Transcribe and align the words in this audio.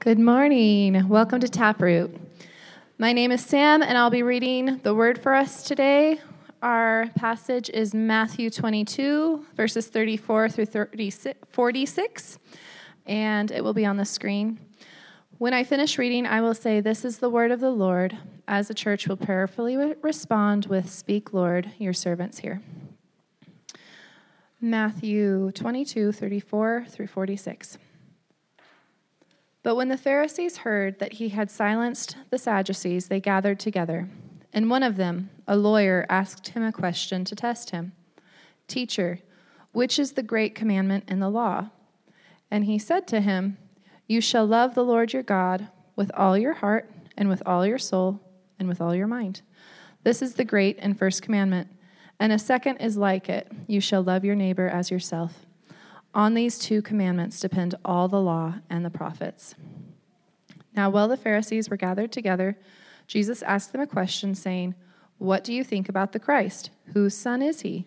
Good 0.00 0.18
morning. 0.18 1.10
Welcome 1.10 1.40
to 1.40 1.48
Taproot. 1.48 2.18
My 2.96 3.12
name 3.12 3.32
is 3.32 3.44
Sam, 3.44 3.82
and 3.82 3.98
I'll 3.98 4.08
be 4.08 4.22
reading 4.22 4.78
the 4.78 4.94
word 4.94 5.22
for 5.22 5.34
us 5.34 5.62
today. 5.62 6.22
Our 6.62 7.10
passage 7.16 7.68
is 7.68 7.92
Matthew 7.92 8.48
22, 8.48 9.44
verses 9.54 9.88
34 9.88 10.48
through 10.48 10.66
46, 11.50 12.38
and 13.04 13.50
it 13.50 13.62
will 13.62 13.74
be 13.74 13.84
on 13.84 13.98
the 13.98 14.06
screen. 14.06 14.58
When 15.36 15.52
I 15.52 15.64
finish 15.64 15.98
reading, 15.98 16.24
I 16.24 16.40
will 16.40 16.54
say, 16.54 16.80
This 16.80 17.04
is 17.04 17.18
the 17.18 17.28
word 17.28 17.50
of 17.50 17.60
the 17.60 17.68
Lord, 17.68 18.16
as 18.48 18.68
the 18.68 18.74
church 18.74 19.06
will 19.06 19.18
prayerfully 19.18 19.76
respond 20.00 20.64
with, 20.64 20.88
Speak, 20.88 21.34
Lord, 21.34 21.72
your 21.76 21.92
servants 21.92 22.38
here. 22.38 22.62
Matthew 24.62 25.52
22, 25.52 26.12
34 26.12 26.86
through 26.88 27.06
46. 27.06 27.76
But 29.62 29.76
when 29.76 29.88
the 29.88 29.96
Pharisees 29.96 30.58
heard 30.58 30.98
that 30.98 31.14
he 31.14 31.30
had 31.30 31.50
silenced 31.50 32.16
the 32.30 32.38
Sadducees, 32.38 33.08
they 33.08 33.20
gathered 33.20 33.60
together. 33.60 34.08
And 34.52 34.70
one 34.70 34.82
of 34.82 34.96
them, 34.96 35.30
a 35.46 35.56
lawyer, 35.56 36.06
asked 36.08 36.48
him 36.48 36.62
a 36.62 36.72
question 36.72 37.24
to 37.24 37.36
test 37.36 37.70
him 37.70 37.92
Teacher, 38.68 39.20
which 39.72 39.98
is 39.98 40.12
the 40.12 40.22
great 40.22 40.54
commandment 40.54 41.04
in 41.08 41.20
the 41.20 41.28
law? 41.28 41.70
And 42.50 42.64
he 42.64 42.78
said 42.78 43.06
to 43.08 43.20
him, 43.20 43.58
You 44.06 44.20
shall 44.20 44.46
love 44.46 44.74
the 44.74 44.84
Lord 44.84 45.12
your 45.12 45.22
God 45.22 45.68
with 45.94 46.10
all 46.14 46.38
your 46.38 46.54
heart, 46.54 46.90
and 47.16 47.28
with 47.28 47.42
all 47.44 47.66
your 47.66 47.78
soul, 47.78 48.20
and 48.58 48.68
with 48.68 48.80
all 48.80 48.94
your 48.94 49.06
mind. 49.06 49.42
This 50.02 50.22
is 50.22 50.34
the 50.34 50.44
great 50.44 50.78
and 50.80 50.98
first 50.98 51.20
commandment. 51.20 51.68
And 52.18 52.32
a 52.32 52.38
second 52.38 52.78
is 52.78 52.96
like 52.96 53.28
it 53.28 53.50
you 53.66 53.80
shall 53.80 54.02
love 54.02 54.24
your 54.24 54.34
neighbor 54.34 54.68
as 54.68 54.90
yourself. 54.90 55.46
On 56.14 56.34
these 56.34 56.58
two 56.58 56.82
commandments 56.82 57.38
depend 57.38 57.76
all 57.84 58.08
the 58.08 58.20
law 58.20 58.54
and 58.68 58.84
the 58.84 58.90
prophets. 58.90 59.54
Now, 60.74 60.90
while 60.90 61.08
the 61.08 61.16
Pharisees 61.16 61.70
were 61.70 61.76
gathered 61.76 62.10
together, 62.10 62.56
Jesus 63.06 63.42
asked 63.42 63.72
them 63.72 63.80
a 63.80 63.86
question, 63.86 64.34
saying, 64.34 64.74
What 65.18 65.44
do 65.44 65.52
you 65.52 65.62
think 65.62 65.88
about 65.88 66.12
the 66.12 66.18
Christ? 66.18 66.70
Whose 66.92 67.14
son 67.14 67.42
is 67.42 67.60
he? 67.60 67.86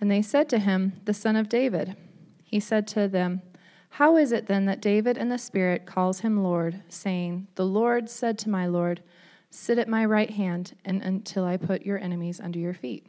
And 0.00 0.10
they 0.10 0.22
said 0.22 0.48
to 0.50 0.58
him, 0.58 1.00
The 1.04 1.14
son 1.14 1.36
of 1.36 1.48
David. 1.48 1.96
He 2.42 2.60
said 2.60 2.86
to 2.88 3.08
them, 3.08 3.42
How 3.90 4.16
is 4.16 4.32
it 4.32 4.46
then 4.46 4.66
that 4.66 4.82
David 4.82 5.16
in 5.16 5.28
the 5.28 5.38
Spirit 5.38 5.86
calls 5.86 6.20
him 6.20 6.42
Lord, 6.42 6.82
saying, 6.88 7.46
The 7.54 7.66
Lord 7.66 8.10
said 8.10 8.38
to 8.38 8.50
my 8.50 8.66
Lord, 8.66 9.02
Sit 9.50 9.78
at 9.78 9.88
my 9.88 10.04
right 10.04 10.30
hand 10.30 10.76
and 10.84 11.02
until 11.02 11.44
I 11.44 11.56
put 11.56 11.86
your 11.86 11.98
enemies 11.98 12.40
under 12.40 12.58
your 12.58 12.74
feet? 12.74 13.06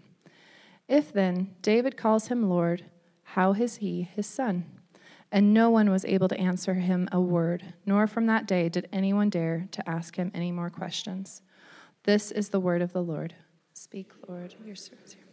If 0.88 1.12
then 1.12 1.56
David 1.62 1.98
calls 1.98 2.28
him 2.28 2.50
Lord, 2.50 2.86
how 3.26 3.54
is 3.54 3.78
he 3.78 4.04
his 4.04 4.26
son? 4.26 4.66
And 5.32 5.54
no 5.54 5.70
one 5.70 5.90
was 5.90 6.06
able 6.06 6.30
to 6.30 6.40
answer 6.40 6.76
him 6.76 7.10
a 7.12 7.20
word, 7.20 7.74
nor 7.86 8.08
from 8.08 8.28
that 8.28 8.48
day 8.48 8.70
did 8.70 8.88
anyone 8.94 9.30
dare 9.30 9.68
to 9.72 9.90
ask 9.90 10.16
him 10.16 10.32
any 10.34 10.52
more 10.52 10.70
questions. 10.70 11.42
This 12.04 12.32
is 12.32 12.50
the 12.50 12.60
word 12.60 12.82
of 12.82 12.94
the 12.94 13.02
Lord. 13.02 13.34
Speak, 13.74 14.12
Lord, 14.28 14.56
your 14.66 14.76
servants 14.76 15.14
here. 15.14 15.24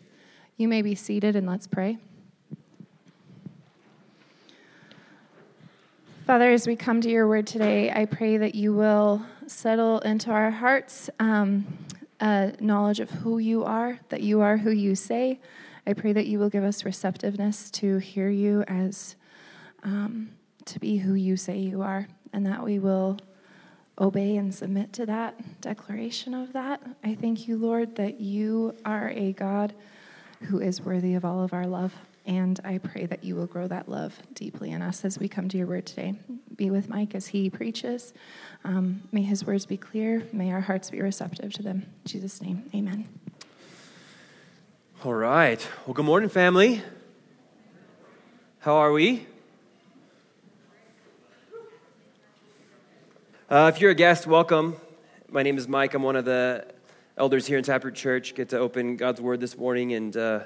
You 0.56 0.66
may 0.66 0.82
be 0.82 0.94
seated 0.94 1.36
and 1.36 1.46
let's 1.46 1.66
pray. 1.66 1.98
Father, 6.26 6.50
as 6.50 6.66
we 6.66 6.76
come 6.76 7.00
to 7.00 7.10
your 7.10 7.28
word 7.28 7.46
today, 7.46 7.90
I 7.90 8.06
pray 8.06 8.38
that 8.38 8.54
you 8.54 8.72
will 8.72 9.24
settle 9.46 9.98
into 10.00 10.30
our 10.30 10.50
hearts 10.50 11.10
um, 11.20 11.66
a 12.20 12.54
knowledge 12.58 13.00
of 13.00 13.10
who 13.10 13.38
you 13.38 13.64
are, 13.64 14.00
that 14.08 14.22
you 14.22 14.40
are 14.40 14.56
who 14.56 14.70
you 14.70 14.94
say, 14.94 15.40
I 15.86 15.94
pray 15.94 16.12
that 16.12 16.26
you 16.26 16.38
will 16.38 16.50
give 16.50 16.64
us 16.64 16.84
receptiveness 16.84 17.70
to 17.72 17.98
hear 17.98 18.30
you 18.30 18.62
as 18.68 19.16
um, 19.82 20.30
to 20.66 20.78
be 20.78 20.98
who 20.98 21.14
you 21.14 21.36
say 21.36 21.58
you 21.58 21.82
are, 21.82 22.06
and 22.32 22.46
that 22.46 22.62
we 22.62 22.78
will 22.78 23.18
obey 24.00 24.36
and 24.36 24.54
submit 24.54 24.92
to 24.94 25.06
that 25.06 25.60
declaration 25.60 26.34
of 26.34 26.52
that. 26.52 26.80
I 27.02 27.14
thank 27.14 27.48
you, 27.48 27.56
Lord, 27.56 27.96
that 27.96 28.20
you 28.20 28.74
are 28.84 29.10
a 29.10 29.32
God 29.32 29.74
who 30.42 30.60
is 30.60 30.80
worthy 30.80 31.14
of 31.14 31.24
all 31.24 31.42
of 31.42 31.52
our 31.52 31.66
love. 31.66 31.92
And 32.24 32.60
I 32.64 32.78
pray 32.78 33.06
that 33.06 33.24
you 33.24 33.34
will 33.34 33.46
grow 33.46 33.66
that 33.66 33.88
love 33.88 34.16
deeply 34.34 34.70
in 34.70 34.80
us 34.80 35.04
as 35.04 35.18
we 35.18 35.28
come 35.28 35.48
to 35.48 35.58
your 35.58 35.66
word 35.66 35.86
today. 35.86 36.14
Be 36.54 36.70
with 36.70 36.88
Mike 36.88 37.16
as 37.16 37.26
he 37.26 37.50
preaches. 37.50 38.14
Um, 38.64 39.02
may 39.10 39.22
his 39.22 39.44
words 39.44 39.66
be 39.66 39.76
clear. 39.76 40.22
May 40.32 40.52
our 40.52 40.60
hearts 40.60 40.90
be 40.90 41.00
receptive 41.00 41.52
to 41.54 41.62
them. 41.62 41.78
In 42.04 42.08
Jesus' 42.08 42.40
name, 42.40 42.70
amen. 42.72 43.08
All 45.04 45.12
right. 45.12 45.68
Well, 45.84 45.94
good 45.94 46.04
morning, 46.04 46.28
family. 46.28 46.80
How 48.60 48.76
are 48.76 48.92
we? 48.92 49.26
Uh, 53.50 53.72
if 53.74 53.80
you're 53.80 53.90
a 53.90 53.96
guest, 53.96 54.28
welcome. 54.28 54.76
My 55.28 55.42
name 55.42 55.58
is 55.58 55.66
Mike. 55.66 55.94
I'm 55.94 56.04
one 56.04 56.14
of 56.14 56.24
the 56.24 56.68
elders 57.16 57.48
here 57.48 57.58
in 57.58 57.64
Taproot 57.64 57.96
Church. 57.96 58.36
Get 58.36 58.50
to 58.50 58.60
open 58.60 58.94
God's 58.94 59.20
Word 59.20 59.40
this 59.40 59.58
morning. 59.58 59.92
And 59.92 60.16
uh, 60.16 60.44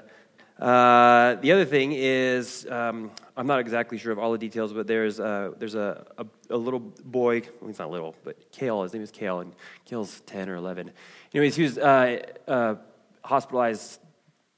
uh, 0.59 1.35
the 1.35 1.51
other 1.51 1.65
thing 1.65 1.91
is, 1.91 2.65
um, 2.67 3.11
I'm 3.35 3.45
not 3.45 3.59
exactly 3.59 3.99
sure 3.99 4.11
of 4.11 4.17
all 4.17 4.31
the 4.31 4.39
details, 4.39 4.73
but 4.73 4.87
there's, 4.87 5.19
uh, 5.19 5.51
there's 5.59 5.75
a, 5.75 6.03
a, 6.17 6.25
a, 6.49 6.57
little 6.57 6.79
boy, 6.79 7.41
well, 7.61 7.67
he's 7.67 7.77
not 7.77 7.91
little, 7.91 8.15
but 8.23 8.51
Kale, 8.51 8.81
his 8.81 8.91
name 8.91 9.03
is 9.03 9.11
Kale, 9.11 9.41
and 9.41 9.53
Kale's 9.85 10.21
10 10.21 10.49
or 10.49 10.55
11. 10.55 10.89
Anyways, 11.35 11.55
he 11.55 11.61
was 11.61 11.77
uh, 11.77 12.25
uh, 12.47 12.75
hospitalized 13.23 13.99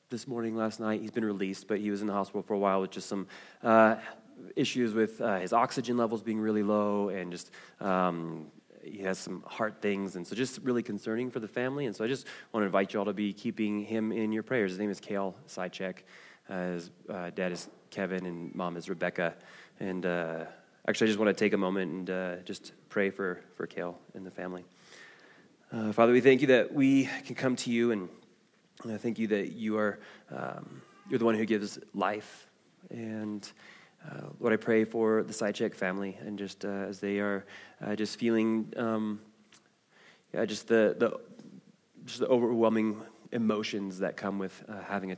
this 0.10 0.28
morning, 0.28 0.56
last 0.56 0.80
night. 0.80 1.02
He's 1.02 1.12
been 1.12 1.26
released, 1.26 1.68
but 1.68 1.80
he 1.80 1.92
was 1.92 2.02
in 2.02 2.08
the 2.08 2.14
hospital 2.14 2.42
for 2.42 2.56
a 2.56 2.58
while 2.58 2.82
with 2.82 2.90
just 2.90 3.08
some 3.08 3.28
uh, 3.64 3.98
issues 4.56 4.96
with 4.96 5.22
uh, 5.22 5.38
his 5.40 5.54
oxygen 5.54 5.98
levels 5.98 6.24
being 6.24 6.40
really 6.40 6.64
low 6.64 7.10
and 7.10 7.32
just. 7.32 7.52
Um, 7.80 8.48
he 8.82 9.00
has 9.00 9.20
some 9.20 9.44
heart 9.46 9.82
things, 9.82 10.16
and 10.16 10.26
so 10.26 10.36
just 10.36 10.62
really 10.64 10.82
concerning 10.82 11.30
for 11.30 11.42
the 11.42 11.50
family. 11.50 11.86
And 11.86 11.94
so 11.94 12.06
I 12.06 12.08
just 12.08 12.26
want 12.54 12.64
to 12.64 12.66
invite 12.66 12.94
you 12.94 13.00
all 13.00 13.06
to 13.06 13.14
be 13.14 13.34
keeping 13.34 13.84
him 13.84 14.14
in 14.14 14.32
your 14.32 14.42
prayers. 14.42 14.72
His 14.72 14.80
name 14.80 14.90
is 14.90 15.02
Kale 15.02 15.36
Sidecheck. 15.50 15.98
Uh, 16.50 16.72
his 16.72 16.90
uh, 17.10 17.30
dad 17.32 17.52
is 17.52 17.68
Kevin, 17.92 18.26
and 18.26 18.56
mom 18.56 18.78
is 18.78 18.90
Rebecca. 18.90 19.36
And 19.82 20.06
uh, 20.06 20.46
actually, 20.88 21.06
I 21.06 21.10
just 21.10 21.20
want 21.20 21.28
to 21.28 21.40
take 21.40 21.52
a 21.52 21.58
moment 21.58 22.10
and 22.10 22.46
just 22.46 22.72
pray 22.88 23.10
for, 23.10 23.42
for 23.56 23.68
Kale 23.68 24.00
and 24.16 24.26
the 24.26 24.32
family. 24.32 24.64
Father, 25.92 26.14
we 26.14 26.22
thank 26.22 26.42
you 26.42 26.48
that 26.48 26.74
we 26.74 27.10
can 27.26 27.36
come 27.36 27.58
to 27.58 27.70
you 27.70 27.92
and 27.92 28.10
and 28.84 28.94
I 28.94 28.98
thank 28.98 29.20
you 29.20 29.28
that 29.28 29.52
you 29.52 29.78
are 29.78 30.00
um, 30.32 30.82
you're 31.10 31.20
the 31.20 31.26
one 31.26 31.36
who 31.36 31.46
gives 31.46 31.80
life. 31.94 32.48
And 32.90 33.50
uh, 34.06 34.28
Lord, 34.40 34.54
I 34.54 34.58
pray 34.58 34.86
for 34.86 35.24
the 35.24 35.34
Sidecheck 35.34 35.74
family 35.74 36.18
and 36.22 36.38
just 36.38 36.64
uh, 36.64 36.86
as 36.88 37.00
they 37.00 37.20
are 37.20 37.46
uh, 37.86 37.96
just 37.96 38.18
feeling 38.18 38.72
um, 38.78 39.20
yeah, 40.34 40.46
just 40.46 40.68
the, 40.68 40.96
the 40.98 41.20
just 42.06 42.20
the 42.20 42.28
overwhelming 42.28 43.02
emotions 43.32 44.00
that 44.00 44.16
come 44.16 44.40
with 44.40 44.64
uh, 44.70 44.82
having 44.88 45.12
a, 45.12 45.18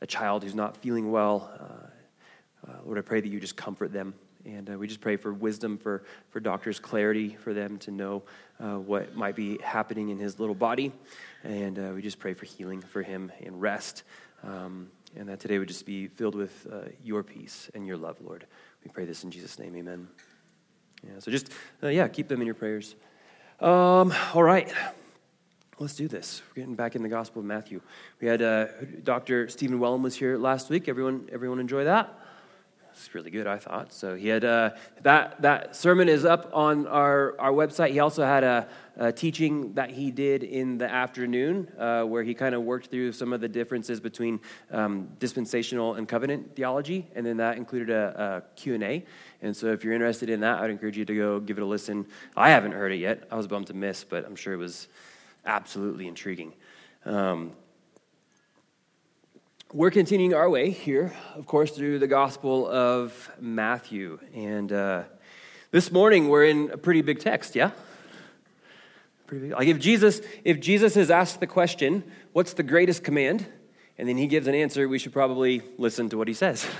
a 0.00 0.06
child 0.06 0.42
who's 0.42 0.54
not 0.54 0.76
feeling 0.76 1.10
well. 1.10 1.50
Uh, 1.60 2.70
uh, 2.70 2.76
Lord, 2.84 2.98
I 2.98 3.02
pray 3.02 3.20
that 3.20 3.28
you 3.28 3.40
just 3.40 3.56
comfort 3.56 3.92
them. 3.92 4.14
And 4.44 4.76
we 4.76 4.88
just 4.88 5.00
pray 5.00 5.16
for 5.16 5.32
wisdom 5.32 5.78
for, 5.78 6.02
for 6.30 6.40
doctors, 6.40 6.80
clarity 6.80 7.36
for 7.36 7.54
them 7.54 7.78
to 7.78 7.92
know 7.92 8.24
what 8.58 9.14
might 9.14 9.36
be 9.36 9.58
happening 9.58 10.08
in 10.08 10.18
his 10.18 10.40
little 10.40 10.54
body. 10.54 10.92
And 11.44 11.78
uh, 11.78 11.92
we 11.94 12.02
just 12.02 12.18
pray 12.18 12.34
for 12.34 12.46
healing 12.46 12.80
for 12.80 13.02
him 13.02 13.32
and 13.40 13.60
rest. 13.60 14.04
Um, 14.44 14.90
and 15.16 15.28
that 15.28 15.40
today 15.40 15.58
would 15.58 15.68
just 15.68 15.86
be 15.86 16.06
filled 16.06 16.34
with 16.34 16.66
uh, 16.72 16.88
your 17.02 17.22
peace 17.22 17.70
and 17.74 17.86
your 17.86 17.96
love, 17.96 18.16
Lord. 18.20 18.46
We 18.84 18.90
pray 18.90 19.04
this 19.04 19.24
in 19.24 19.30
Jesus' 19.30 19.58
name. 19.58 19.76
Amen. 19.76 20.08
Yeah, 21.06 21.18
so 21.18 21.30
just, 21.30 21.50
uh, 21.82 21.88
yeah, 21.88 22.08
keep 22.08 22.28
them 22.28 22.40
in 22.40 22.46
your 22.46 22.54
prayers. 22.54 22.94
Um, 23.60 24.14
all 24.34 24.42
right. 24.42 24.72
Let's 25.78 25.94
do 25.94 26.06
this. 26.06 26.42
We're 26.50 26.62
getting 26.62 26.76
back 26.76 26.94
in 26.94 27.02
the 27.02 27.08
Gospel 27.08 27.40
of 27.40 27.46
Matthew. 27.46 27.80
We 28.20 28.28
had 28.28 28.40
uh, 28.40 28.66
Dr. 29.02 29.48
Stephen 29.48 29.80
Wellum 29.80 30.02
was 30.02 30.14
here 30.14 30.38
last 30.38 30.70
week. 30.70 30.88
Everyone, 30.88 31.28
everyone 31.32 31.58
enjoy 31.58 31.84
that? 31.84 32.18
It's 32.94 33.14
really 33.14 33.30
good, 33.30 33.46
I 33.46 33.58
thought. 33.58 33.92
So 33.92 34.14
he 34.14 34.28
had 34.28 34.44
uh, 34.44 34.70
that 35.02 35.40
that 35.40 35.74
sermon 35.74 36.08
is 36.08 36.24
up 36.24 36.50
on 36.52 36.86
our 36.86 37.34
our 37.40 37.50
website. 37.50 37.90
He 37.90 38.00
also 38.00 38.24
had 38.24 38.44
a, 38.44 38.68
a 38.96 39.10
teaching 39.12 39.72
that 39.74 39.90
he 39.90 40.10
did 40.10 40.42
in 40.42 40.78
the 40.78 40.90
afternoon, 40.90 41.68
uh, 41.78 42.04
where 42.04 42.22
he 42.22 42.34
kind 42.34 42.54
of 42.54 42.62
worked 42.62 42.88
through 42.88 43.12
some 43.12 43.32
of 43.32 43.40
the 43.40 43.48
differences 43.48 43.98
between 43.98 44.40
um, 44.70 45.08
dispensational 45.18 45.94
and 45.94 46.06
covenant 46.06 46.54
theology, 46.54 47.08
and 47.14 47.24
then 47.24 47.38
that 47.38 47.56
included 47.56 47.90
a, 47.90 48.42
a 48.46 48.56
Q 48.56 48.74
and 48.74 48.84
A. 48.84 49.04
And 49.40 49.56
so, 49.56 49.68
if 49.68 49.82
you're 49.82 49.94
interested 49.94 50.28
in 50.28 50.40
that, 50.40 50.58
I'd 50.58 50.70
encourage 50.70 50.98
you 50.98 51.06
to 51.06 51.14
go 51.14 51.40
give 51.40 51.58
it 51.58 51.62
a 51.62 51.66
listen. 51.66 52.06
I 52.36 52.50
haven't 52.50 52.72
heard 52.72 52.92
it 52.92 52.98
yet. 52.98 53.26
I 53.30 53.36
was 53.36 53.46
bummed 53.46 53.68
to 53.68 53.74
miss, 53.74 54.04
but 54.04 54.26
I'm 54.26 54.36
sure 54.36 54.52
it 54.52 54.58
was 54.58 54.88
absolutely 55.46 56.08
intriguing. 56.08 56.52
Um, 57.04 57.52
we're 59.72 59.90
continuing 59.90 60.34
our 60.34 60.50
way 60.50 60.70
here, 60.70 61.14
of 61.34 61.46
course, 61.46 61.70
through 61.70 61.98
the 61.98 62.06
Gospel 62.06 62.68
of 62.68 63.30
Matthew. 63.40 64.18
And 64.34 64.70
uh, 64.70 65.04
this 65.70 65.90
morning 65.90 66.28
we're 66.28 66.44
in 66.44 66.70
a 66.70 66.76
pretty 66.76 67.00
big 67.00 67.20
text, 67.20 67.56
yeah? 67.56 67.70
Pretty 69.26 69.48
big. 69.48 69.56
Like 69.56 69.68
if 69.68 69.78
Jesus, 69.78 70.20
if 70.44 70.60
Jesus 70.60 70.96
is 70.96 71.10
asked 71.10 71.40
the 71.40 71.46
question, 71.46 72.04
what's 72.32 72.52
the 72.52 72.62
greatest 72.62 73.02
command? 73.02 73.46
And 73.96 74.06
then 74.06 74.18
he 74.18 74.26
gives 74.26 74.46
an 74.46 74.54
answer, 74.54 74.88
we 74.88 74.98
should 74.98 75.12
probably 75.12 75.62
listen 75.78 76.10
to 76.10 76.18
what 76.18 76.28
he 76.28 76.34
says. 76.34 76.66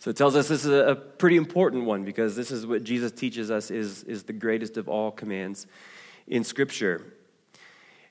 So 0.00 0.08
it 0.08 0.16
tells 0.16 0.34
us 0.34 0.48
this 0.48 0.64
is 0.64 0.72
a 0.72 0.94
pretty 0.94 1.36
important 1.36 1.84
one 1.84 2.06
because 2.06 2.34
this 2.34 2.50
is 2.50 2.66
what 2.66 2.84
Jesus 2.84 3.12
teaches 3.12 3.50
us 3.50 3.70
is, 3.70 4.02
is 4.04 4.22
the 4.22 4.32
greatest 4.32 4.78
of 4.78 4.88
all 4.88 5.10
commands 5.10 5.66
in 6.26 6.42
Scripture. 6.42 7.04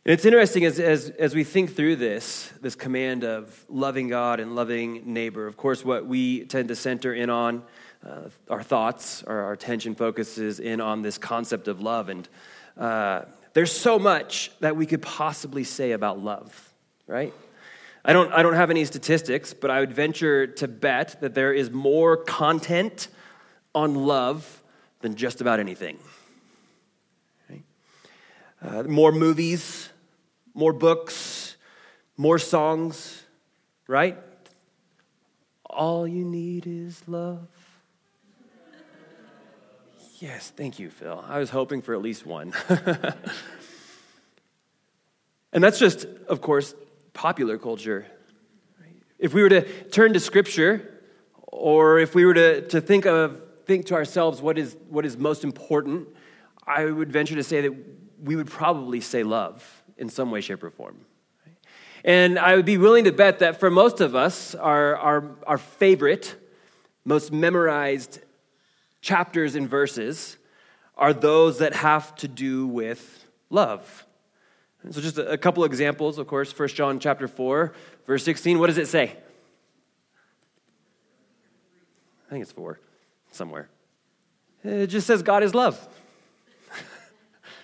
It's 0.06 0.24
interesting 0.24 0.64
as, 0.64 0.80
as, 0.80 1.10
as 1.10 1.36
we 1.36 1.44
think 1.44 1.76
through 1.76 1.98
this, 1.98 2.54
this 2.62 2.74
command 2.74 3.26
of 3.26 3.66
loving 3.68 4.08
God 4.08 4.40
and 4.40 4.56
loving 4.56 5.14
neighbor. 5.14 5.46
Of 5.46 5.58
course, 5.58 5.84
what 5.84 6.06
we 6.06 6.46
tend 6.46 6.70
to 6.70 6.76
center 6.76 7.14
in 7.14 7.30
on, 7.30 7.64
uh, 8.08 8.30
our 8.50 8.64
thoughts, 8.64 9.24
our, 9.24 9.44
our 9.44 9.52
attention 9.52 9.96
focuses 9.96 10.62
in 10.62 10.80
on 10.80 11.02
this 11.02 11.18
concept 11.18 11.68
of 11.68 11.82
love. 11.82 12.08
And 12.08 12.30
uh, 12.78 13.24
there's 13.54 13.74
so 13.74 14.00
much 14.00 14.52
that 14.62 14.78
we 14.78 14.86
could 14.86 15.02
possibly 15.02 15.66
say 15.66 15.92
about 15.92 16.18
love, 16.18 16.74
right? 17.06 17.34
I 18.06 18.14
don't, 18.14 18.32
I 18.32 18.42
don't 18.42 18.56
have 18.56 18.70
any 18.70 18.86
statistics, 18.86 19.54
but 19.54 19.70
I 19.70 19.82
would 19.82 19.92
venture 19.92 20.48
to 20.48 20.68
bet 20.70 21.20
that 21.20 21.34
there 21.34 21.52
is 21.52 21.72
more 21.72 22.16
content 22.16 23.10
on 23.76 23.96
love 23.96 24.64
than 25.02 25.16
just 25.16 25.42
about 25.42 25.60
anything. 25.60 26.00
Uh, 28.62 28.84
more 28.84 29.12
movies, 29.12 29.90
more 30.54 30.74
books, 30.74 31.56
more 32.18 32.38
songs, 32.38 33.24
right? 33.88 34.18
All 35.66 36.06
you 36.08 36.26
need 36.26 36.68
is 36.68 37.02
love. 37.08 37.48
Yes, 40.20 40.52
thank 40.54 40.80
you, 40.80 40.90
Phil. 40.90 41.24
I 41.26 41.40
was 41.40 41.50
hoping 41.50 41.82
for 41.82 41.94
at 41.94 42.02
least 42.02 42.26
one. 42.26 42.54
and 45.54 45.64
that's 45.64 45.80
just, 45.80 46.06
of 46.28 46.42
course, 46.42 46.76
popular 47.14 47.58
culture. 47.58 48.06
If 49.18 49.34
we 49.34 49.42
were 49.42 49.50
to 49.50 49.62
turn 49.90 50.12
to 50.14 50.20
Scripture, 50.20 51.02
or 51.38 52.00
if 52.00 52.14
we 52.16 52.26
were 52.26 52.34
to, 52.34 52.68
to 52.68 52.82
think 52.82 53.06
of 53.06 53.42
think 53.66 53.86
to 53.86 53.94
ourselves 53.94 54.42
what 54.42 54.58
is 54.58 54.76
what 54.90 55.06
is 55.06 55.16
most 55.16 55.44
important, 55.44 56.08
I 56.66 56.86
would 56.86 57.12
venture 57.12 57.36
to 57.36 57.44
say 57.44 57.62
that 57.62 57.74
we 58.24 58.36
would 58.36 58.50
probably 58.50 59.02
say 59.02 59.24
love 59.24 59.84
in 59.98 60.10
some 60.10 60.32
way, 60.32 60.42
shape, 60.42 60.64
or 60.64 60.70
form. 60.70 61.06
And 62.04 62.40
I 62.40 62.56
would 62.56 62.66
be 62.66 62.78
willing 62.78 63.04
to 63.06 63.12
bet 63.12 63.40
that 63.40 63.60
for 63.60 63.70
most 63.70 64.00
of 64.00 64.16
us, 64.16 64.56
our, 64.56 64.96
our, 64.96 65.36
our 65.46 65.58
favorite, 65.58 66.36
most 67.04 67.32
memorized 67.32 68.20
chapters 69.02 69.56
and 69.56 69.70
verses 69.70 70.38
are 70.96 71.14
those 71.14 71.60
that 71.60 71.74
have 71.74 72.16
to 72.16 72.28
do 72.28 72.68
with 72.68 73.26
love. 73.50 74.06
And 74.84 74.94
so 74.94 75.02
just 75.02 75.18
a, 75.18 75.32
a 75.32 75.38
couple 75.38 75.64
examples, 75.64 76.18
of 76.18 76.28
course, 76.28 76.58
1 76.58 76.70
John 76.70 77.00
chapter 77.00 77.28
4, 77.28 77.74
verse 78.06 78.24
16, 78.24 78.60
what 78.60 78.68
does 78.68 78.78
it 78.78 78.88
say? 78.88 79.16
I 82.28 82.30
think 82.30 82.44
it's 82.44 82.52
4 82.52 82.80
somewhere. 83.32 83.70
It 84.64 84.88
just 84.88 85.08
says 85.08 85.24
God 85.24 85.44
is 85.44 85.56
love. 85.56 85.88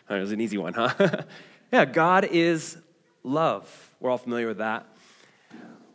that 0.09 0.19
was 0.19 0.31
an 0.31 0.41
easy 0.41 0.57
one, 0.57 0.73
huh? 0.73 0.93
yeah, 1.71 1.85
God 1.85 2.25
is 2.25 2.77
love. 3.23 3.89
We're 3.99 4.11
all 4.11 4.17
familiar 4.17 4.47
with 4.47 4.59
that. 4.59 4.85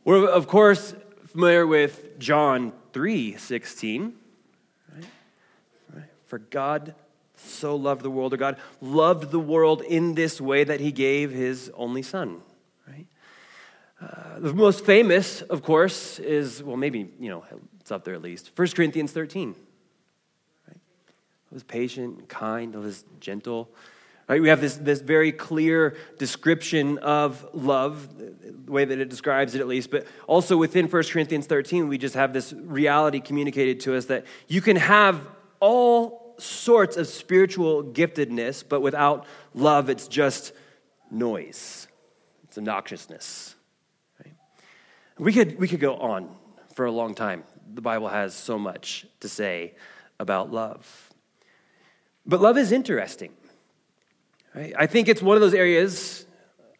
We're, 0.04 0.28
of 0.28 0.48
course, 0.48 0.94
familiar 1.28 1.66
with 1.66 2.18
John 2.18 2.72
3 2.92 3.36
16. 3.36 4.14
Right? 5.94 6.04
For 6.26 6.38
God 6.38 6.94
so 7.36 7.76
loved 7.76 8.02
the 8.02 8.10
world, 8.10 8.34
or 8.34 8.36
God 8.36 8.56
loved 8.80 9.30
the 9.30 9.40
world 9.40 9.82
in 9.82 10.14
this 10.14 10.40
way 10.40 10.64
that 10.64 10.80
he 10.80 10.92
gave 10.92 11.30
his 11.30 11.70
only 11.74 12.02
son. 12.02 12.40
Right? 12.88 13.06
Uh, 14.00 14.40
the 14.40 14.52
most 14.52 14.84
famous, 14.84 15.42
of 15.42 15.62
course, 15.62 16.18
is, 16.18 16.62
well, 16.62 16.76
maybe, 16.76 17.10
you 17.18 17.28
know, 17.30 17.44
it's 17.80 17.92
up 17.92 18.04
there 18.04 18.14
at 18.14 18.22
least. 18.22 18.50
1 18.56 18.68
Corinthians 18.68 19.12
13. 19.12 19.54
Right? 20.66 20.76
It 20.76 21.54
was 21.54 21.62
patient, 21.62 22.28
kind, 22.28 22.74
it 22.74 22.78
was 22.78 23.04
gentle. 23.20 23.68
Right? 24.30 24.40
We 24.40 24.48
have 24.48 24.60
this, 24.60 24.76
this 24.76 25.00
very 25.00 25.32
clear 25.32 25.96
description 26.16 26.98
of 26.98 27.44
love, 27.52 28.16
the 28.16 28.70
way 28.70 28.84
that 28.84 29.00
it 29.00 29.08
describes 29.08 29.56
it 29.56 29.60
at 29.60 29.66
least, 29.66 29.90
but 29.90 30.06
also 30.28 30.56
within 30.56 30.86
1 30.86 31.02
Corinthians 31.10 31.48
13, 31.48 31.88
we 31.88 31.98
just 31.98 32.14
have 32.14 32.32
this 32.32 32.52
reality 32.52 33.18
communicated 33.18 33.80
to 33.80 33.96
us 33.96 34.04
that 34.04 34.24
you 34.46 34.60
can 34.60 34.76
have 34.76 35.26
all 35.58 36.36
sorts 36.38 36.96
of 36.96 37.08
spiritual 37.08 37.82
giftedness, 37.82 38.62
but 38.66 38.82
without 38.82 39.26
love, 39.52 39.90
it's 39.90 40.06
just 40.06 40.52
noise. 41.10 41.88
It's 42.44 42.56
obnoxiousness. 42.56 43.56
Right? 44.24 44.34
We, 45.18 45.32
could, 45.32 45.58
we 45.58 45.66
could 45.66 45.80
go 45.80 45.96
on 45.96 46.36
for 46.76 46.86
a 46.86 46.92
long 46.92 47.16
time. 47.16 47.42
The 47.74 47.82
Bible 47.82 48.06
has 48.06 48.32
so 48.34 48.60
much 48.60 49.06
to 49.18 49.28
say 49.28 49.74
about 50.20 50.52
love. 50.52 51.10
But 52.24 52.40
love 52.40 52.56
is 52.56 52.70
interesting. 52.70 53.32
Right? 54.54 54.74
I 54.76 54.86
think 54.86 55.08
it's 55.08 55.22
one 55.22 55.36
of 55.36 55.40
those 55.40 55.54
areas, 55.54 56.26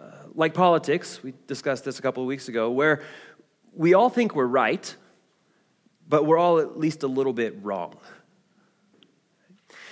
uh, 0.01 0.05
like 0.35 0.55
politics, 0.55 1.23
we 1.23 1.35
discussed 1.47 1.85
this 1.85 1.99
a 1.99 2.03
couple 2.03 2.23
of 2.23 2.27
weeks 2.27 2.49
ago, 2.49 2.71
where 2.71 3.03
we 3.75 3.95
all 3.95 4.11
think 4.11 4.35
we're 4.35 4.47
right, 4.47 4.95
but 6.09 6.27
we're 6.27 6.39
all 6.39 6.59
at 6.59 6.79
least 6.79 7.05
a 7.05 7.07
little 7.07 7.33
bit 7.33 7.63
wrong. 7.63 7.97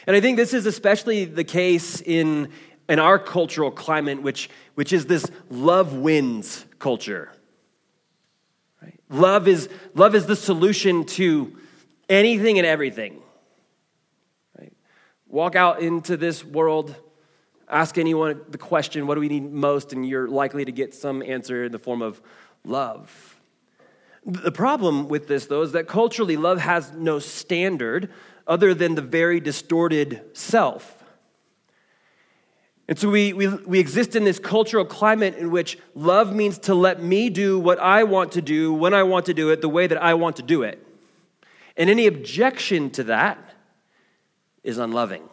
And 0.06 0.16
I 0.16 0.20
think 0.20 0.36
this 0.36 0.54
is 0.54 0.66
especially 0.66 1.26
the 1.26 1.44
case 1.44 2.00
in, 2.00 2.50
in 2.88 2.98
our 2.98 3.18
cultural 3.18 3.70
climate, 3.70 4.22
which, 4.22 4.48
which 4.74 4.92
is 4.92 5.06
this 5.06 5.30
love 5.50 5.92
wins 5.92 6.64
culture. 6.78 7.30
Right? 8.82 8.98
Love, 9.10 9.46
is, 9.46 9.68
love 9.94 10.14
is 10.14 10.26
the 10.26 10.34
solution 10.34 11.04
to 11.04 11.56
anything 12.08 12.58
and 12.58 12.66
everything. 12.66 13.20
Right? 14.58 14.72
Walk 15.28 15.54
out 15.54 15.82
into 15.82 16.16
this 16.16 16.42
world, 16.42 16.96
ask 17.70 17.98
anyone 17.98 18.40
the 18.48 18.58
question, 18.58 19.06
what 19.06 19.14
do 19.14 19.20
we 19.20 19.28
need 19.28 19.52
most? 19.52 19.92
And 19.92 20.06
you're 20.06 20.28
likely 20.28 20.64
to 20.64 20.72
get 20.72 20.94
some 20.94 21.22
answer 21.22 21.64
in 21.64 21.72
the 21.72 21.78
form 21.78 22.02
of 22.02 22.20
love. 22.64 23.36
The 24.24 24.52
problem 24.52 25.08
with 25.08 25.28
this, 25.28 25.46
though, 25.46 25.62
is 25.62 25.72
that 25.72 25.86
culturally, 25.86 26.36
love 26.36 26.60
has 26.60 26.92
no 26.92 27.18
standard 27.18 28.10
other 28.46 28.74
than 28.74 28.94
the 28.94 29.02
very 29.02 29.40
distorted 29.40 30.22
self. 30.32 31.02
And 32.88 32.98
so 32.98 33.10
we, 33.10 33.34
we, 33.34 33.48
we 33.48 33.78
exist 33.78 34.16
in 34.16 34.24
this 34.24 34.38
cultural 34.38 34.84
climate 34.84 35.36
in 35.36 35.50
which 35.50 35.78
love 35.94 36.34
means 36.34 36.58
to 36.60 36.74
let 36.74 37.02
me 37.02 37.28
do 37.28 37.58
what 37.58 37.78
I 37.78 38.04
want 38.04 38.32
to 38.32 38.42
do, 38.42 38.72
when 38.72 38.94
I 38.94 39.02
want 39.02 39.26
to 39.26 39.34
do 39.34 39.50
it, 39.50 39.60
the 39.60 39.68
way 39.68 39.86
that 39.86 40.02
I 40.02 40.14
want 40.14 40.36
to 40.36 40.42
do 40.42 40.62
it. 40.62 40.84
And 41.76 41.90
any 41.90 42.06
objection 42.06 42.90
to 42.92 43.04
that 43.04 43.38
is 44.64 44.78
unloving. 44.78 45.28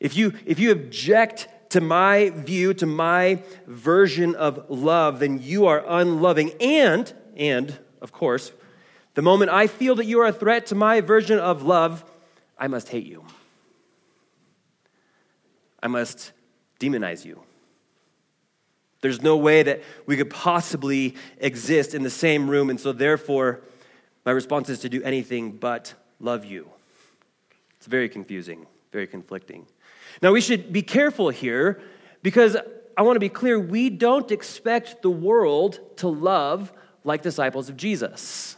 If 0.00 0.16
you, 0.16 0.32
if 0.46 0.58
you 0.58 0.70
object 0.70 1.48
to 1.70 1.80
my 1.80 2.30
view, 2.30 2.72
to 2.74 2.86
my 2.86 3.42
version 3.66 4.34
of 4.34 4.70
love, 4.70 5.20
then 5.20 5.40
you 5.42 5.66
are 5.66 5.84
unloving. 5.86 6.52
And, 6.60 7.12
and, 7.36 7.78
of 8.00 8.12
course, 8.12 8.52
the 9.14 9.22
moment 9.22 9.50
I 9.50 9.66
feel 9.66 9.94
that 9.96 10.06
you 10.06 10.20
are 10.20 10.26
a 10.26 10.32
threat 10.32 10.66
to 10.66 10.74
my 10.74 11.00
version 11.00 11.38
of 11.38 11.62
love, 11.62 12.04
I 12.58 12.68
must 12.68 12.88
hate 12.88 13.06
you. 13.06 13.24
I 15.82 15.88
must 15.88 16.32
demonize 16.80 17.24
you. 17.24 17.42
There's 19.00 19.22
no 19.22 19.36
way 19.36 19.62
that 19.62 19.82
we 20.06 20.16
could 20.16 20.30
possibly 20.30 21.14
exist 21.38 21.94
in 21.94 22.02
the 22.02 22.10
same 22.10 22.50
room, 22.50 22.68
and 22.68 22.80
so 22.80 22.92
therefore, 22.92 23.60
my 24.24 24.32
response 24.32 24.68
is 24.68 24.80
to 24.80 24.88
do 24.88 25.02
anything 25.02 25.52
but 25.52 25.94
love 26.18 26.44
you. 26.44 26.68
It's 27.76 27.86
very 27.86 28.08
confusing, 28.08 28.66
very 28.90 29.06
conflicting. 29.06 29.66
Now, 30.22 30.32
we 30.32 30.40
should 30.40 30.72
be 30.72 30.82
careful 30.82 31.30
here 31.30 31.80
because 32.22 32.56
I 32.96 33.02
want 33.02 33.16
to 33.16 33.20
be 33.20 33.28
clear 33.28 33.58
we 33.58 33.90
don't 33.90 34.30
expect 34.30 35.02
the 35.02 35.10
world 35.10 35.80
to 35.98 36.08
love 36.08 36.72
like 37.04 37.22
disciples 37.22 37.68
of 37.68 37.76
Jesus 37.76 38.56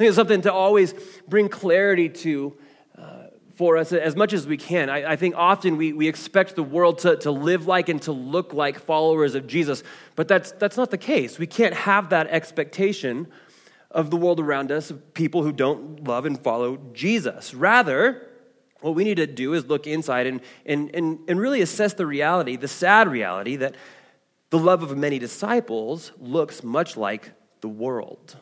I 0.00 0.02
think 0.02 0.08
it's 0.08 0.16
something 0.16 0.40
to 0.42 0.52
always 0.52 0.94
bring 1.28 1.50
clarity 1.50 2.08
to 2.08 2.56
uh, 2.96 3.24
for 3.56 3.76
us 3.76 3.92
as 3.92 4.16
much 4.16 4.32
as 4.32 4.46
we 4.46 4.56
can. 4.56 4.88
I, 4.88 5.12
I, 5.12 5.16
think 5.16 5.34
often 5.36 5.76
we, 5.76 5.92
we 5.92 6.08
expect 6.08 6.56
the 6.56 6.62
world 6.62 7.00
to, 7.00 7.16
to 7.16 7.30
live 7.30 7.66
like 7.66 7.90
and 7.90 8.00
to 8.02 8.12
look 8.12 8.54
like 8.54 8.78
followers 8.78 9.34
of 9.34 9.46
Jesus, 9.46 9.82
but 10.16 10.26
that's, 10.26 10.52
that's 10.52 10.78
not 10.78 10.90
the 10.90 10.96
case. 10.96 11.38
We 11.38 11.46
can't 11.46 11.74
have 11.74 12.08
that 12.08 12.28
expectation 12.28 13.26
of 13.90 14.08
the 14.08 14.16
world 14.16 14.40
around 14.40 14.72
us, 14.72 14.90
of 14.90 15.12
people 15.12 15.42
who 15.42 15.52
don't 15.52 16.02
love 16.08 16.24
and 16.24 16.42
follow 16.42 16.78
Jesus. 16.94 17.52
Rather, 17.52 18.26
what 18.80 18.94
we 18.94 19.04
need 19.04 19.16
to 19.16 19.26
do 19.26 19.54
is 19.54 19.66
look 19.66 19.86
inside 19.86 20.26
and, 20.26 20.40
and, 20.64 20.94
and, 20.94 21.18
and 21.28 21.40
really 21.40 21.60
assess 21.60 21.94
the 21.94 22.06
reality, 22.06 22.56
the 22.56 22.68
sad 22.68 23.08
reality, 23.08 23.56
that 23.56 23.74
the 24.50 24.58
love 24.58 24.82
of 24.82 24.96
many 24.96 25.18
disciples 25.18 26.12
looks 26.18 26.64
much 26.64 26.96
like 26.96 27.32
the 27.60 27.68
world. 27.68 28.36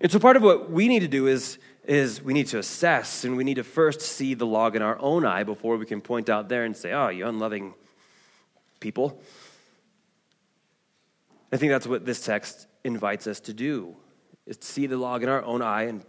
And 0.00 0.10
so 0.10 0.18
part 0.18 0.36
of 0.36 0.42
what 0.42 0.70
we 0.70 0.88
need 0.88 1.00
to 1.00 1.08
do 1.08 1.28
is, 1.28 1.58
is 1.84 2.22
we 2.22 2.32
need 2.32 2.48
to 2.48 2.58
assess 2.58 3.24
and 3.24 3.36
we 3.36 3.44
need 3.44 3.54
to 3.54 3.64
first 3.64 4.00
see 4.00 4.34
the 4.34 4.46
log 4.46 4.76
in 4.76 4.82
our 4.82 4.98
own 4.98 5.24
eye 5.24 5.44
before 5.44 5.76
we 5.76 5.86
can 5.86 6.00
point 6.00 6.28
out 6.28 6.48
there 6.48 6.64
and 6.64 6.76
say, 6.76 6.92
oh, 6.92 7.08
you 7.08 7.26
unloving 7.26 7.74
people. 8.80 9.20
I 11.52 11.56
think 11.56 11.70
that's 11.70 11.86
what 11.86 12.04
this 12.04 12.24
text 12.24 12.66
invites 12.84 13.26
us 13.26 13.40
to 13.40 13.52
do, 13.52 13.96
is 14.46 14.56
to 14.56 14.66
see 14.66 14.86
the 14.86 14.96
log 14.96 15.22
in 15.22 15.28
our 15.28 15.42
own 15.42 15.62
eye 15.62 15.84
and 15.84 16.04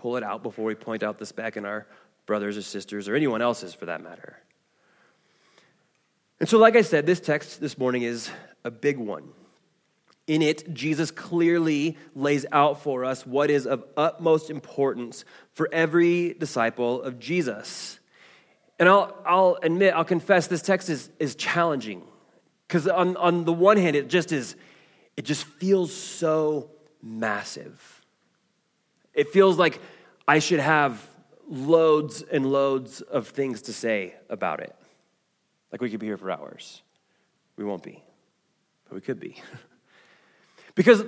pull 0.00 0.16
it 0.16 0.22
out 0.22 0.42
before 0.42 0.64
we 0.64 0.74
point 0.74 1.02
out 1.02 1.18
the 1.18 1.26
speck 1.26 1.56
in 1.56 1.64
our 1.64 1.86
brothers 2.26 2.56
or 2.56 2.62
sisters 2.62 3.08
or 3.08 3.14
anyone 3.14 3.42
else's 3.42 3.74
for 3.74 3.86
that 3.86 4.02
matter. 4.02 4.38
And 6.38 6.48
so, 6.48 6.58
like 6.58 6.74
I 6.74 6.82
said, 6.82 7.06
this 7.06 7.20
text 7.20 7.60
this 7.60 7.76
morning 7.76 8.02
is 8.02 8.30
a 8.64 8.70
big 8.70 8.96
one. 8.96 9.28
In 10.26 10.42
it, 10.42 10.72
Jesus 10.72 11.10
clearly 11.10 11.98
lays 12.14 12.46
out 12.52 12.82
for 12.82 13.04
us 13.04 13.26
what 13.26 13.50
is 13.50 13.66
of 13.66 13.84
utmost 13.96 14.48
importance 14.48 15.24
for 15.52 15.68
every 15.72 16.34
disciple 16.34 17.02
of 17.02 17.18
Jesus. 17.18 17.98
And 18.78 18.88
I'll, 18.88 19.14
I'll 19.26 19.58
admit, 19.62 19.92
I'll 19.92 20.04
confess, 20.04 20.46
this 20.46 20.62
text 20.62 20.88
is, 20.88 21.10
is 21.18 21.34
challenging. 21.34 22.02
Because 22.66 22.86
on, 22.86 23.16
on 23.16 23.44
the 23.44 23.52
one 23.52 23.76
hand, 23.76 23.96
it 23.96 24.08
just 24.08 24.32
is, 24.32 24.56
it 25.16 25.24
just 25.24 25.44
feels 25.44 25.92
so 25.92 26.70
massive. 27.02 27.99
It 29.14 29.30
feels 29.30 29.58
like 29.58 29.80
I 30.26 30.38
should 30.38 30.60
have 30.60 31.06
loads 31.48 32.22
and 32.22 32.46
loads 32.46 33.00
of 33.00 33.28
things 33.28 33.62
to 33.62 33.72
say 33.72 34.14
about 34.28 34.60
it. 34.60 34.74
Like 35.72 35.80
we 35.80 35.90
could 35.90 36.00
be 36.00 36.06
here 36.06 36.16
for 36.16 36.30
hours. 36.30 36.82
We 37.56 37.64
won't 37.64 37.82
be, 37.82 38.02
but 38.88 38.94
we 38.94 39.00
could 39.00 39.20
be. 39.20 39.42
because 40.74 41.04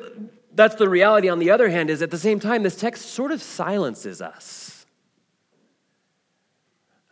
that's 0.54 0.74
the 0.74 0.88
reality, 0.88 1.28
on 1.28 1.38
the 1.38 1.50
other 1.50 1.68
hand, 1.68 1.90
is 1.90 2.02
at 2.02 2.10
the 2.10 2.18
same 2.18 2.40
time, 2.40 2.62
this 2.62 2.76
text 2.76 3.06
sort 3.06 3.32
of 3.32 3.40
silences 3.40 4.20
us. 4.20 4.84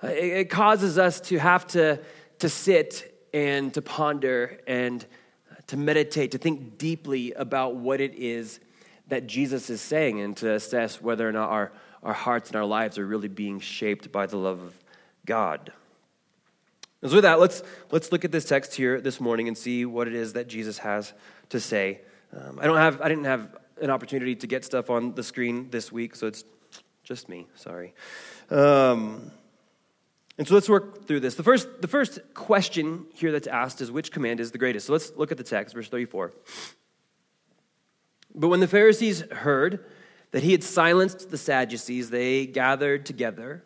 It 0.03 0.51
causes 0.51 0.99
us 0.99 1.21
to 1.23 1.39
have 1.39 1.67
to, 1.69 2.01
to 2.39 2.49
sit 2.49 3.29
and 3.33 3.73
to 3.75 3.83
ponder 3.83 4.59
and 4.67 5.05
to 5.69 5.77
meditate, 5.77 6.33
to 6.33 6.39
think 6.39 6.79
deeply 6.79 7.33
about 7.33 7.77
what 7.77 8.01
it 8.01 8.15
is 8.15 8.61
that 9.11 9.27
Jesus 9.27 9.71
is 9.71 9.81
saying 9.81 10.21
and 10.21 10.37
to 10.39 10.53
assess 10.53 11.01
whether 11.01 11.29
or 11.29 11.33
not 11.33 11.51
our, 11.51 11.73
our 12.03 12.13
hearts 12.13 12.49
and 12.51 12.57
our 12.57 12.65
lives 12.65 12.99
are 12.99 13.07
really 13.07 13.29
being 13.29 13.61
shaped 13.61 14.11
by 14.11 14.27
the 14.27 14.37
love 14.37 14.61
of 14.61 14.75
God. 15.27 15.73
And 17.03 17.11
so, 17.11 17.17
with 17.17 17.25
that, 17.25 17.41
let's, 17.41 17.63
let's 17.91 18.13
look 18.13 18.25
at 18.25 18.33
this 18.33 18.45
text 18.45 18.75
here 18.75 19.01
this 19.01 19.21
morning 19.21 19.49
and 19.49 19.57
see 19.57 19.85
what 19.85 20.07
it 20.07 20.15
is 20.15 20.35
that 20.35 20.49
Jesus 20.49 20.79
has 20.79 21.13
to 21.51 21.61
say. 21.61 22.01
Um, 22.37 22.59
I, 22.61 22.67
don't 22.67 22.77
have, 22.77 23.01
I 23.01 23.09
didn't 23.09 23.25
have 23.25 23.57
an 23.81 23.91
opportunity 23.91 24.35
to 24.37 24.47
get 24.47 24.65
stuff 24.65 24.91
on 24.91 25.15
the 25.15 25.23
screen 25.23 25.71
this 25.71 25.91
week, 25.91 26.15
so 26.15 26.27
it's 26.27 26.45
just 27.03 27.29
me, 27.29 27.47
sorry. 27.55 27.95
Um, 28.51 29.31
and 30.39 30.47
so 30.47 30.55
let's 30.55 30.69
work 30.69 31.07
through 31.07 31.21
this. 31.21 31.35
The 31.35 31.43
first, 31.43 31.83
the 31.83 31.89
first 31.89 32.19
question 32.35 33.07
here 33.15 33.33
that's 33.33 33.47
asked 33.47 33.81
is 33.81 33.91
which 33.91 34.13
command 34.13 34.41
is 34.41 34.53
the 34.53 34.59
greatest? 34.59 34.87
So 34.87 34.93
let's 34.93 35.13
look 35.17 35.33
at 35.33 35.39
the 35.39 35.45
text, 35.45 35.75
verse 35.75 35.89
34. 35.89 36.33
But 38.35 38.49
when 38.49 38.61
the 38.61 38.69
Pharisees 38.69 39.23
heard 39.31 39.85
that 40.31 40.43
he 40.43 40.53
had 40.53 40.63
silenced 40.63 41.31
the 41.31 41.39
Sadducees, 41.39 42.11
they 42.11 42.47
gathered 42.47 43.05
together, 43.05 43.65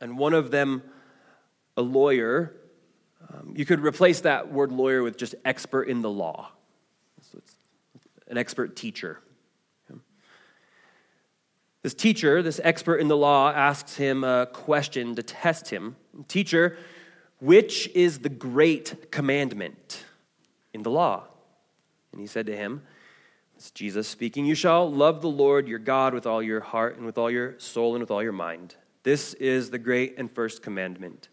and 0.00 0.18
one 0.18 0.32
of 0.32 0.50
them, 0.50 0.82
a 1.76 1.82
lawyer, 1.82 2.54
um, 3.28 3.54
you 3.56 3.64
could 3.64 3.80
replace 3.80 4.22
that 4.22 4.52
word 4.52 4.72
lawyer 4.72 5.02
with 5.02 5.16
just 5.16 5.34
expert 5.44 5.84
in 5.84 6.02
the 6.02 6.10
law. 6.10 6.50
So 7.30 7.38
it's 7.38 7.56
an 8.28 8.38
expert 8.38 8.76
teacher. 8.76 9.20
This 11.82 11.94
teacher, 11.94 12.42
this 12.42 12.60
expert 12.62 12.96
in 12.96 13.08
the 13.08 13.16
law, 13.16 13.50
asks 13.50 13.96
him 13.96 14.22
a 14.22 14.46
question 14.52 15.14
to 15.14 15.22
test 15.22 15.70
him. 15.70 15.96
Teacher, 16.28 16.76
which 17.38 17.88
is 17.94 18.18
the 18.18 18.28
great 18.28 19.10
commandment 19.10 20.04
in 20.74 20.82
the 20.82 20.90
law? 20.90 21.24
And 22.12 22.20
he 22.20 22.26
said 22.26 22.44
to 22.46 22.56
him, 22.56 22.82
It's 23.60 23.70
Jesus 23.72 24.08
speaking, 24.08 24.46
You 24.46 24.54
shall 24.54 24.90
love 24.90 25.20
the 25.20 25.28
Lord 25.28 25.68
your 25.68 25.78
God 25.78 26.14
with 26.14 26.26
all 26.26 26.42
your 26.42 26.60
heart 26.60 26.96
and 26.96 27.04
with 27.04 27.18
all 27.18 27.30
your 27.30 27.58
soul 27.58 27.94
and 27.94 28.00
with 28.00 28.10
all 28.10 28.22
your 28.22 28.32
mind. 28.32 28.74
This 29.02 29.34
is 29.34 29.68
the 29.68 29.78
great 29.78 30.14
and 30.16 30.30
first 30.30 30.62
commandment. 30.62 31.28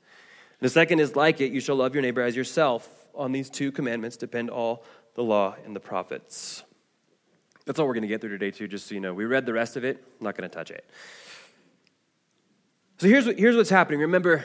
And 0.60 0.66
the 0.66 0.70
second 0.70 1.00
is 1.00 1.16
like 1.16 1.40
it, 1.40 1.54
You 1.54 1.62
shall 1.62 1.78
love 1.78 1.96
your 1.96 2.02
neighbor 2.02 2.22
as 2.22 2.36
yourself. 2.36 2.86
On 3.16 3.32
these 3.32 3.50
two 3.50 3.72
commandments 3.72 4.18
depend 4.18 4.50
all 4.50 4.84
the 5.14 5.24
law 5.24 5.56
and 5.64 5.74
the 5.74 5.80
prophets. 5.80 6.64
That's 7.66 7.80
all 7.80 7.88
we're 7.88 7.94
going 7.94 8.02
to 8.02 8.10
get 8.10 8.20
through 8.20 8.32
today, 8.32 8.52
too, 8.52 8.68
just 8.68 8.88
so 8.88 8.96
you 8.96 9.00
know. 9.00 9.14
We 9.14 9.24
read 9.24 9.46
the 9.46 9.54
rest 9.54 9.78
of 9.78 9.86
it, 9.86 10.04
I'm 10.20 10.26
not 10.26 10.36
going 10.36 10.50
to 10.50 10.54
touch 10.54 10.70
it. 10.70 10.84
So 12.98 13.08
here's, 13.08 13.26
what, 13.26 13.40
here's 13.40 13.56
what's 13.56 13.70
happening. 13.70 14.02
Remember, 14.02 14.44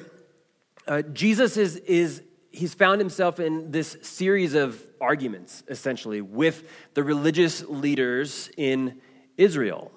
uh, 0.86 1.02
Jesus 1.02 1.56
is, 1.56 1.78
is, 1.78 2.22
he's 2.52 2.74
found 2.74 3.00
himself 3.00 3.40
in 3.40 3.70
this 3.70 3.96
series 4.02 4.54
of 4.54 4.80
arguments, 5.00 5.62
essentially, 5.68 6.20
with 6.20 6.68
the 6.94 7.02
religious 7.02 7.62
leaders 7.64 8.50
in 8.56 9.00
Israel. 9.36 9.90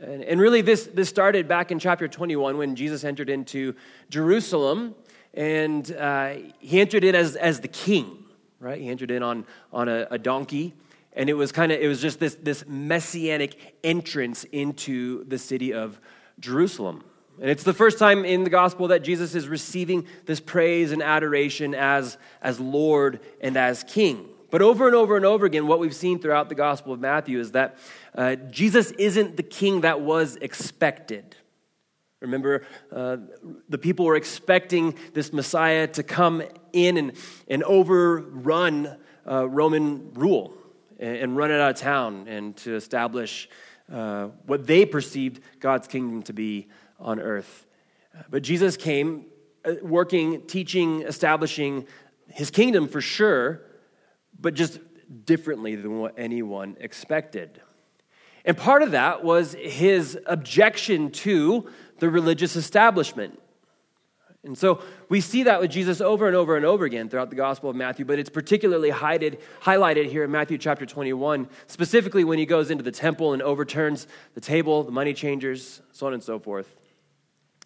And, 0.00 0.22
and 0.22 0.40
really, 0.40 0.60
this, 0.60 0.86
this 0.86 1.08
started 1.08 1.48
back 1.48 1.70
in 1.70 1.78
chapter 1.78 2.06
21 2.08 2.58
when 2.58 2.76
Jesus 2.76 3.04
entered 3.04 3.30
into 3.30 3.74
Jerusalem, 4.10 4.94
and 5.34 5.90
uh, 5.92 6.34
he 6.58 6.80
entered 6.80 7.04
in 7.04 7.14
as, 7.14 7.36
as 7.36 7.60
the 7.60 7.68
king, 7.68 8.24
right? 8.60 8.80
He 8.80 8.88
entered 8.88 9.10
in 9.10 9.22
on, 9.22 9.46
on 9.72 9.88
a, 9.88 10.06
a 10.10 10.18
donkey 10.18 10.74
and 11.18 11.28
it 11.28 11.34
was 11.34 11.50
kind 11.50 11.72
of 11.72 11.80
it 11.80 11.88
was 11.88 12.00
just 12.00 12.20
this 12.20 12.36
this 12.36 12.64
messianic 12.66 13.76
entrance 13.82 14.44
into 14.44 15.24
the 15.24 15.36
city 15.36 15.74
of 15.74 16.00
Jerusalem. 16.38 17.02
And 17.40 17.50
it's 17.50 17.62
the 17.62 17.72
first 17.72 17.98
time 17.98 18.24
in 18.24 18.42
the 18.44 18.50
gospel 18.50 18.88
that 18.88 19.02
Jesus 19.02 19.34
is 19.34 19.48
receiving 19.48 20.06
this 20.26 20.40
praise 20.40 20.90
and 20.90 21.02
adoration 21.02 21.74
as, 21.74 22.18
as 22.42 22.58
Lord 22.58 23.20
and 23.40 23.56
as 23.56 23.84
King. 23.84 24.28
But 24.50 24.62
over 24.62 24.86
and 24.86 24.96
over 24.96 25.16
and 25.16 25.24
over 25.24 25.46
again, 25.46 25.66
what 25.66 25.78
we've 25.78 25.94
seen 25.94 26.18
throughout 26.18 26.48
the 26.48 26.54
Gospel 26.54 26.92
of 26.92 27.00
Matthew 27.00 27.38
is 27.38 27.52
that 27.52 27.76
uh, 28.14 28.36
Jesus 28.50 28.90
isn't 28.92 29.36
the 29.36 29.42
king 29.42 29.82
that 29.82 30.00
was 30.00 30.36
expected. 30.36 31.36
Remember, 32.20 32.64
uh, 32.90 33.18
the 33.68 33.78
people 33.78 34.06
were 34.06 34.16
expecting 34.16 34.94
this 35.12 35.32
Messiah 35.32 35.86
to 35.88 36.02
come 36.02 36.42
in 36.72 36.96
and, 36.96 37.12
and 37.46 37.62
overrun 37.62 38.96
uh, 39.30 39.48
Roman 39.48 40.12
rule 40.14 40.54
and 40.98 41.36
run 41.36 41.52
it 41.52 41.60
out 41.60 41.70
of 41.70 41.76
town 41.76 42.26
and 42.26 42.56
to 42.56 42.74
establish 42.74 43.48
uh, 43.92 44.28
what 44.46 44.66
they 44.66 44.84
perceived 44.84 45.40
God's 45.60 45.86
kingdom 45.86 46.22
to 46.24 46.32
be 46.32 46.66
on 46.98 47.20
earth. 47.20 47.66
But 48.30 48.42
Jesus 48.42 48.76
came 48.76 49.26
uh, 49.64 49.74
working, 49.82 50.42
teaching, 50.42 51.02
establishing 51.02 51.86
his 52.28 52.50
kingdom 52.50 52.88
for 52.88 53.00
sure, 53.00 53.62
but 54.38 54.54
just 54.54 54.78
differently 55.24 55.76
than 55.76 55.98
what 55.98 56.14
anyone 56.18 56.76
expected. 56.80 57.60
And 58.44 58.56
part 58.56 58.82
of 58.82 58.92
that 58.92 59.24
was 59.24 59.54
his 59.54 60.18
objection 60.26 61.10
to 61.10 61.70
the 61.98 62.08
religious 62.08 62.56
establishment. 62.56 63.38
And 64.44 64.56
so 64.56 64.80
we 65.08 65.20
see 65.20 65.42
that 65.42 65.60
with 65.60 65.70
Jesus 65.70 66.00
over 66.00 66.26
and 66.28 66.36
over 66.36 66.56
and 66.56 66.64
over 66.64 66.84
again 66.84 67.08
throughout 67.08 67.28
the 67.28 67.36
Gospel 67.36 67.68
of 67.68 67.76
Matthew, 67.76 68.04
but 68.04 68.18
it's 68.18 68.30
particularly 68.30 68.90
highlighted, 68.90 69.40
highlighted 69.60 70.08
here 70.08 70.24
in 70.24 70.30
Matthew 70.30 70.58
chapter 70.58 70.86
21, 70.86 71.48
specifically 71.66 72.22
when 72.22 72.38
he 72.38 72.46
goes 72.46 72.70
into 72.70 72.84
the 72.84 72.92
temple 72.92 73.32
and 73.32 73.42
overturns 73.42 74.06
the 74.34 74.40
table, 74.40 74.84
the 74.84 74.92
money 74.92 75.12
changers, 75.12 75.82
so 75.92 76.06
on 76.06 76.14
and 76.14 76.22
so 76.22 76.38
forth. 76.38 76.74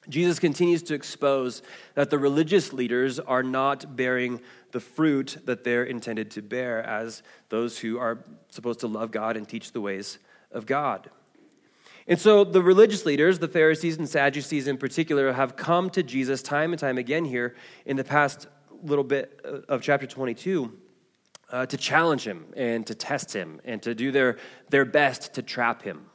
Jesus 0.08 0.38
continues 0.38 0.82
to 0.84 0.94
expose 0.94 1.62
that 1.94 2.10
the 2.10 2.18
religious 2.18 2.72
leaders 2.72 3.20
are 3.20 3.42
not 3.42 3.96
bearing 3.96 4.40
the 4.72 4.80
fruit 4.80 5.38
that 5.44 5.62
they're 5.62 5.84
intended 5.84 6.30
to 6.32 6.42
bear 6.42 6.82
as 6.82 7.22
those 7.50 7.78
who 7.78 7.98
are 7.98 8.24
supposed 8.50 8.80
to 8.80 8.88
love 8.88 9.10
God 9.10 9.36
and 9.36 9.48
teach 9.48 9.72
the 9.72 9.80
ways 9.80 10.18
of 10.50 10.66
God. 10.66 11.08
And 12.08 12.18
so 12.18 12.42
the 12.42 12.62
religious 12.62 13.06
leaders, 13.06 13.38
the 13.38 13.48
Pharisees 13.48 13.96
and 13.96 14.08
Sadducees 14.08 14.66
in 14.66 14.76
particular, 14.76 15.32
have 15.32 15.54
come 15.56 15.88
to 15.90 16.02
Jesus 16.02 16.42
time 16.42 16.72
and 16.72 16.80
time 16.80 16.98
again 16.98 17.24
here 17.24 17.54
in 17.86 17.96
the 17.96 18.04
past 18.04 18.48
little 18.82 19.04
bit 19.04 19.40
of 19.68 19.82
chapter 19.82 20.06
22 20.06 20.72
uh, 21.50 21.66
to 21.66 21.76
challenge 21.76 22.26
him 22.26 22.46
and 22.56 22.86
to 22.86 22.94
test 22.94 23.32
him 23.32 23.60
and 23.64 23.80
to 23.82 23.94
do 23.94 24.10
their, 24.10 24.38
their 24.70 24.84
best 24.84 25.34
to 25.34 25.42
trap 25.42 25.82
him. 25.82 26.06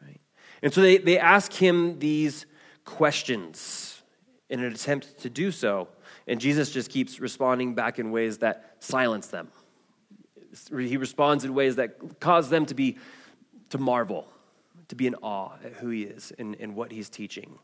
Right? 0.00 0.20
And 0.62 0.72
so 0.72 0.80
they, 0.80 0.96
they 0.96 1.18
ask 1.18 1.52
him 1.52 1.98
these 1.98 2.46
questions 2.84 4.02
in 4.48 4.60
an 4.60 4.72
attempt 4.72 5.18
to 5.20 5.30
do 5.30 5.50
so. 5.50 5.88
And 6.26 6.40
Jesus 6.40 6.70
just 6.70 6.90
keeps 6.90 7.20
responding 7.20 7.74
back 7.74 7.98
in 7.98 8.10
ways 8.10 8.38
that 8.38 8.76
silence 8.80 9.28
them. 9.28 9.48
He 10.70 10.96
responds 10.96 11.44
in 11.44 11.54
ways 11.54 11.76
that 11.76 12.20
cause 12.20 12.48
them 12.48 12.66
to 12.66 12.74
be 12.74 12.98
to 13.70 13.78
marvel 13.78 14.28
to 14.88 14.94
be 14.94 15.06
in 15.06 15.14
awe 15.16 15.52
at 15.64 15.72
who 15.74 15.88
he 15.88 16.02
is 16.02 16.32
and, 16.38 16.56
and 16.60 16.74
what 16.74 16.92
he's 16.92 17.08
teaching. 17.08 17.58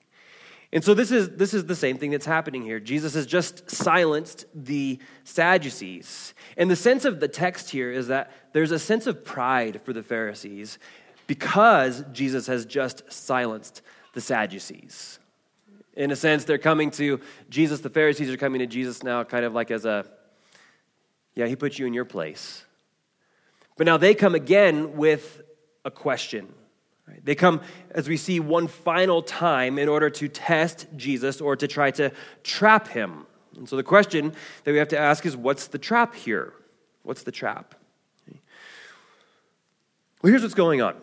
And 0.72 0.84
so 0.84 0.94
this 0.94 1.10
is, 1.10 1.30
this 1.30 1.52
is 1.52 1.66
the 1.66 1.74
same 1.74 1.98
thing 1.98 2.12
that's 2.12 2.26
happening 2.26 2.62
here. 2.62 2.78
Jesus 2.78 3.14
has 3.14 3.26
just 3.26 3.68
silenced 3.68 4.44
the 4.54 5.00
Sadducees. 5.24 6.32
And 6.56 6.70
the 6.70 6.76
sense 6.76 7.04
of 7.04 7.18
the 7.18 7.26
text 7.26 7.70
here 7.70 7.90
is 7.90 8.06
that 8.06 8.30
there's 8.52 8.70
a 8.70 8.78
sense 8.78 9.08
of 9.08 9.24
pride 9.24 9.80
for 9.82 9.92
the 9.92 10.02
Pharisees 10.02 10.78
because 11.26 12.04
Jesus 12.12 12.46
has 12.46 12.64
just 12.66 13.02
silenced 13.12 13.82
the 14.12 14.20
Sadducees. 14.20 15.18
In 15.94 16.10
a 16.10 16.16
sense, 16.16 16.44
they're 16.44 16.58
coming 16.58 16.90
to 16.92 17.20
Jesus, 17.48 17.80
the 17.80 17.90
Pharisees 17.90 18.30
are 18.30 18.36
coming 18.36 18.60
to 18.60 18.66
Jesus 18.66 19.02
now 19.02 19.24
kind 19.24 19.44
of 19.44 19.54
like 19.54 19.70
as 19.70 19.84
a, 19.84 20.06
yeah, 21.34 21.46
he 21.46 21.56
put 21.56 21.78
you 21.78 21.86
in 21.86 21.94
your 21.94 22.04
place. 22.04 22.64
But 23.76 23.86
now 23.86 23.96
they 23.96 24.14
come 24.14 24.34
again 24.34 24.96
with 24.96 25.42
a 25.84 25.90
question. 25.90 26.52
They 27.24 27.34
come, 27.34 27.60
as 27.90 28.08
we 28.08 28.16
see, 28.16 28.38
one 28.38 28.68
final 28.68 29.22
time 29.22 29.78
in 29.78 29.88
order 29.88 30.10
to 30.10 30.28
test 30.28 30.86
Jesus 30.96 31.40
or 31.40 31.56
to 31.56 31.66
try 31.66 31.90
to 31.92 32.12
trap 32.44 32.88
him. 32.88 33.26
And 33.56 33.68
so 33.68 33.76
the 33.76 33.82
question 33.82 34.32
that 34.64 34.72
we 34.72 34.78
have 34.78 34.88
to 34.88 34.98
ask 34.98 35.26
is 35.26 35.36
what's 35.36 35.66
the 35.66 35.78
trap 35.78 36.14
here? 36.14 36.52
What's 37.02 37.22
the 37.22 37.32
trap? 37.32 37.74
Well, 40.22 40.30
here's 40.30 40.42
what's 40.42 40.54
going 40.54 40.82
on. 40.82 40.96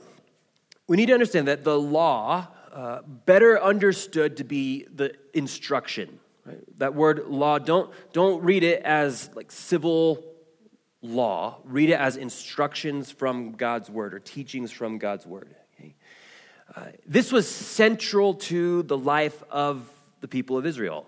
We 0.87 0.95
need 0.95 1.07
to 1.07 1.13
understand 1.13 1.47
that 1.47 1.63
the 1.63 1.77
law, 1.77 2.47
uh, 2.77 3.01
better 3.25 3.59
understood 3.59 4.37
to 4.37 4.43
be 4.43 4.85
the 4.93 5.11
instruction. 5.33 6.19
Right? 6.45 6.59
That 6.77 6.93
word 6.93 7.25
law, 7.27 7.57
don't, 7.57 7.91
don't 8.13 8.43
read 8.43 8.61
it 8.61 8.83
as 8.83 9.31
like 9.33 9.51
civil 9.51 10.23
law, 11.01 11.57
read 11.63 11.89
it 11.89 11.99
as 11.99 12.17
instructions 12.17 13.09
from 13.09 13.53
God's 13.53 13.89
word 13.89 14.13
or 14.13 14.19
teachings 14.19 14.71
from 14.71 14.99
God's 14.99 15.25
word. 15.25 15.55
Okay? 15.73 15.95
Uh, 16.75 16.85
this 17.07 17.31
was 17.31 17.47
central 17.47 18.35
to 18.35 18.83
the 18.83 18.97
life 18.97 19.43
of 19.49 19.89
the 20.21 20.27
people 20.27 20.55
of 20.55 20.67
Israel. 20.67 21.07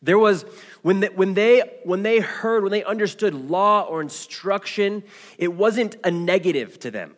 There 0.00 0.18
was, 0.18 0.46
when 0.80 1.00
they, 1.00 1.08
when, 1.08 1.34
they, 1.34 1.80
when 1.82 2.02
they 2.02 2.20
heard, 2.20 2.62
when 2.62 2.72
they 2.72 2.84
understood 2.84 3.34
law 3.34 3.82
or 3.82 4.00
instruction, 4.00 5.02
it 5.36 5.52
wasn't 5.52 5.96
a 6.02 6.10
negative 6.10 6.78
to 6.78 6.90
them. 6.90 7.14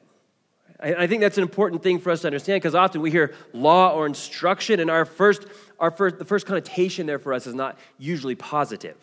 I, 0.79 1.07
think 1.07 1.23
that's 1.23 1.39
an 1.39 1.43
important 1.43 1.83
thing 1.83 1.99
for 1.99 2.11
us 2.11 2.21
to 2.21 2.29
understand 2.29 2.61
because 2.61 2.75
often 2.75 3.01
we 3.01 3.11
hear 3.11 3.35
law 3.55 3.95
or 3.95 4.07
instruction, 4.07 4.81
and 4.81 4.91
our 4.91 5.05
first, 5.05 5.47
our 5.79 5.91
first, 5.91 6.19
the 6.19 6.25
first 6.25 6.47
connotation 6.47 7.07
there 7.07 7.19
for 7.19 7.33
us 7.33 7.47
is 7.47 7.55
not 7.55 7.79
usually 7.99 8.35
positive. 8.35 8.97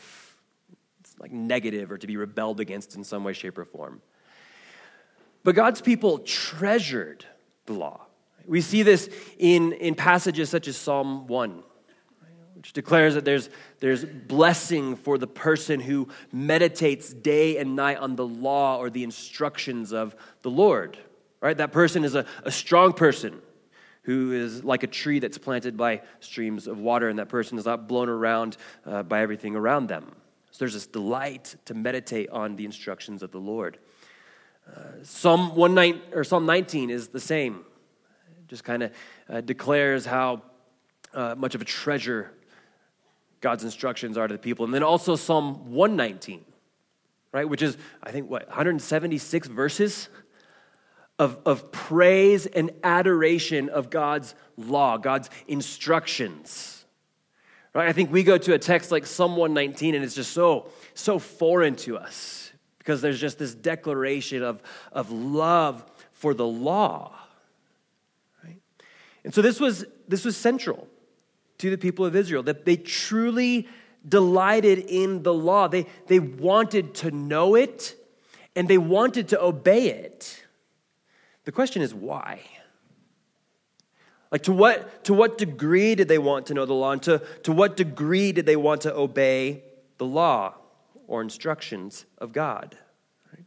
It's 1.00 1.18
like 1.20 1.32
negative 1.32 1.92
or 1.92 1.98
to 1.98 2.06
be 2.06 2.16
rebelled 2.16 2.60
against 2.60 2.96
in 2.96 3.04
some 3.04 3.24
way, 3.24 3.34
shape, 3.34 3.58
or 3.58 3.66
form. 3.66 4.02
But 5.44 5.56
God's 5.56 5.82
people 5.82 6.20
treasured 6.20 7.26
the 7.66 7.74
law. 7.74 8.02
We 8.46 8.62
see 8.62 8.84
this 8.84 9.10
in, 9.40 9.74
in 9.74 9.96
passages 9.96 10.50
such 10.50 10.68
as 10.68 10.78
Psalm 10.78 11.28
1 11.28 11.64
which 12.64 12.72
declares 12.72 13.14
that 13.16 13.26
there's, 13.26 13.50
there's 13.82 14.06
blessing 14.06 14.96
for 14.96 15.18
the 15.18 15.28
person 15.28 15.82
who 15.82 16.08
meditates 16.32 17.14
day 17.14 17.58
and 17.58 17.76
night 17.76 17.98
on 17.98 18.16
the 18.16 18.26
law 18.26 18.78
or 18.78 18.90
the 18.90 19.04
instructions 19.04 19.92
of 19.92 20.16
the 20.44 20.50
Lord. 20.50 20.98
Right? 21.44 21.58
That 21.58 21.74
person 21.74 22.06
is 22.06 22.16
a, 22.16 22.26
a 22.46 22.52
strong 22.52 22.94
person 22.94 23.42
who 24.04 24.32
is 24.32 24.64
like 24.64 24.84
a 24.84 24.88
tree 24.88 25.20
that's 25.20 25.38
planted 25.38 25.76
by 25.76 26.02
streams 26.22 26.68
of 26.68 26.80
water, 26.80 27.10
and 27.10 27.20
that 27.20 27.28
person 27.28 27.58
is 27.58 27.66
not 27.66 27.86
blown 27.86 28.08
around 28.08 28.56
uh, 28.86 29.04
by 29.04 29.22
everything 29.22 29.54
around 29.54 29.88
them. 29.88 30.16
So 30.52 30.60
there's 30.60 30.74
this 30.74 30.88
delight 30.88 31.58
to 31.66 31.74
meditate 31.74 32.30
on 32.30 32.56
the 32.56 32.64
instructions 32.64 33.22
of 33.24 33.32
the 33.32 33.40
Lord. 33.40 33.78
Uh, 34.66 35.04
Psalm, 35.04 35.52
19, 35.58 36.02
or 36.14 36.24
Psalm 36.24 36.46
19 36.46 36.90
is 36.90 37.10
the 37.10 37.20
same. 37.20 37.66
Just 38.48 38.64
kind 38.64 38.84
of 38.84 38.92
uh, 39.28 39.42
declares 39.42 40.06
how 40.06 40.44
uh, 41.14 41.36
much 41.38 41.56
of 41.56 41.62
a 41.62 41.66
treasure 41.66 42.32
God's 43.42 43.66
instructions 43.66 44.18
are 44.18 44.30
to 44.30 44.34
the 44.34 44.40
people. 44.40 44.64
And 44.64 44.74
then 44.74 44.84
also 44.84 45.18
Psalm 45.18 45.74
119, 45.74 46.46
right, 47.34 47.50
which 47.50 47.62
is, 47.62 47.78
I 48.02 48.12
think, 48.12 48.30
what, 48.30 48.48
176 48.48 49.50
verses 49.50 50.08
of, 51.20 51.38
of 51.46 51.72
praise 51.72 52.46
and 52.46 52.72
adoration 52.84 53.70
of 53.70 53.90
God's 53.90 54.36
law, 54.58 54.98
God's 54.98 55.30
instructions. 55.48 56.86
Right? 57.74 57.88
I 57.88 57.94
think 57.94 58.12
we 58.12 58.24
go 58.24 58.38
to 58.38 58.54
a 58.54 58.60
text 58.60 58.92
like 58.92 59.06
Psalm 59.06 59.36
119 59.36 59.96
and 59.96 60.04
it's 60.04 60.16
just 60.16 60.32
so, 60.32 60.68
so 60.94 61.20
foreign 61.20 61.76
to 61.78 61.98
us 61.98 62.52
because 62.78 63.02
there's 63.02 63.20
just 63.20 63.40
this 63.40 63.56
declaration 63.56 64.44
of, 64.44 64.62
of 64.92 65.12
love 65.12 65.86
for 66.12 66.34
the 66.34 66.46
law. 66.46 67.16
Right? 68.44 68.60
And 69.24 69.34
so 69.34 69.42
this 69.42 69.60
was, 69.60 69.86
this 70.08 70.26
was 70.26 70.36
central 70.36 70.88
to 71.60 71.70
the 71.70 71.78
people 71.78 72.06
of 72.06 72.16
Israel, 72.16 72.44
that 72.44 72.66
they 72.66 72.76
truly 72.76 73.68
delighted 74.08 74.80
in 74.80 75.24
the 75.24 75.34
law. 75.34 75.68
They, 75.68 75.88
they 76.08 76.20
wanted 76.20 76.94
to 76.96 77.12
know 77.12 77.56
it 77.56 77.96
and 78.56 78.68
they 78.68 78.78
wanted 78.78 79.30
to 79.30 79.42
obey 79.42 79.90
it. 79.90 80.43
The 81.46 81.52
question 81.52 81.82
is 81.82 81.94
why? 81.94 82.42
Like, 84.32 84.44
to 84.44 84.52
what, 84.52 85.04
to 85.04 85.14
what 85.14 85.38
degree 85.38 85.94
did 85.94 86.08
they 86.08 86.18
want 86.18 86.48
to 86.48 86.56
know 86.56 86.66
the 86.66 86.74
law? 86.74 86.92
And 86.92 87.04
to, 87.04 87.22
to 87.44 87.52
what 87.52 87.78
degree 87.78 88.32
did 88.32 88.48
they 88.48 88.56
want 88.56 88.82
to 88.82 88.96
obey 88.96 89.64
the 90.00 90.06
law 90.06 90.56
or 91.06 91.22
instructions 91.22 92.06
of 92.18 92.34
God? 92.34 92.76
Right? 93.32 93.46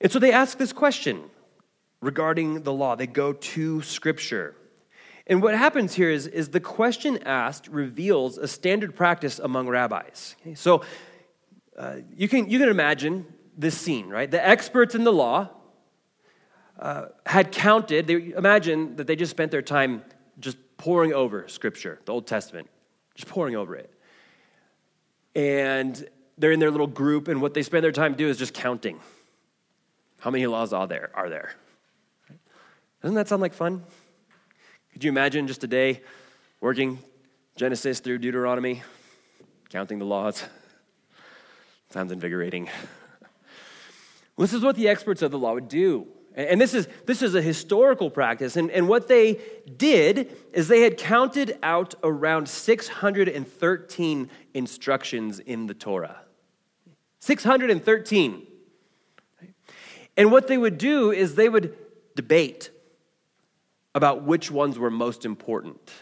And 0.00 0.10
so 0.10 0.18
they 0.18 0.32
ask 0.32 0.56
this 0.56 0.72
question 0.72 1.24
regarding 2.00 2.62
the 2.62 2.72
law. 2.72 2.96
They 2.96 3.06
go 3.06 3.34
to 3.34 3.82
Scripture. 3.82 4.54
And 5.26 5.42
what 5.42 5.54
happens 5.54 5.92
here 5.92 6.08
is, 6.08 6.26
is 6.26 6.48
the 6.48 6.60
question 6.60 7.18
asked 7.24 7.68
reveals 7.68 8.38
a 8.38 8.48
standard 8.48 8.96
practice 8.96 9.38
among 9.38 9.68
rabbis. 9.68 10.36
Okay? 10.40 10.54
So 10.54 10.82
uh, 11.76 11.96
you, 12.16 12.28
can, 12.28 12.48
you 12.48 12.58
can 12.58 12.70
imagine 12.70 13.26
this 13.58 13.76
scene, 13.76 14.08
right? 14.08 14.30
The 14.30 14.46
experts 14.46 14.94
in 14.94 15.04
the 15.04 15.12
law 15.12 15.50
uh, 16.78 17.06
had 17.26 17.50
counted, 17.50 18.06
they 18.06 18.32
imagine 18.36 18.96
that 18.96 19.06
they 19.06 19.16
just 19.16 19.30
spent 19.30 19.50
their 19.50 19.62
time 19.62 20.02
just 20.38 20.56
poring 20.76 21.12
over 21.12 21.48
Scripture, 21.48 21.98
the 22.04 22.12
Old 22.12 22.26
Testament, 22.26 22.68
just 23.14 23.28
poring 23.28 23.56
over 23.56 23.74
it. 23.74 23.92
And 25.34 26.08
they're 26.36 26.52
in 26.52 26.60
their 26.60 26.70
little 26.70 26.86
group, 26.86 27.28
and 27.28 27.42
what 27.42 27.54
they 27.54 27.62
spend 27.62 27.82
their 27.82 27.92
time 27.92 28.14
doing 28.14 28.30
is 28.30 28.38
just 28.38 28.54
counting. 28.54 29.00
How 30.20 30.30
many 30.30 30.46
laws 30.46 30.72
are 30.72 30.86
there? 30.86 31.10
Are 31.14 31.28
there? 31.28 31.52
Doesn't 33.02 33.16
that 33.16 33.28
sound 33.28 33.42
like 33.42 33.54
fun? 33.54 33.84
Could 34.92 35.04
you 35.04 35.10
imagine 35.10 35.46
just 35.46 35.62
a 35.64 35.68
day 35.68 36.02
working 36.60 36.98
Genesis 37.56 38.00
through 38.00 38.18
Deuteronomy, 38.18 38.82
counting 39.68 39.98
the 39.98 40.04
laws? 40.04 40.44
Sounds 41.90 42.12
invigorating. 42.12 42.68
This 44.36 44.52
is 44.52 44.62
what 44.62 44.76
the 44.76 44.86
experts 44.86 45.22
of 45.22 45.32
the 45.32 45.38
law 45.38 45.54
would 45.54 45.66
do. 45.66 46.06
And 46.34 46.60
this 46.60 46.72
is, 46.72 46.86
this 47.06 47.22
is 47.22 47.34
a 47.34 47.42
historical 47.42 48.10
practice. 48.10 48.56
And, 48.56 48.70
and 48.70 48.86
what 48.88 49.08
they 49.08 49.40
did 49.76 50.36
is 50.52 50.68
they 50.68 50.82
had 50.82 50.96
counted 50.96 51.58
out 51.62 51.94
around 52.02 52.48
613 52.48 54.30
instructions 54.54 55.40
in 55.40 55.66
the 55.66 55.74
Torah. 55.74 56.20
613. 57.20 58.46
And 60.16 60.32
what 60.32 60.48
they 60.48 60.58
would 60.58 60.78
do 60.78 61.10
is 61.10 61.34
they 61.34 61.48
would 61.48 61.76
debate 62.14 62.70
about 63.94 64.22
which 64.24 64.50
ones 64.50 64.78
were 64.78 64.90
most 64.90 65.24
important. 65.24 65.92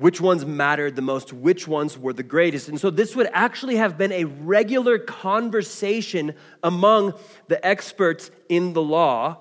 Which 0.00 0.18
ones 0.18 0.46
mattered 0.46 0.96
the 0.96 1.02
most, 1.02 1.30
which 1.30 1.68
ones 1.68 1.98
were 1.98 2.14
the 2.14 2.22
greatest. 2.22 2.70
And 2.70 2.80
so, 2.80 2.88
this 2.88 3.14
would 3.14 3.28
actually 3.34 3.76
have 3.76 3.98
been 3.98 4.12
a 4.12 4.24
regular 4.24 4.98
conversation 4.98 6.34
among 6.62 7.12
the 7.48 7.64
experts 7.64 8.30
in 8.48 8.72
the 8.72 8.80
law 8.80 9.36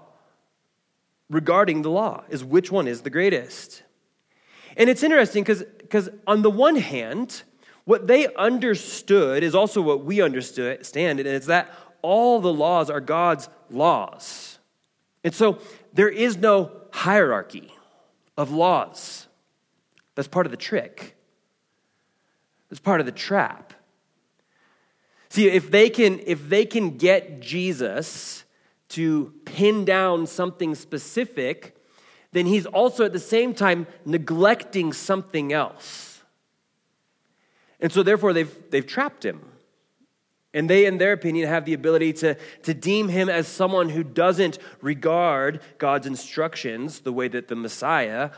regarding 1.30 1.84
the 1.84 1.90
law 1.90 2.24
is 2.28 2.44
which 2.44 2.74
one 2.74 2.90
is 2.90 3.04
the 3.04 3.10
greatest. 3.10 3.84
And 4.76 4.90
it's 4.90 5.02
interesting 5.02 5.46
because, 5.46 6.10
on 6.28 6.42
the 6.42 6.50
one 6.50 6.76
hand, 6.76 7.44
what 7.86 8.08
they 8.08 8.28
understood 8.36 9.44
is 9.44 9.56
also 9.56 9.82
what 9.82 10.04
we 10.04 10.22
understand, 10.22 11.20
and 11.22 11.28
it's 11.28 11.46
that 11.46 11.74
all 12.02 12.42
the 12.42 12.52
laws 12.52 12.90
are 12.90 13.00
God's 13.00 13.48
laws. 13.70 14.60
And 15.24 15.34
so 15.34 15.60
there 15.94 16.10
is 16.10 16.36
no 16.36 16.72
hierarchy 16.92 17.74
of 18.38 18.52
laws. 18.52 19.28
That's 20.20 20.28
part 20.28 20.46
of 20.46 20.52
the 20.52 20.58
trick. 20.58 21.16
That's 22.70 22.82
part 22.82 23.00
of 23.00 23.06
the 23.06 23.14
trap. 23.14 23.74
See, 25.30 25.48
if 25.48 25.72
they 25.72 25.90
can, 25.90 26.20
if 26.26 26.50
they 26.50 26.66
can 26.66 26.98
get 26.98 27.40
Jesus 27.40 28.44
to 28.90 29.34
pin 29.46 29.86
down 29.86 30.28
something 30.28 30.76
specific, 30.76 31.78
then 32.34 32.48
he's 32.48 32.66
also 32.66 33.06
at 33.06 33.14
the 33.14 33.18
same 33.18 33.54
time 33.54 33.88
neglecting 34.04 34.92
something 34.92 35.54
else. 35.54 36.22
And 37.80 37.90
so 37.90 38.04
therefore 38.04 38.34
they've, 38.34 38.54
they've 38.72 38.86
trapped 38.86 39.24
him. 39.24 39.40
And 40.54 40.70
they, 40.70 40.86
in 40.86 40.98
their 40.98 41.14
opinion, 41.14 41.48
have 41.48 41.64
the 41.64 41.74
ability 41.74 42.12
to, 42.12 42.36
to 42.64 42.74
deem 42.74 43.08
him 43.08 43.30
as 43.30 43.48
someone 43.48 43.88
who 43.88 44.04
doesn't 44.04 44.60
regard 44.82 45.62
God's 45.78 46.08
instructions 46.08 47.00
the 47.00 47.14
way 47.14 47.30
that 47.30 47.48
the 47.48 47.56
Messiah, 47.56 48.32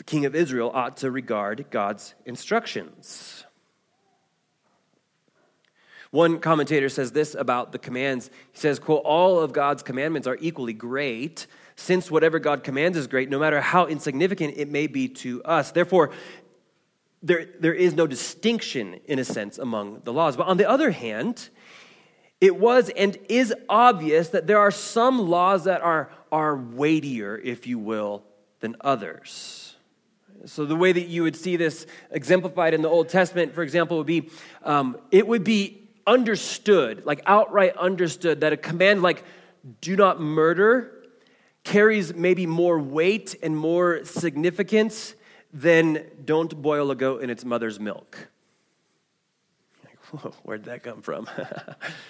the 0.00 0.04
King 0.04 0.24
of 0.24 0.34
Israel, 0.34 0.70
ought 0.72 0.96
to 0.96 1.10
regard 1.10 1.66
God's 1.68 2.14
instructions. 2.24 3.44
One 6.10 6.40
commentator 6.40 6.88
says 6.88 7.12
this 7.12 7.34
about 7.34 7.72
the 7.72 7.78
commands. 7.78 8.30
He 8.52 8.58
says, 8.58 8.78
quote, 8.78 9.02
all 9.04 9.40
of 9.40 9.52
God's 9.52 9.82
commandments 9.82 10.26
are 10.26 10.38
equally 10.40 10.72
great, 10.72 11.46
since 11.76 12.10
whatever 12.10 12.38
God 12.38 12.64
commands 12.64 12.96
is 12.96 13.08
great, 13.08 13.28
no 13.28 13.38
matter 13.38 13.60
how 13.60 13.88
insignificant 13.88 14.54
it 14.56 14.70
may 14.70 14.86
be 14.86 15.06
to 15.06 15.42
us. 15.44 15.70
Therefore, 15.70 16.12
there, 17.22 17.48
there 17.60 17.74
is 17.74 17.92
no 17.92 18.06
distinction, 18.06 19.00
in 19.04 19.18
a 19.18 19.24
sense, 19.24 19.58
among 19.58 20.00
the 20.04 20.14
laws. 20.14 20.34
But 20.34 20.46
on 20.46 20.56
the 20.56 20.66
other 20.66 20.92
hand, 20.92 21.50
it 22.40 22.56
was 22.56 22.88
and 22.88 23.18
is 23.28 23.52
obvious 23.68 24.30
that 24.30 24.46
there 24.46 24.60
are 24.60 24.70
some 24.70 25.28
laws 25.28 25.64
that 25.64 25.82
are, 25.82 26.10
are 26.32 26.56
weightier, 26.56 27.36
if 27.36 27.66
you 27.66 27.78
will, 27.78 28.24
than 28.60 28.76
others. 28.80 29.69
So, 30.46 30.64
the 30.64 30.76
way 30.76 30.92
that 30.92 31.08
you 31.08 31.22
would 31.22 31.36
see 31.36 31.56
this 31.56 31.86
exemplified 32.10 32.74
in 32.74 32.82
the 32.82 32.88
Old 32.88 33.08
Testament, 33.08 33.54
for 33.54 33.62
example, 33.62 33.98
would 33.98 34.06
be 34.06 34.30
um, 34.62 34.96
it 35.10 35.26
would 35.26 35.44
be 35.44 35.88
understood, 36.06 37.04
like 37.04 37.20
outright 37.26 37.76
understood, 37.76 38.40
that 38.40 38.52
a 38.52 38.56
command 38.56 39.02
like 39.02 39.24
do 39.80 39.96
not 39.96 40.20
murder 40.20 40.92
carries 41.64 42.14
maybe 42.14 42.46
more 42.46 42.78
weight 42.78 43.36
and 43.42 43.56
more 43.56 44.04
significance 44.04 45.14
than 45.52 46.04
don't 46.24 46.62
boil 46.62 46.90
a 46.90 46.96
goat 46.96 47.22
in 47.22 47.30
its 47.30 47.44
mother's 47.44 47.78
milk. 47.78 48.28
Whoa, 50.10 50.32
where'd 50.42 50.64
that 50.64 50.82
come 50.82 51.02
from? 51.02 51.28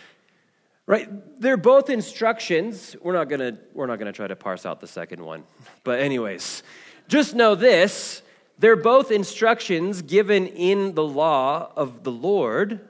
right? 0.87 1.09
They're 1.41 1.57
both 1.57 1.91
instructions. 1.91 2.97
We're 3.01 3.13
not 3.13 3.29
gonna 3.29 3.59
we're 3.73 3.87
not 3.87 3.99
gonna 3.99 4.13
try 4.13 4.27
to 4.27 4.37
parse 4.37 4.67
out 4.67 4.81
the 4.81 4.87
second 4.87 5.23
one. 5.23 5.45
But 5.85 6.01
anyways, 6.01 6.63
just 7.11 7.35
know 7.35 7.55
this. 7.55 8.23
They're 8.59 8.77
both 8.77 9.11
instructions 9.11 10.03
given 10.03 10.47
in 10.47 10.95
the 10.95 11.05
law 11.05 11.73
of 11.77 12.05
the 12.05 12.13
Lord, 12.13 12.81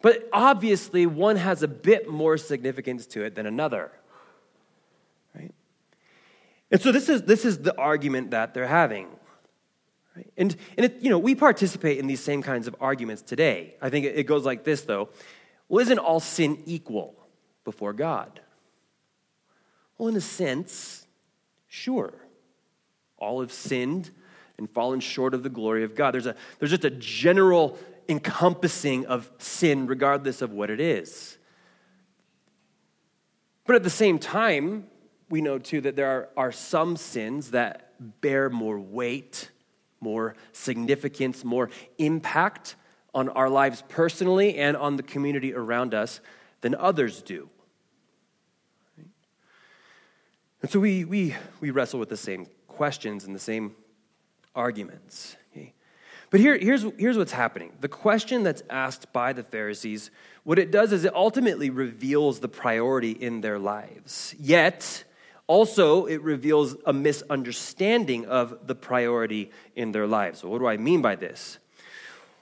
but 0.00 0.28
obviously 0.32 1.04
one 1.04 1.36
has 1.36 1.62
a 1.62 1.68
bit 1.68 2.08
more 2.08 2.38
significance 2.38 3.06
to 3.08 3.24
it 3.24 3.34
than 3.34 3.46
another. 3.46 3.92
Right? 5.34 5.52
And 6.70 6.80
so 6.80 6.90
this 6.90 7.08
is 7.08 7.22
this 7.22 7.44
is 7.44 7.58
the 7.58 7.76
argument 7.76 8.30
that 8.30 8.54
they're 8.54 8.66
having. 8.66 9.08
Right? 10.16 10.32
And, 10.36 10.56
and 10.76 10.86
it, 10.86 11.02
you 11.02 11.10
know, 11.10 11.18
we 11.18 11.34
participate 11.34 11.98
in 11.98 12.06
these 12.06 12.20
same 12.20 12.42
kinds 12.42 12.66
of 12.66 12.76
arguments 12.80 13.20
today. 13.22 13.74
I 13.82 13.90
think 13.90 14.06
it 14.06 14.26
goes 14.26 14.44
like 14.44 14.64
this, 14.64 14.82
though. 14.82 15.10
Well, 15.68 15.82
isn't 15.82 15.98
all 15.98 16.20
sin 16.20 16.62
equal 16.66 17.16
before 17.64 17.92
God? 17.92 18.40
Well, 19.98 20.08
in 20.08 20.16
a 20.16 20.20
sense, 20.20 21.06
sure. 21.66 22.14
All 23.24 23.40
have 23.40 23.52
sinned 23.52 24.10
and 24.58 24.70
fallen 24.70 25.00
short 25.00 25.34
of 25.34 25.42
the 25.42 25.48
glory 25.48 25.82
of 25.84 25.94
God. 25.94 26.14
There's, 26.14 26.26
a, 26.26 26.36
there's 26.58 26.70
just 26.70 26.84
a 26.84 26.90
general 26.90 27.78
encompassing 28.08 29.06
of 29.06 29.30
sin, 29.38 29.86
regardless 29.86 30.42
of 30.42 30.52
what 30.52 30.70
it 30.70 30.80
is. 30.80 31.38
But 33.66 33.76
at 33.76 33.82
the 33.82 33.90
same 33.90 34.18
time, 34.18 34.86
we 35.30 35.40
know 35.40 35.58
too 35.58 35.80
that 35.80 35.96
there 35.96 36.08
are, 36.08 36.28
are 36.36 36.52
some 36.52 36.96
sins 36.96 37.52
that 37.52 37.94
bear 38.20 38.50
more 38.50 38.78
weight 38.78 39.50
more 40.04 40.36
significance, 40.52 41.42
more 41.42 41.70
impact 41.98 42.76
on 43.14 43.28
our 43.30 43.48
lives 43.48 43.82
personally 43.88 44.58
and 44.58 44.76
on 44.76 44.96
the 44.96 45.02
community 45.02 45.54
around 45.54 45.94
us 45.94 46.20
than 46.60 46.74
others 46.74 47.22
do. 47.22 47.48
And 50.62 50.70
so 50.70 50.78
we, 50.78 51.04
we, 51.04 51.34
we 51.60 51.70
wrestle 51.70 51.98
with 51.98 52.08
the 52.08 52.16
same 52.16 52.46
questions 52.74 53.24
and 53.24 53.34
the 53.34 53.40
same 53.40 53.74
arguments. 54.54 55.36
Okay? 55.52 55.72
But 56.30 56.40
here, 56.40 56.58
here's, 56.58 56.84
here's 56.98 57.16
what's 57.16 57.32
happening. 57.32 57.72
The 57.80 57.88
question 57.88 58.42
that's 58.42 58.62
asked 58.68 59.12
by 59.12 59.32
the 59.32 59.42
Pharisees, 59.42 60.10
what 60.42 60.58
it 60.58 60.70
does 60.70 60.92
is 60.92 61.04
it 61.04 61.14
ultimately 61.14 61.70
reveals 61.70 62.40
the 62.40 62.48
priority 62.48 63.12
in 63.12 63.40
their 63.40 63.58
lives. 63.58 64.34
Yet, 64.38 65.04
also, 65.46 66.06
it 66.06 66.22
reveals 66.22 66.76
a 66.86 66.92
misunderstanding 66.92 68.26
of 68.26 68.66
the 68.66 68.74
priority 68.74 69.50
in 69.76 69.92
their 69.92 70.06
lives. 70.06 70.40
So 70.40 70.48
what 70.48 70.58
do 70.58 70.66
I 70.66 70.76
mean 70.76 71.02
by 71.02 71.16
this? 71.16 71.58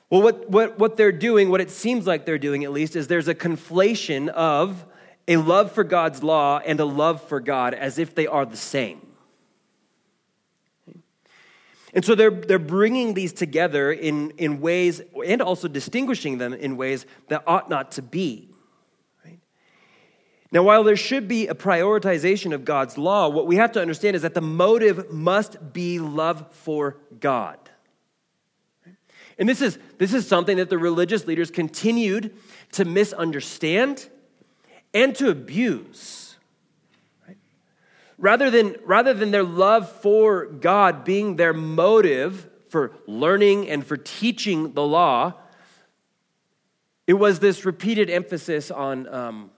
Well, 0.09 0.23
what, 0.23 0.51
what, 0.51 0.79
what 0.79 0.97
they're 0.97 1.11
doing, 1.11 1.49
what 1.49 1.61
it 1.61 1.71
seems 1.71 2.07
like 2.07 2.27
they're 2.27 2.39
doing 2.39 2.65
at 2.65 2.73
least, 2.73 2.97
is 2.97 3.09
there's 3.09 3.29
a 3.29 3.35
conflation 3.35 4.29
of 4.29 4.85
a 5.27 5.37
love 5.37 5.73
for 5.73 5.85
God's 5.85 6.23
law 6.23 6.61
and 6.65 6.79
a 6.81 6.85
love 6.85 7.23
for 7.29 7.41
God 7.41 7.75
as 7.75 7.99
if 7.99 8.15
they 8.15 8.27
are 8.27 8.45
the 8.45 8.57
same. 8.57 9.01
And 11.93 12.05
so 12.05 12.15
they're, 12.15 12.31
they're 12.31 12.59
bringing 12.59 13.15
these 13.15 13.33
together 13.33 13.93
in, 13.93 14.31
in 14.39 14.61
ways 14.61 15.03
and 15.27 15.43
also 15.43 15.69
distinguishing 15.69 16.39
them 16.39 16.55
in 16.55 16.77
ways 16.77 17.05
that 17.29 17.43
ought 17.47 17.69
not 17.69 17.93
to 17.93 18.03
be. 18.03 18.49
Now, 20.53 20.63
while 20.63 20.85
there 20.85 20.97
should 20.97 21.29
be 21.29 21.49
a 21.49 21.55
prioritization 21.55 22.53
of 22.53 22.67
God's 22.67 22.99
law, 22.99 23.31
what 23.31 23.47
we 23.47 23.57
have 23.57 23.73
to 23.73 23.81
understand 23.81 24.17
is 24.17 24.23
that 24.23 24.35
the 24.35 24.43
motive 24.43 25.11
must 25.11 25.73
be 25.73 25.99
love 25.99 26.45
for 26.51 26.99
God. 27.19 27.59
And 29.39 29.49
this 29.49 29.63
is, 29.63 29.79
this 29.97 30.13
is 30.13 30.29
something 30.29 30.59
that 30.59 30.69
the 30.69 30.77
religious 30.77 31.27
leaders 31.27 31.51
continued 31.51 32.37
to 32.73 32.85
misunderstand 32.85 34.09
and 34.93 35.15
to 35.17 35.31
abuse. 35.31 36.22
Rather, 38.23 38.51
than, 38.51 38.77
rather 38.85 39.13
than 39.13 39.33
their 39.33 39.43
love 39.43 39.91
for 39.91 40.47
God 40.47 41.05
being 41.05 41.35
their 41.35 41.53
motive 41.53 42.49
for 42.69 42.93
learning 43.09 43.69
and 43.69 43.85
for 43.85 43.97
teaching 43.97 44.75
the 44.75 44.87
law, 44.87 45.35
it 47.09 47.15
was 47.15 47.41
this 47.41 47.65
repeated 47.65 48.09
emphasis 48.09 48.71
on 48.71 49.09
um, 49.13 49.51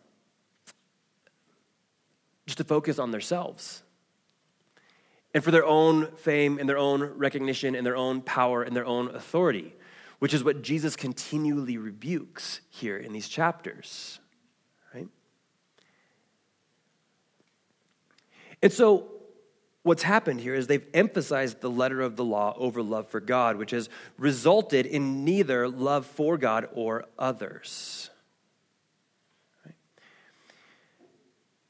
just 2.47 2.57
to 2.57 2.65
focus 2.65 2.99
on 2.99 3.11
themselves 3.11 3.83
and 5.35 5.45
for 5.45 5.51
their 5.51 5.67
own 5.67 6.07
fame 6.17 6.59
and 6.59 6.67
their 6.67 6.79
own 6.79 7.03
recognition 7.03 7.75
and 7.75 7.87
their 7.87 7.97
own 7.97 8.23
power 8.23 8.63
and 8.63 8.75
their 8.75 8.87
own 8.87 9.15
authority, 9.15 9.75
which 10.21 10.33
is 10.33 10.43
what 10.43 10.63
Jesus 10.63 10.97
continually 10.97 11.77
rebukes 11.77 12.63
here 12.71 12.97
in 12.97 13.13
these 13.13 13.29
chapters. 13.29 14.21
And 18.65 18.73
so, 18.73 19.11
what's 19.83 20.03
happened 20.03 20.41
here 20.41 20.55
is 20.55 20.67
they've 20.67 20.89
emphasized 20.95 21.61
the 21.61 21.69
letter 21.69 22.01
of 22.01 22.17
the 22.17 22.25
law 22.25 22.55
over 22.57 22.83
love 22.83 23.07
for 23.09 23.21
God, 23.21 23.57
which 23.59 23.73
has 23.73 23.91
resulted 24.17 24.87
in 24.87 25.23
neither 25.23 25.69
love 25.69 26.07
for 26.07 26.39
God 26.39 26.67
or 26.73 27.05
others. 27.19 28.09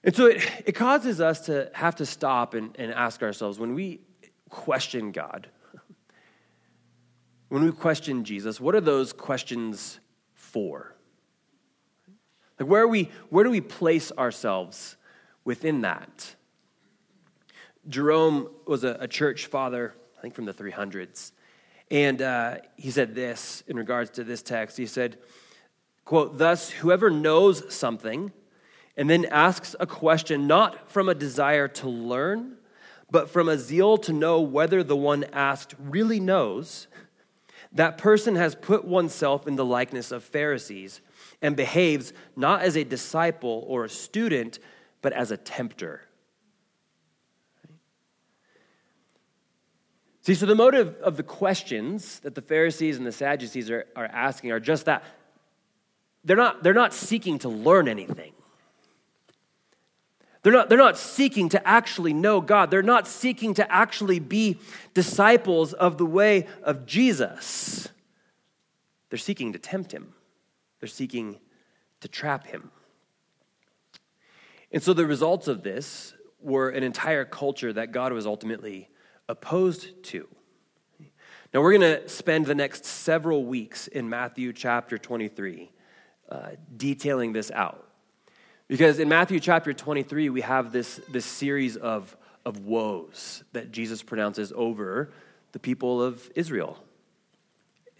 And 0.04 0.14
so 0.14 0.26
it, 0.26 0.48
it 0.66 0.72
causes 0.72 1.20
us 1.20 1.46
to 1.46 1.68
have 1.74 1.96
to 1.96 2.06
stop 2.06 2.54
and, 2.54 2.76
and 2.78 2.92
ask 2.92 3.24
ourselves 3.24 3.58
when 3.58 3.74
we 3.74 4.02
question 4.48 5.10
God, 5.10 5.48
when 7.48 7.64
we 7.64 7.72
question 7.72 8.22
Jesus, 8.22 8.60
what 8.60 8.76
are 8.76 8.80
those 8.80 9.12
questions 9.12 9.98
for? 10.32 10.94
Like 12.60 12.68
where, 12.68 12.82
are 12.82 12.88
we, 12.88 13.10
where 13.30 13.42
do 13.42 13.50
we 13.50 13.60
place 13.60 14.12
ourselves 14.12 14.96
within 15.44 15.80
that? 15.80 16.36
Jerome 17.88 18.48
was 18.66 18.84
a, 18.84 18.96
a 19.00 19.08
church 19.08 19.46
father, 19.46 19.94
I 20.18 20.22
think 20.22 20.34
from 20.34 20.44
the 20.44 20.54
300s. 20.54 21.32
And 21.90 22.22
uh, 22.22 22.56
he 22.76 22.90
said 22.90 23.14
this 23.14 23.62
in 23.66 23.76
regards 23.76 24.10
to 24.10 24.24
this 24.24 24.42
text. 24.42 24.76
He 24.76 24.86
said, 24.86 25.18
quote, 26.04 26.38
Thus, 26.38 26.70
whoever 26.70 27.10
knows 27.10 27.74
something 27.74 28.32
and 28.96 29.10
then 29.10 29.24
asks 29.26 29.74
a 29.80 29.86
question 29.86 30.46
not 30.46 30.90
from 30.90 31.08
a 31.08 31.14
desire 31.14 31.68
to 31.68 31.88
learn, 31.88 32.56
but 33.10 33.28
from 33.28 33.48
a 33.48 33.58
zeal 33.58 33.98
to 33.98 34.12
know 34.12 34.40
whether 34.40 34.82
the 34.82 34.96
one 34.96 35.24
asked 35.32 35.74
really 35.78 36.20
knows, 36.20 36.86
that 37.72 37.98
person 37.98 38.36
has 38.36 38.54
put 38.54 38.84
oneself 38.84 39.48
in 39.48 39.56
the 39.56 39.64
likeness 39.64 40.12
of 40.12 40.22
Pharisees 40.22 41.00
and 41.42 41.56
behaves 41.56 42.12
not 42.36 42.62
as 42.62 42.76
a 42.76 42.84
disciple 42.84 43.64
or 43.66 43.84
a 43.84 43.88
student, 43.88 44.60
but 45.02 45.12
as 45.12 45.32
a 45.32 45.36
tempter. 45.36 46.02
See, 50.24 50.34
so 50.34 50.46
the 50.46 50.54
motive 50.54 50.96
of 51.02 51.18
the 51.18 51.22
questions 51.22 52.20
that 52.20 52.34
the 52.34 52.40
Pharisees 52.40 52.96
and 52.96 53.06
the 53.06 53.12
Sadducees 53.12 53.70
are, 53.70 53.86
are 53.94 54.06
asking 54.06 54.52
are 54.52 54.60
just 54.60 54.86
that. 54.86 55.04
They're 56.24 56.34
not, 56.34 56.62
they're 56.62 56.72
not 56.72 56.94
seeking 56.94 57.38
to 57.40 57.50
learn 57.50 57.88
anything. 57.88 58.32
They're 60.42 60.52
not, 60.54 60.70
they're 60.70 60.78
not 60.78 60.96
seeking 60.96 61.50
to 61.50 61.68
actually 61.68 62.14
know 62.14 62.40
God. 62.40 62.70
They're 62.70 62.82
not 62.82 63.06
seeking 63.06 63.52
to 63.54 63.70
actually 63.70 64.18
be 64.18 64.58
disciples 64.94 65.74
of 65.74 65.98
the 65.98 66.06
way 66.06 66.46
of 66.62 66.86
Jesus. 66.86 67.90
They're 69.10 69.18
seeking 69.18 69.52
to 69.52 69.58
tempt 69.58 69.92
him, 69.92 70.14
they're 70.80 70.88
seeking 70.88 71.38
to 72.00 72.08
trap 72.08 72.46
him. 72.46 72.70
And 74.72 74.82
so 74.82 74.94
the 74.94 75.06
results 75.06 75.48
of 75.48 75.62
this 75.62 76.14
were 76.40 76.70
an 76.70 76.82
entire 76.82 77.26
culture 77.26 77.74
that 77.74 77.92
God 77.92 78.14
was 78.14 78.26
ultimately 78.26 78.88
opposed 79.28 80.02
to. 80.04 80.28
Now, 81.52 81.60
we're 81.60 81.78
going 81.78 82.00
to 82.02 82.08
spend 82.08 82.46
the 82.46 82.54
next 82.54 82.84
several 82.84 83.44
weeks 83.44 83.86
in 83.86 84.08
Matthew 84.08 84.52
chapter 84.52 84.98
23 84.98 85.70
uh, 86.28 86.48
detailing 86.76 87.32
this 87.32 87.50
out. 87.52 87.88
Because 88.66 88.98
in 88.98 89.08
Matthew 89.08 89.38
chapter 89.38 89.72
23, 89.72 90.30
we 90.30 90.40
have 90.40 90.72
this, 90.72 91.00
this 91.10 91.24
series 91.24 91.76
of, 91.76 92.16
of 92.44 92.60
woes 92.60 93.44
that 93.52 93.70
Jesus 93.70 94.02
pronounces 94.02 94.52
over 94.56 95.12
the 95.52 95.58
people 95.60 96.02
of 96.02 96.28
Israel, 96.34 96.82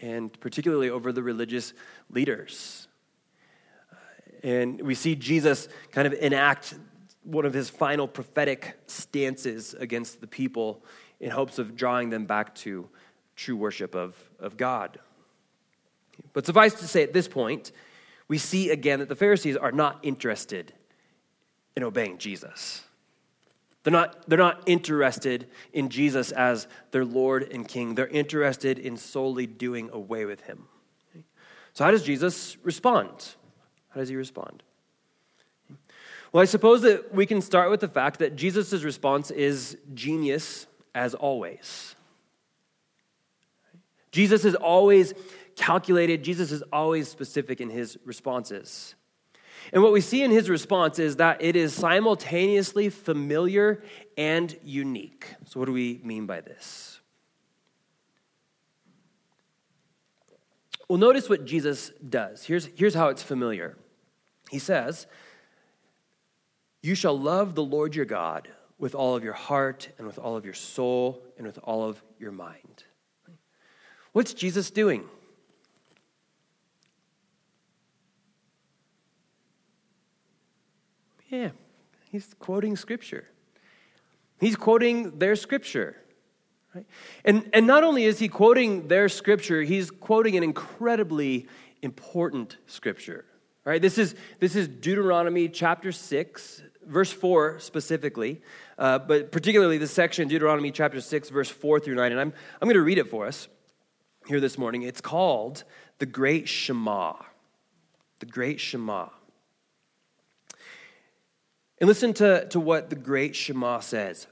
and 0.01 0.37
particularly 0.41 0.89
over 0.89 1.13
the 1.13 1.23
religious 1.23 1.73
leaders. 2.09 2.87
And 4.43 4.81
we 4.81 4.95
see 4.95 5.15
Jesus 5.15 5.69
kind 5.91 6.07
of 6.07 6.13
enact 6.13 6.73
one 7.23 7.45
of 7.45 7.53
his 7.53 7.69
final 7.69 8.07
prophetic 8.07 8.77
stances 8.85 9.73
against 9.75 10.19
the 10.19 10.27
people 10.27 10.83
in 11.19 11.31
hopes 11.31 11.59
of 11.59 11.75
drawing 11.75 12.09
them 12.09 12.25
back 12.25 12.55
to 12.55 12.89
true 13.35 13.55
worship 13.55 13.95
of, 13.95 14.15
of 14.39 14.57
God. 14.57 14.99
But 16.33 16.45
suffice 16.45 16.73
to 16.75 16.87
say, 16.87 17.03
at 17.03 17.13
this 17.13 17.27
point, 17.27 17.71
we 18.27 18.37
see 18.37 18.69
again 18.69 18.99
that 18.99 19.09
the 19.09 19.15
Pharisees 19.15 19.57
are 19.57 19.71
not 19.71 19.99
interested 20.03 20.73
in 21.75 21.83
obeying 21.83 22.17
Jesus. 22.17 22.83
They're 23.83 23.91
not, 23.91 24.27
they're 24.27 24.39
not 24.39 24.63
interested 24.65 25.47
in 25.71 25.89
Jesus 25.89 26.31
as 26.31 26.67
their 26.91 27.05
Lord 27.05 27.43
and 27.51 27.67
King. 27.67 27.93
They're 27.93 28.07
interested 28.07 28.79
in 28.79 28.97
solely 28.97 29.45
doing 29.45 29.89
away 29.93 30.25
with 30.25 30.41
him. 30.41 30.67
So, 31.73 31.83
how 31.83 31.91
does 31.91 32.03
Jesus 32.03 32.57
respond? 32.63 33.35
How 33.89 33.99
does 33.99 34.09
he 34.09 34.15
respond? 34.15 34.63
Well, 36.31 36.41
I 36.41 36.45
suppose 36.45 36.81
that 36.81 37.13
we 37.13 37.25
can 37.25 37.41
start 37.41 37.69
with 37.69 37.79
the 37.79 37.87
fact 37.87 38.19
that 38.19 38.35
Jesus' 38.35 38.83
response 38.83 39.29
is 39.29 39.77
genius 39.93 40.67
as 40.95 41.13
always. 41.13 41.95
Jesus 44.11 44.45
is 44.45 44.55
always 44.55 45.13
calculated, 45.57 46.23
Jesus 46.23 46.51
is 46.51 46.63
always 46.71 47.07
specific 47.09 47.61
in 47.61 47.69
his 47.69 47.97
responses. 48.05 48.95
And 49.73 49.83
what 49.83 49.91
we 49.91 50.01
see 50.01 50.23
in 50.23 50.31
his 50.31 50.49
response 50.49 50.99
is 50.99 51.17
that 51.17 51.41
it 51.41 51.55
is 51.55 51.73
simultaneously 51.73 52.89
familiar 52.89 53.83
and 54.17 54.55
unique. 54.63 55.27
So, 55.45 55.59
what 55.59 55.65
do 55.65 55.73
we 55.73 55.99
mean 56.03 56.25
by 56.25 56.41
this? 56.41 56.99
Well, 60.87 60.99
notice 60.99 61.27
what 61.29 61.45
Jesus 61.45 61.91
does. 62.07 62.43
Here's, 62.43 62.67
here's 62.75 62.93
how 62.93 63.07
it's 63.07 63.23
familiar. 63.23 63.75
He 64.51 64.59
says, 64.59 65.07
You 66.83 66.93
shall 66.93 67.17
love 67.19 67.55
the 67.55 67.63
Lord 67.63 67.95
your 67.95 68.05
God 68.05 68.47
with 68.77 68.95
all 68.95 69.15
of 69.15 69.23
your 69.23 69.33
heart 69.33 69.89
and 69.97 70.05
with 70.05 70.19
all 70.19 70.35
of 70.35 70.45
your 70.45 70.53
soul 70.53 71.23
and 71.37 71.47
with 71.47 71.59
all 71.63 71.87
of 71.87 72.01
your 72.19 72.31
mind. 72.31 72.83
What's 74.11 74.33
Jesus 74.33 74.71
doing? 74.71 75.05
Yeah, 81.29 81.49
he's 82.11 82.33
quoting 82.39 82.75
scripture. 82.75 83.25
He's 84.39 84.55
quoting 84.55 85.19
their 85.19 85.35
scripture. 85.35 85.95
Right? 86.73 86.85
And, 87.23 87.49
and 87.53 87.65
not 87.67 87.83
only 87.83 88.03
is 88.05 88.19
he 88.19 88.27
quoting 88.27 88.87
their 88.87 89.09
scripture, 89.09 89.61
he's 89.63 89.91
quoting 89.91 90.37
an 90.37 90.43
incredibly 90.43 91.47
important 91.81 92.57
scripture. 92.67 93.25
Right? 93.63 93.81
This 93.81 93.97
is, 93.97 94.15
this 94.39 94.55
is 94.55 94.67
Deuteronomy 94.67 95.49
chapter 95.49 95.91
6, 95.91 96.61
verse 96.87 97.11
4 97.11 97.59
specifically, 97.59 98.41
uh, 98.77 98.99
but 98.99 99.31
particularly 99.31 99.77
the 99.77 99.87
section, 99.87 100.27
Deuteronomy 100.27 100.71
chapter 100.71 101.01
6, 101.01 101.29
verse 101.29 101.49
4 101.49 101.79
through 101.79 101.95
9. 101.95 102.11
And 102.11 102.21
I'm, 102.21 102.33
I'm 102.61 102.67
going 102.67 102.75
to 102.75 102.81
read 102.81 102.97
it 102.97 103.09
for 103.09 103.25
us 103.25 103.47
here 104.27 104.39
this 104.39 104.57
morning. 104.57 104.83
It's 104.83 105.01
called 105.01 105.63
the 105.99 106.05
Great 106.05 106.47
Shema. 106.47 107.13
The 108.19 108.25
Great 108.25 108.59
Shema. 108.59 109.09
And 111.79 111.87
listen 111.87 112.13
to, 112.15 112.47
to 112.49 112.59
what 112.59 112.89
the 112.89 112.95
great 112.95 113.35
Shema 113.35 113.79
says 113.79 114.27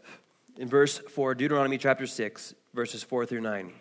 in 0.58 0.70
verse 0.70 0.98
4, 0.98 1.36
Deuteronomy 1.36 1.78
chapter 1.78 2.08
6, 2.08 2.54
verses 2.74 3.04
4 3.04 3.26
through 3.26 3.42
9. 3.42 3.74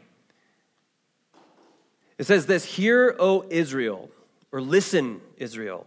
It 2.18 2.24
says 2.24 2.46
this 2.46 2.64
Hear, 2.64 3.14
O 3.18 3.44
Israel, 3.50 4.10
or 4.50 4.60
listen, 4.60 5.20
Israel. 5.36 5.86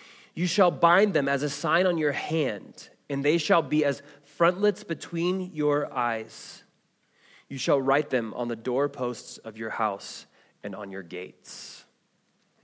You 0.33 0.47
shall 0.47 0.71
bind 0.71 1.13
them 1.13 1.27
as 1.27 1.43
a 1.43 1.49
sign 1.49 1.85
on 1.85 1.97
your 1.97 2.13
hand, 2.13 2.89
and 3.09 3.23
they 3.23 3.37
shall 3.37 3.61
be 3.61 3.83
as 3.83 4.01
frontlets 4.23 4.83
between 4.83 5.51
your 5.53 5.93
eyes. 5.93 6.63
You 7.49 7.57
shall 7.57 7.81
write 7.81 8.09
them 8.09 8.33
on 8.33 8.47
the 8.47 8.55
doorposts 8.55 9.37
of 9.39 9.57
your 9.57 9.71
house 9.71 10.25
and 10.63 10.73
on 10.73 10.91
your 10.91 11.03
gates. 11.03 11.83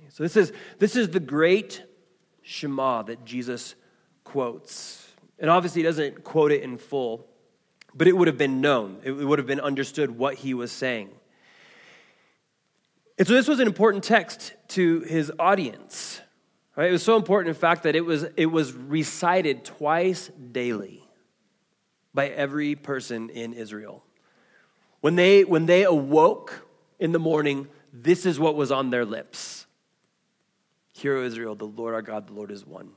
So, 0.09 0.23
this 0.23 0.37
is, 0.37 0.53
this 0.79 0.95
is 0.95 1.09
the 1.09 1.19
great 1.19 1.83
Shema 2.41 3.01
that 3.03 3.25
Jesus 3.25 3.75
quotes. 4.23 5.05
And 5.39 5.49
obviously, 5.49 5.81
he 5.81 5.85
doesn't 5.85 6.23
quote 6.23 6.51
it 6.51 6.61
in 6.61 6.77
full, 6.77 7.27
but 7.93 8.07
it 8.07 8.15
would 8.15 8.27
have 8.27 8.37
been 8.37 8.61
known, 8.61 8.99
it 9.03 9.11
would 9.11 9.39
have 9.39 9.47
been 9.47 9.59
understood 9.59 10.11
what 10.11 10.35
he 10.35 10.53
was 10.53 10.71
saying. 10.71 11.09
And 13.17 13.27
so, 13.27 13.33
this 13.33 13.47
was 13.47 13.59
an 13.59 13.67
important 13.67 14.03
text 14.03 14.53
to 14.69 15.01
his 15.01 15.31
audience. 15.39 16.21
Right? 16.77 16.89
It 16.89 16.93
was 16.93 17.03
so 17.03 17.17
important, 17.17 17.49
in 17.49 17.59
fact, 17.59 17.83
that 17.83 17.95
it 17.95 18.05
was, 18.05 18.23
it 18.37 18.45
was 18.45 18.71
recited 18.71 19.65
twice 19.65 20.29
daily 20.51 21.03
by 22.13 22.29
every 22.29 22.75
person 22.75 23.31
in 23.31 23.53
Israel. 23.53 24.03
When 25.01 25.15
they, 25.15 25.43
when 25.43 25.65
they 25.65 25.83
awoke 25.83 26.67
in 26.99 27.11
the 27.11 27.19
morning, 27.19 27.67
this 27.91 28.25
is 28.25 28.39
what 28.39 28.55
was 28.55 28.71
on 28.71 28.91
their 28.91 29.05
lips 29.05 29.65
Hear, 30.93 31.17
O 31.17 31.23
Israel, 31.23 31.53
the 31.53 31.65
Lord 31.65 31.93
our 31.93 32.01
God, 32.01 32.27
the 32.27 32.33
Lord 32.33 32.49
is 32.49 32.65
one. 32.65 32.89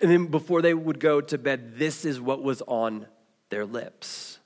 And 0.00 0.10
then 0.10 0.26
before 0.28 0.62
they 0.62 0.72
would 0.72 0.98
go 0.98 1.20
to 1.20 1.36
bed, 1.36 1.76
this 1.76 2.06
is 2.06 2.18
what 2.18 2.42
was 2.42 2.62
on 2.62 3.06
their 3.50 3.66
lips. 3.66 4.38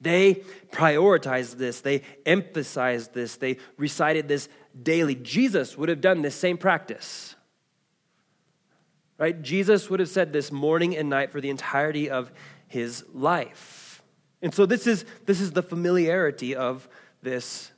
They 0.00 0.42
prioritized 0.70 1.56
this, 1.56 1.82
they 1.82 2.02
emphasized 2.24 3.12
this, 3.12 3.36
they 3.36 3.58
recited 3.76 4.28
this 4.28 4.48
daily. 4.82 5.14
Jesus 5.14 5.76
would 5.76 5.88
have 5.88 6.00
done 6.00 6.22
this 6.22 6.34
same 6.34 6.58
practice. 6.58 7.34
Right? 9.18 9.40
Jesus 9.40 9.88
would 9.88 10.00
have 10.00 10.08
said 10.08 10.32
this 10.32 10.52
morning 10.52 10.96
and 10.96 11.08
night 11.08 11.32
for 11.32 11.40
the 11.40 11.50
entirety 11.50 12.10
of 12.10 12.30
his 12.68 13.04
life. 13.14 14.02
And 14.42 14.54
so 14.54 14.66
this 14.66 14.86
is 14.86 15.04
this 15.24 15.40
is 15.40 15.52
the 15.52 15.62
familiarity 15.62 16.54
of 16.54 16.88
this 17.22 17.72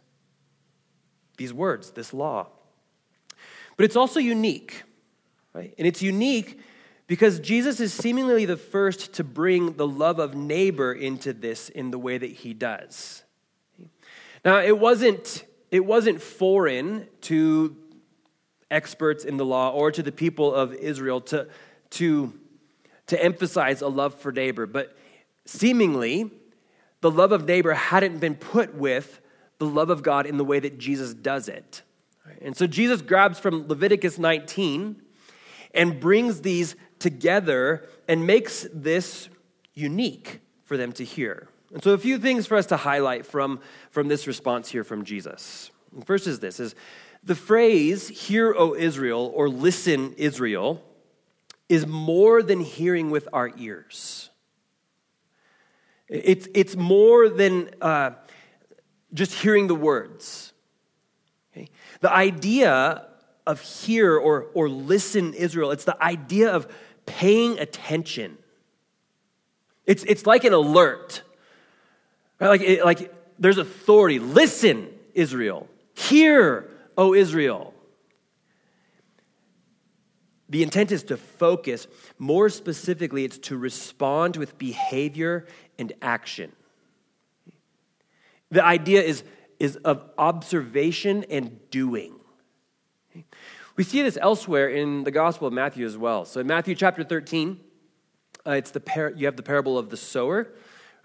these 1.37 1.53
words, 1.53 1.93
this 1.93 2.13
law. 2.13 2.49
But 3.77 3.85
it's 3.85 3.97
also 3.97 4.19
unique. 4.19 4.83
Right? 5.55 5.73
And 5.79 5.87
it's 5.87 6.03
unique 6.03 6.61
because 7.07 7.41
Jesus 7.41 7.81
is 7.81 7.93
seemingly 7.93 8.45
the 8.45 8.57
first 8.57 9.15
to 9.15 9.25
bring 9.25 9.75
the 9.75 9.87
love 9.87 10.19
of 10.19 10.35
neighbor 10.35 10.93
into 10.93 11.33
this 11.33 11.69
in 11.69 11.91
the 11.91 11.99
way 11.99 12.19
that 12.19 12.31
he 12.31 12.53
does. 12.53 13.25
Now, 14.45 14.61
it 14.61 14.79
wasn't, 14.79 15.45
it 15.71 15.85
wasn't 15.85 16.21
foreign 16.21 17.07
to 17.23 17.77
experts 18.71 19.25
in 19.25 19.37
the 19.37 19.45
law 19.45 19.71
or 19.71 19.91
to 19.91 20.03
the 20.03 20.13
people 20.13 20.55
of 20.55 20.75
Israel 20.75 21.21
to, 21.23 21.49
to, 21.91 22.33
to 23.07 23.23
emphasize 23.23 23.81
a 23.81 23.89
love 23.89 24.15
for 24.15 24.33
neighbor, 24.33 24.67
but 24.67 24.97
seemingly 25.47 26.31
the 27.01 27.11
love 27.11 27.33
of 27.33 27.47
neighbor 27.47 27.75
hadn't 27.75 28.19
been 28.19 28.35
put 28.35 28.75
with 28.75 29.21
the 29.59 29.67
love 29.67 29.91
of 29.91 30.03
God 30.03 30.27
in 30.27 30.37
the 30.37 30.45
way 30.45 30.61
that 30.61 30.79
Jesus 30.79 31.15
does 31.15 31.49
it. 31.49 31.83
And 32.43 32.57
so 32.57 32.67
Jesus 32.67 33.03
grabs 33.03 33.39
from 33.39 33.67
Leviticus 33.67 34.19
19 34.19 35.03
and 35.75 36.01
brings 36.01 36.43
these 36.43 36.77
together 36.99 37.89
and 38.07 38.27
makes 38.27 38.67
this 38.73 39.29
unique 39.75 40.41
for 40.65 40.77
them 40.77 40.93
to 40.93 41.05
hear. 41.05 41.49
And 41.73 41.83
so 41.83 41.93
a 41.93 41.99
few 41.99 42.19
things 42.19 42.47
for 42.47 42.57
us 42.57 42.67
to 42.67 42.77
highlight 42.77 43.27
from, 43.27 43.61
from 43.91 44.09
this 44.09 44.27
response 44.27 44.69
here 44.69 44.85
from 44.85 45.05
Jesus. 45.05 45.71
First 46.05 46.27
is 46.27 46.39
this 46.41 46.61
is 46.61 46.75
the 47.25 47.35
phrase 47.35 48.09
hear 48.09 48.55
o 48.57 48.75
Israel 48.75 49.33
or 49.35 49.49
listen 49.49 50.15
Israel 50.15 50.83
is 51.69 51.87
more 51.87 52.43
than 52.43 52.61
hearing 52.61 53.11
with 53.11 53.29
our 53.33 53.51
ears. 53.57 54.31
It's, 56.09 56.49
it's 56.55 56.75
more 56.75 57.29
than 57.29 57.71
uh, 57.83 58.13
just 59.13 59.33
hearing 59.33 59.67
the 59.67 59.75
words. 59.75 60.53
Okay? 61.53 61.69
The 62.01 62.11
idea 62.11 63.07
of 63.47 63.61
hear 63.61 64.17
or, 64.17 64.47
or 64.55 64.69
listen 64.69 65.35
Israel. 65.35 65.71
It's 65.71 65.85
the 65.85 66.03
idea 66.03 66.51
of 66.51 66.67
paying 67.05 67.59
attention. 67.59 68.39
It's, 69.85 70.05
it's 70.05 70.27
like 70.27 70.45
an 70.45 70.53
alert. 70.53 71.23
Right? 72.41 72.49
Like, 72.49 72.61
it, 72.61 72.85
like 72.85 73.15
there's 73.39 73.59
authority. 73.59 74.19
Listen, 74.19 74.89
Israel. 75.15 75.69
Hear, 75.95 76.69
O 76.97 77.15
Israel. 77.15 77.75
The 80.49 80.63
intent 80.63 80.93
is 80.93 81.03
to 81.05 81.17
focus. 81.17 81.87
More 82.19 82.49
specifically, 82.49 83.25
it's 83.25 83.39
to 83.39 83.57
respond 83.57 84.37
with 84.37 84.57
behavior 84.57 85.47
and 85.79 85.93
action. 86.01 86.53
The 88.51 88.65
idea 88.65 89.03
is, 89.03 89.25
is 89.59 89.77
of 89.77 90.03
observation 90.17 91.25
and 91.29 91.59
doing. 91.71 92.15
We 93.77 93.85
see 93.85 94.03
this 94.03 94.19
elsewhere 94.21 94.69
in 94.69 95.05
the 95.05 95.11
Gospel 95.11 95.47
of 95.47 95.53
Matthew 95.53 95.85
as 95.85 95.97
well. 95.97 96.25
So 96.25 96.41
in 96.41 96.47
Matthew 96.47 96.75
chapter 96.75 97.05
13, 97.05 97.61
uh, 98.47 98.53
it's 98.53 98.71
the 98.71 98.81
par- 98.81 99.13
you 99.15 99.27
have 99.27 99.37
the 99.37 99.43
parable 99.43 99.77
of 99.77 99.91
the 99.91 99.97
sower. 99.97 100.49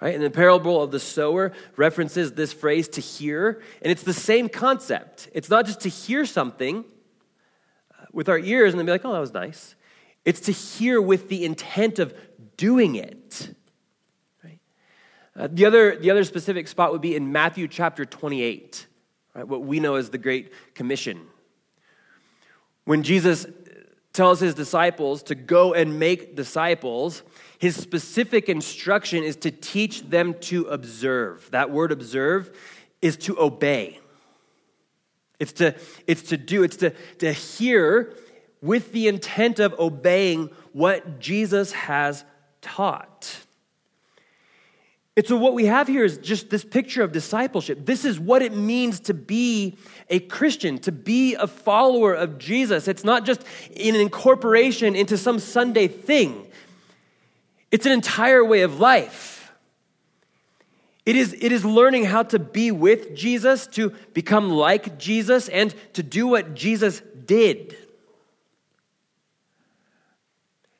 Right? 0.03 0.13
And 0.13 0.23
the 0.23 0.29
parable 0.29 0.83
of 0.83 0.91
the 0.91 0.99
sower 0.99 1.53
references 1.77 2.33
this 2.33 2.51
phrase 2.51 2.89
to 2.89 3.01
hear, 3.01 3.61
and 3.81 3.89
it's 3.89 4.03
the 4.03 4.13
same 4.13 4.49
concept. 4.49 5.29
It's 5.33 5.49
not 5.49 5.65
just 5.65 5.79
to 5.81 5.89
hear 5.89 6.25
something, 6.25 6.83
with 8.13 8.29
our 8.29 8.39
ears 8.39 8.71
and 8.71 8.79
then 8.79 8.85
be 8.85 8.91
like, 8.91 9.03
oh, 9.03 9.11
that 9.11 9.19
was 9.19 9.33
nice. 9.33 9.75
It's 10.23 10.39
to 10.41 10.51
hear 10.53 11.01
with 11.01 11.27
the 11.27 11.43
intent 11.43 11.99
of 11.99 12.13
doing 12.55 12.95
it. 12.95 13.53
Right? 14.43 14.59
Uh, 15.35 15.47
the, 15.51 15.65
other, 15.65 15.97
the 15.97 16.11
other 16.11 16.23
specific 16.23 16.67
spot 16.67 16.93
would 16.93 17.01
be 17.01 17.15
in 17.15 17.31
Matthew 17.31 17.67
chapter 17.67 18.05
28, 18.05 18.87
right? 19.33 19.47
what 19.47 19.63
we 19.63 19.79
know 19.79 19.95
as 19.95 20.11
the 20.11 20.17
Great 20.17 20.53
Commission. 20.75 21.27
When 22.85 23.03
Jesus 23.03 23.45
tells 24.13 24.39
his 24.39 24.53
disciples 24.53 25.23
to 25.23 25.35
go 25.35 25.73
and 25.73 25.99
make 25.99 26.35
disciples, 26.35 27.23
his 27.57 27.75
specific 27.75 28.47
instruction 28.47 29.23
is 29.23 29.35
to 29.37 29.51
teach 29.51 30.09
them 30.09 30.35
to 30.41 30.65
observe. 30.65 31.49
That 31.51 31.71
word 31.71 31.91
observe 31.91 32.55
is 33.01 33.17
to 33.17 33.39
obey. 33.39 33.99
It's 35.39 35.53
to, 35.53 35.75
it's 36.07 36.21
to 36.23 36.37
do, 36.37 36.63
it's 36.63 36.77
to, 36.77 36.91
to 37.19 37.33
hear 37.33 38.13
with 38.61 38.91
the 38.93 39.07
intent 39.07 39.59
of 39.59 39.73
obeying 39.79 40.49
what 40.71 41.19
Jesus 41.19 41.73
has 41.73 42.23
taught. 42.61 43.37
And 45.15 45.27
so, 45.27 45.37
what 45.37 45.53
we 45.53 45.65
have 45.65 45.87
here 45.87 46.03
is 46.03 46.17
just 46.17 46.49
this 46.49 46.65
picture 46.65 47.03
of 47.03 47.11
discipleship. 47.11 47.85
This 47.85 48.03
is 48.03 48.19
what 48.19 48.41
it 48.41 48.55
means 48.55 48.99
to 49.01 49.13
be 49.13 49.77
a 50.09 50.19
Christian, 50.19 50.79
to 50.79 50.91
be 50.91 51.35
a 51.35 51.45
follower 51.45 52.13
of 52.13 52.39
Jesus. 52.39 52.87
It's 52.87 53.03
not 53.03 53.23
just 53.25 53.43
an 53.69 53.95
incorporation 53.95 54.95
into 54.95 55.17
some 55.17 55.37
Sunday 55.37 55.87
thing, 55.87 56.47
it's 57.71 57.85
an 57.85 57.91
entire 57.91 58.43
way 58.43 58.61
of 58.61 58.79
life. 58.79 59.31
It 61.05 61.17
is, 61.17 61.33
it 61.33 61.51
is 61.51 61.65
learning 61.65 62.05
how 62.05 62.23
to 62.23 62.39
be 62.39 62.71
with 62.71 63.13
Jesus, 63.13 63.67
to 63.67 63.89
become 64.13 64.49
like 64.49 64.97
Jesus, 64.97 65.49
and 65.49 65.75
to 65.93 66.01
do 66.01 66.27
what 66.27 66.53
Jesus 66.53 67.01
did. 67.25 67.75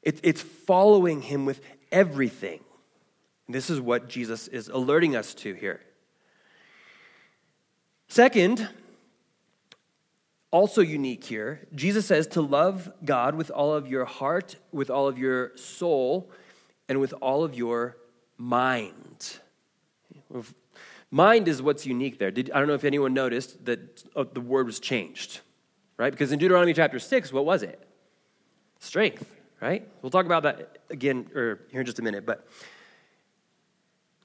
It, 0.01 0.21
it's 0.23 0.41
following 0.41 1.21
him 1.21 1.45
with 1.45 1.59
everything. 1.91 2.62
And 3.47 3.55
this 3.55 3.69
is 3.69 3.79
what 3.81 4.09
Jesus 4.09 4.47
is 4.47 4.67
alerting 4.67 5.15
us 5.15 5.33
to 5.35 5.53
here. 5.53 5.81
Second, 8.07 8.69
also 10.51 10.81
unique 10.81 11.23
here, 11.23 11.67
Jesus 11.73 12.05
says 12.05 12.27
to 12.27 12.41
love 12.41 12.91
God 13.03 13.35
with 13.35 13.49
all 13.49 13.73
of 13.73 13.87
your 13.87 14.05
heart, 14.05 14.55
with 14.71 14.89
all 14.89 15.07
of 15.07 15.17
your 15.17 15.55
soul, 15.57 16.29
and 16.87 16.99
with 16.99 17.13
all 17.21 17.43
of 17.43 17.55
your 17.55 17.97
mind. 18.37 19.39
Mind 21.09 21.47
is 21.47 21.61
what's 21.61 21.85
unique 21.85 22.19
there. 22.19 22.31
Did, 22.31 22.51
I 22.51 22.59
don't 22.59 22.67
know 22.67 22.73
if 22.73 22.83
anyone 22.83 23.13
noticed 23.13 23.65
that 23.65 24.03
oh, 24.15 24.23
the 24.23 24.41
word 24.41 24.65
was 24.65 24.79
changed, 24.79 25.41
right? 25.97 26.11
Because 26.11 26.31
in 26.31 26.39
Deuteronomy 26.39 26.73
chapter 26.73 26.99
6, 26.99 27.33
what 27.33 27.45
was 27.45 27.63
it? 27.63 27.87
Strength, 28.79 29.31
right? 29.61 29.87
We'll 30.01 30.11
talk 30.11 30.25
about 30.25 30.43
that 30.43 30.79
again 30.89 31.29
or 31.35 31.61
here 31.71 31.79
in 31.79 31.85
just 31.85 31.99
a 31.99 32.01
minute. 32.01 32.25
But 32.25 32.47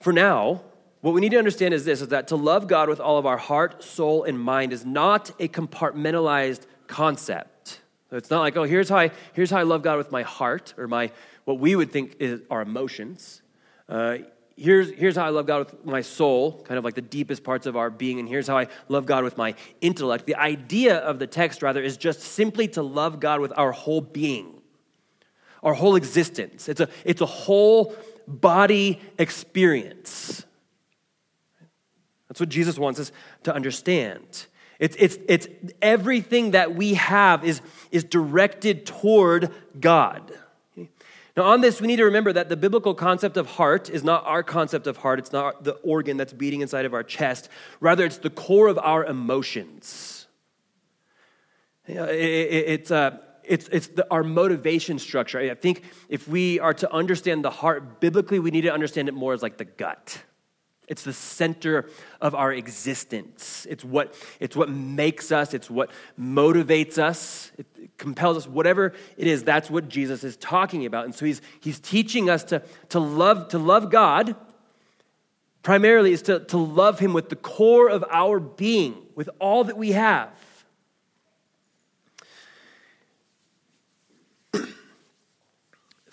for 0.01 0.13
now, 0.13 0.63
what 1.01 1.15
we 1.15 1.21
need 1.21 1.31
to 1.31 1.39
understand 1.39 1.75
is 1.75 1.85
this 1.85 2.01
is 2.01 2.09
that 2.09 2.29
to 2.29 2.37
love 2.37 2.67
God 2.67 2.89
with 2.89 3.01
all 3.01 3.19
of 3.19 3.27
our 3.27 3.37
heart, 3.37 3.83
soul, 3.83 4.25
and 4.25 4.39
mind 4.39 4.73
is 4.73 4.85
not 4.85 5.31
a 5.39 5.49
compartmentalized 5.49 6.63
concept. 6.87 7.81
It's 8.11 8.31
not 8.31 8.41
like, 8.41 8.57
oh, 8.57 8.65
here's 8.65 8.89
how 8.89 8.97
I, 8.97 9.11
here's 9.35 9.51
how 9.51 9.59
I 9.59 9.63
love 9.65 9.83
God 9.83 9.99
with 9.99 10.11
my 10.11 10.23
heart 10.23 10.75
or 10.79 10.89
my 10.89 11.11
what 11.45 11.59
we 11.59 11.77
would 11.77 11.91
think 11.91 12.17
is 12.19 12.43
our 12.51 12.63
emotions. 12.63 13.43
Uh, 13.89 14.19
here's, 14.57 14.91
here's 14.91 15.17
how 15.17 15.25
I 15.25 15.31
love 15.31 15.47
God 15.47 15.61
with 15.61 15.85
my 15.85 16.03
soul, 16.03 16.63
kind 16.65 16.77
of 16.77 16.85
like 16.85 16.95
the 16.95 17.01
deepest 17.01 17.43
parts 17.43 17.65
of 17.67 17.77
our 17.77 17.89
being, 17.91 18.19
and 18.19 18.29
here's 18.29 18.47
how 18.47 18.59
I 18.59 18.67
love 18.89 19.07
God 19.07 19.25
with 19.25 19.39
my 19.39 19.55
intellect. 19.81 20.27
The 20.27 20.35
idea 20.35 20.97
of 20.97 21.19
the 21.19 21.27
text, 21.27 21.63
rather, 21.63 21.83
is 21.83 21.97
just 21.97 22.21
simply 22.21 22.69
to 22.69 22.83
love 22.83 23.21
God 23.21 23.41
with 23.41 23.53
our 23.57 23.73
whole 23.73 24.01
being, 24.01 24.61
our 25.63 25.75
whole 25.75 25.97
existence. 25.97 26.69
It's 26.69 26.81
a, 26.81 26.89
it's 27.05 27.23
a 27.23 27.27
whole 27.27 27.97
body 28.29 29.01
experience. 29.19 30.45
That's 32.29 32.41
what 32.41 32.49
Jesus 32.51 32.79
wants 32.79 33.01
us 33.01 33.11
to 33.45 33.55
understand. 33.55 34.47
It's, 34.79 34.95
it's, 34.99 35.19
it's 35.27 35.49
everything 35.83 36.53
that 36.53 36.75
we 36.75 36.95
have 36.95 37.45
is, 37.45 37.61
is 37.91 38.05
directed 38.05 38.87
toward 38.87 39.51
God. 39.81 40.33
Now, 41.37 41.45
on 41.45 41.61
this, 41.61 41.81
we 41.81 41.87
need 41.87 41.97
to 41.97 42.05
remember 42.05 42.33
that 42.33 42.49
the 42.49 42.57
biblical 42.57 42.95
concept 42.95 43.37
of 43.37 43.47
heart 43.47 43.89
is 43.89 44.03
not 44.05 44.27
our 44.27 44.43
concept 44.43 44.87
of 44.87 44.99
heart. 44.99 45.21
It's 45.21 45.33
not 45.33 45.65
the 45.65 45.75
organ 45.85 46.17
that's 46.17 46.33
beating 46.33 46.61
inside 46.61 46.85
of 46.85 46.95
our 46.95 47.05
chest. 47.05 47.49
Rather, 47.81 48.05
it's 48.05 48.19
the 48.19 48.31
core 48.31 48.69
of 48.69 48.79
our 48.79 49.05
emotions. 49.05 50.27
It's, 51.87 52.91
uh, 52.91 53.19
it's, 53.49 53.69
it's 53.69 53.89
the, 53.89 54.07
our 54.11 54.23
motivation 54.23 54.99
structure. 54.99 55.39
I 55.39 55.55
think 55.55 55.83
if 56.09 56.29
we 56.29 56.61
are 56.61 56.75
to 56.75 56.93
understand 56.93 57.45
the 57.45 57.51
heart 57.51 58.01
biblically, 58.01 58.39
we 58.39 58.51
need 58.51 58.63
to 58.63 58.73
understand 58.73 59.09
it 59.09 59.15
more 59.15 59.33
as 59.33 59.43
like 59.43 59.57
the 59.57 59.65
gut. 59.65 60.23
It's 60.89 61.03
the 61.03 61.13
center 61.13 61.91
of 62.21 62.35
our 62.35 62.53
existence. 62.53 63.67
It's 63.69 63.85
what, 63.85 64.15
it's 64.41 64.57
what 64.57 64.71
makes 64.71 65.31
us, 65.31 65.53
it's 65.53 65.69
what 65.69 65.91
motivates 66.19 66.97
us, 66.97 67.53
it 67.59 67.67
compels 67.99 68.39
us, 68.39 68.47
whatever 68.47 68.95
it 69.19 69.27
is, 69.27 69.45
that's 69.45 69.69
what 69.69 69.89
Jesus 69.89 70.25
is 70.25 70.37
talking 70.39 70.87
about. 70.87 71.05
And 71.05 71.15
so 71.15 71.27
he's, 71.27 71.43
he's 71.61 71.79
teaching 71.79 72.31
us 72.31 72.43
to, 72.45 72.63
to, 72.89 73.01
love, 73.01 73.49
to 73.49 73.59
love 73.59 73.91
God, 73.91 74.35
primarily, 75.63 76.13
is 76.13 76.23
to, 76.23 76.41
to 76.47 76.57
love 76.57 76.99
Him 76.99 77.13
with 77.13 77.29
the 77.29 77.37
core 77.37 77.91
of 77.91 78.03
our 78.11 78.41
being, 78.41 78.97
with 79.15 79.29
all 79.39 79.65
that 79.65 79.77
we 79.77 79.93
have. 79.93 80.31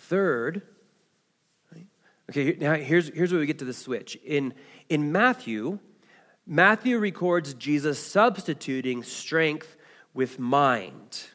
Third, 0.08 0.62
Okay, 2.30 2.56
now 2.60 2.74
here's, 2.74 3.10
here's 3.10 3.32
where 3.32 3.40
we 3.40 3.46
get 3.46 3.60
to 3.60 3.66
the 3.66 3.74
switch. 3.74 4.18
In, 4.26 4.54
in 4.90 5.12
Matthew, 5.12 5.80
Matthew 6.48 6.98
records 6.98 7.54
Jesus 7.54 8.00
substituting 8.00 9.04
strength 9.04 9.78
with 10.14 10.40
mind. 10.40 11.28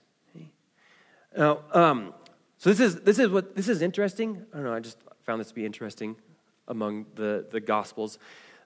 Now, 1.36 1.60
um, 1.72 2.12
so 2.58 2.70
this 2.70 2.80
is, 2.80 3.00
this 3.02 3.20
is 3.20 3.28
what 3.28 3.54
this 3.54 3.68
is 3.68 3.82
interesting. 3.82 4.44
I 4.52 4.56
don't 4.56 4.64
know, 4.64 4.74
I 4.74 4.80
just 4.80 4.98
found 5.22 5.40
this 5.40 5.48
to 5.48 5.54
be 5.54 5.64
interesting 5.64 6.16
among 6.66 7.06
the, 7.14 7.46
the 7.48 7.60
Gospels. 7.60 8.18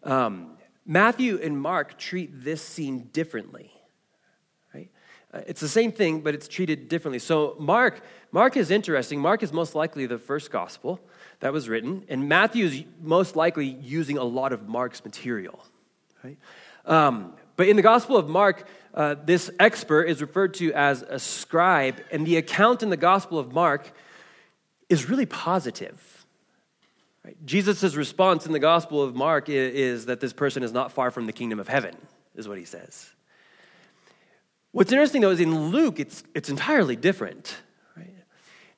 Um, 0.02 0.56
Matthew 0.86 1.38
and 1.42 1.60
Mark 1.60 1.98
treat 1.98 2.42
this 2.42 2.62
scene 2.62 3.10
differently. 3.12 3.70
Uh, 5.34 5.40
it's 5.46 5.60
the 5.60 5.68
same 5.68 5.90
thing, 5.90 6.20
but 6.20 6.34
it's 6.34 6.46
treated 6.46 6.88
differently. 6.88 7.18
So 7.18 7.56
Mark, 7.58 8.02
Mark 8.30 8.56
is 8.56 8.70
interesting. 8.70 9.18
Mark 9.20 9.42
is 9.42 9.52
most 9.52 9.74
likely 9.74 10.06
the 10.06 10.18
first 10.18 10.50
gospel 10.50 11.00
that 11.40 11.52
was 11.52 11.68
written, 11.68 12.04
and 12.08 12.28
Matthew 12.28 12.66
is 12.66 12.84
most 13.02 13.34
likely 13.34 13.66
using 13.66 14.16
a 14.16 14.24
lot 14.24 14.52
of 14.52 14.68
Mark's 14.68 15.04
material. 15.04 15.64
Right? 16.22 16.38
Um, 16.86 17.34
but 17.56 17.68
in 17.68 17.76
the 17.76 17.82
Gospel 17.82 18.16
of 18.16 18.28
Mark, 18.28 18.66
uh, 18.94 19.16
this 19.24 19.50
expert 19.58 20.04
is 20.04 20.20
referred 20.20 20.54
to 20.54 20.72
as 20.72 21.02
a 21.02 21.18
scribe, 21.18 22.00
and 22.12 22.26
the 22.26 22.36
account 22.36 22.82
in 22.82 22.90
the 22.90 22.96
Gospel 22.96 23.38
of 23.38 23.52
Mark 23.52 23.92
is 24.88 25.08
really 25.08 25.26
positive. 25.26 26.26
Right? 27.24 27.36
Jesus' 27.44 27.94
response 27.94 28.46
in 28.46 28.52
the 28.52 28.58
Gospel 28.58 29.02
of 29.02 29.14
Mark 29.16 29.48
is, 29.48 29.74
is 29.74 30.06
that 30.06 30.20
this 30.20 30.32
person 30.32 30.62
is 30.62 30.72
not 30.72 30.92
far 30.92 31.10
from 31.10 31.26
the 31.26 31.32
kingdom 31.32 31.58
of 31.58 31.68
heaven, 31.68 31.96
is 32.36 32.46
what 32.46 32.58
he 32.58 32.64
says. 32.64 33.13
What's 34.74 34.90
interesting 34.90 35.20
though 35.20 35.30
is 35.30 35.38
in 35.38 35.68
Luke, 35.68 36.00
it's, 36.00 36.24
it's 36.34 36.48
entirely 36.48 36.96
different. 36.96 37.58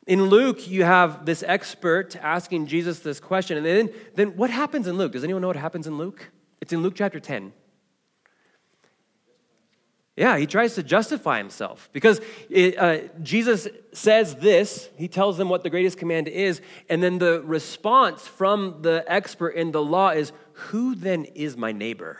In 0.06 0.26
Luke, 0.26 0.68
you 0.68 0.84
have 0.84 1.24
this 1.24 1.42
expert 1.42 2.14
asking 2.16 2.66
Jesus 2.66 3.00
this 3.00 3.18
question. 3.18 3.56
And 3.56 3.64
then, 3.64 3.90
then 4.14 4.36
what 4.36 4.50
happens 4.50 4.86
in 4.86 4.98
Luke? 4.98 5.12
Does 5.12 5.24
anyone 5.24 5.40
know 5.40 5.48
what 5.48 5.56
happens 5.56 5.86
in 5.86 5.96
Luke? 5.96 6.30
It's 6.60 6.70
in 6.74 6.82
Luke 6.82 6.92
chapter 6.94 7.18
10. 7.18 7.50
Yeah, 10.16 10.36
he 10.36 10.46
tries 10.46 10.74
to 10.74 10.82
justify 10.82 11.38
himself 11.38 11.88
because 11.94 12.20
it, 12.50 12.78
uh, 12.78 12.98
Jesus 13.22 13.66
says 13.94 14.34
this. 14.36 14.90
He 14.96 15.08
tells 15.08 15.38
them 15.38 15.48
what 15.48 15.62
the 15.62 15.70
greatest 15.70 15.96
command 15.96 16.28
is. 16.28 16.60
And 16.90 17.02
then 17.02 17.18
the 17.18 17.40
response 17.40 18.28
from 18.28 18.82
the 18.82 19.02
expert 19.08 19.50
in 19.50 19.72
the 19.72 19.82
law 19.82 20.10
is, 20.10 20.30
Who 20.52 20.94
then 20.94 21.24
is 21.24 21.56
my 21.56 21.72
neighbor? 21.72 22.18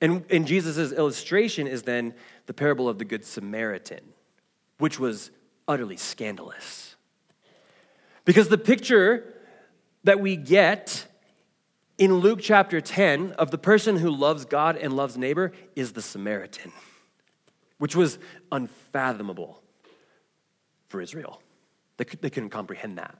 And, 0.00 0.24
and 0.30 0.46
Jesus' 0.46 0.92
illustration 0.92 1.66
is 1.66 1.82
then 1.82 2.14
the 2.46 2.54
parable 2.54 2.88
of 2.88 2.98
the 2.98 3.04
Good 3.04 3.24
Samaritan. 3.24 4.00
which 4.78 4.98
was 4.98 5.30
utterly 5.66 5.96
scandalous. 5.96 6.96
Because 8.24 8.48
the 8.48 8.58
picture 8.58 9.32
that 10.04 10.20
we 10.20 10.36
get 10.36 11.06
in 11.96 12.14
Luke 12.16 12.40
chapter 12.42 12.80
10 12.80 13.32
of 13.32 13.50
the 13.50 13.58
person 13.58 13.96
who 13.96 14.10
loves 14.10 14.44
God 14.44 14.76
and 14.76 14.94
loves 14.94 15.16
neighbor 15.16 15.52
is 15.76 15.92
the 15.92 16.02
Samaritan, 16.02 16.72
which 17.78 17.94
was 17.94 18.18
unfathomable 18.50 19.62
for 20.88 21.00
Israel. 21.00 21.40
They, 21.96 22.04
they 22.04 22.30
couldn't 22.30 22.50
comprehend 22.50 22.98
that, 22.98 23.16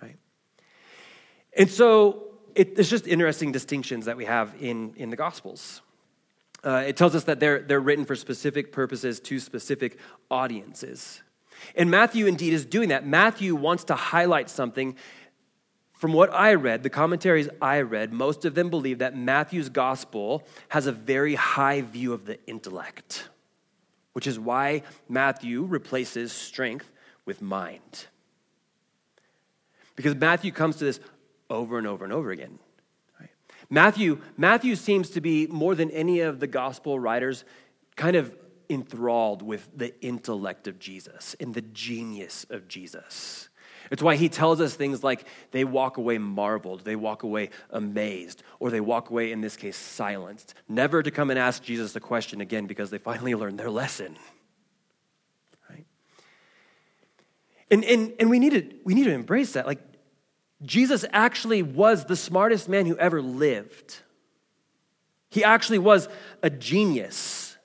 right? 0.00 0.16
And 1.56 1.70
so 1.70 2.35
it, 2.56 2.78
it's 2.78 2.88
just 2.88 3.06
interesting 3.06 3.52
distinctions 3.52 4.06
that 4.06 4.16
we 4.16 4.24
have 4.24 4.54
in, 4.60 4.94
in 4.96 5.10
the 5.10 5.16
Gospels. 5.16 5.82
Uh, 6.64 6.84
it 6.86 6.96
tells 6.96 7.14
us 7.14 7.24
that 7.24 7.38
they're, 7.38 7.60
they're 7.60 7.80
written 7.80 8.04
for 8.04 8.16
specific 8.16 8.72
purposes 8.72 9.20
to 9.20 9.38
specific 9.38 9.98
audiences. 10.30 11.22
And 11.76 11.90
Matthew 11.90 12.26
indeed 12.26 12.52
is 12.52 12.64
doing 12.64 12.88
that. 12.88 13.06
Matthew 13.06 13.54
wants 13.54 13.84
to 13.84 13.94
highlight 13.94 14.50
something. 14.50 14.96
From 15.92 16.12
what 16.12 16.32
I 16.32 16.54
read, 16.54 16.82
the 16.82 16.90
commentaries 16.90 17.48
I 17.60 17.80
read, 17.82 18.12
most 18.12 18.44
of 18.44 18.54
them 18.54 18.68
believe 18.68 18.98
that 18.98 19.16
Matthew's 19.16 19.68
gospel 19.68 20.46
has 20.68 20.86
a 20.86 20.92
very 20.92 21.34
high 21.34 21.82
view 21.82 22.12
of 22.12 22.26
the 22.26 22.38
intellect, 22.46 23.28
which 24.12 24.26
is 24.26 24.38
why 24.38 24.82
Matthew 25.08 25.62
replaces 25.62 26.32
strength 26.32 26.90
with 27.26 27.40
mind. 27.40 28.06
Because 29.94 30.14
Matthew 30.14 30.52
comes 30.52 30.76
to 30.76 30.84
this 30.84 31.00
over 31.50 31.78
and 31.78 31.86
over 31.86 32.04
and 32.04 32.12
over 32.12 32.30
again. 32.30 32.58
Matthew, 33.68 34.20
Matthew 34.36 34.76
seems 34.76 35.10
to 35.10 35.20
be, 35.20 35.46
more 35.48 35.74
than 35.74 35.90
any 35.90 36.20
of 36.20 36.38
the 36.38 36.46
gospel 36.46 36.98
writers, 37.00 37.44
kind 37.96 38.16
of 38.16 38.34
enthralled 38.68 39.42
with 39.42 39.68
the 39.76 39.98
intellect 40.04 40.66
of 40.68 40.78
Jesus 40.78 41.34
and 41.40 41.54
the 41.54 41.62
genius 41.62 42.46
of 42.50 42.68
Jesus. 42.68 43.48
It's 43.90 44.02
why 44.02 44.16
he 44.16 44.28
tells 44.28 44.60
us 44.60 44.74
things 44.74 45.04
like 45.04 45.26
they 45.52 45.64
walk 45.64 45.96
away 45.96 46.18
marveled, 46.18 46.80
they 46.84 46.96
walk 46.96 47.22
away 47.22 47.50
amazed, 47.70 48.42
or 48.58 48.70
they 48.70 48.80
walk 48.80 49.10
away, 49.10 49.30
in 49.30 49.40
this 49.40 49.56
case, 49.56 49.76
silenced, 49.76 50.54
never 50.68 51.02
to 51.02 51.10
come 51.10 51.30
and 51.30 51.38
ask 51.38 51.62
Jesus 51.62 51.94
a 51.94 52.00
question 52.00 52.40
again 52.40 52.66
because 52.66 52.90
they 52.90 52.98
finally 52.98 53.34
learned 53.36 53.58
their 53.58 53.70
lesson. 53.70 54.16
Right? 55.70 55.86
And, 57.70 57.84
and, 57.84 58.12
and 58.18 58.30
we, 58.30 58.38
need 58.38 58.50
to, 58.50 58.76
we 58.84 58.94
need 58.94 59.04
to 59.04 59.12
embrace 59.12 59.52
that. 59.52 59.66
Like, 59.66 59.80
Jesus 60.64 61.04
actually 61.12 61.62
was 61.62 62.04
the 62.06 62.16
smartest 62.16 62.68
man 62.68 62.86
who 62.86 62.96
ever 62.96 63.20
lived. 63.20 63.98
He 65.28 65.44
actually 65.44 65.78
was 65.78 66.08
a 66.42 66.48
genius. 66.48 67.56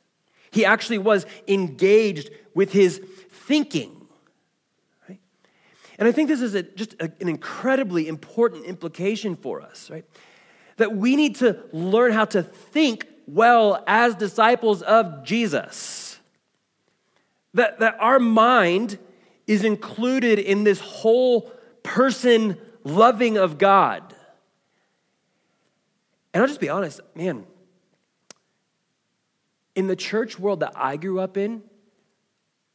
He 0.52 0.66
actually 0.66 0.98
was 0.98 1.26
engaged 1.48 2.30
with 2.54 2.74
his 2.74 3.02
thinking. 3.30 4.08
Right? 5.08 5.20
And 5.98 6.08
I 6.08 6.12
think 6.12 6.28
this 6.28 6.42
is 6.42 6.54
a, 6.54 6.64
just 6.64 6.94
a, 6.96 7.12
an 7.22 7.30
incredibly 7.30 8.08
important 8.10 8.66
implication 8.66 9.38
for 9.38 9.62
us, 9.62 9.90
right? 9.90 10.06
That 10.76 10.94
we 10.96 11.16
need 11.16 11.38
to 11.38 11.60
learn 11.72 12.12
how 12.12 12.26
to 12.26 12.44
think 12.44 13.08
well 13.26 13.82
as 13.88 14.16
disciples 14.16 14.82
of 14.82 15.24
Jesus. 15.24 16.20
That, 17.54 17.80
that 17.80 17.96
our 18.00 18.20
mind 18.20 19.00
is 19.48 19.64
included 19.64 20.40
in 20.40 20.66
this 20.66 20.80
whole 20.80 21.52
person 21.84 22.58
loving 22.84 23.38
of 23.38 23.58
God. 23.58 24.16
And 26.34 26.42
I'll 26.42 26.48
just 26.48 26.62
be 26.62 26.70
honest, 26.70 27.02
man, 27.16 27.46
in 29.76 29.88
the 29.88 29.96
church 29.96 30.40
world 30.40 30.62
that 30.62 30.74
I 30.76 30.98
grew 30.98 31.20
up 31.20 31.38
in, 31.38 31.64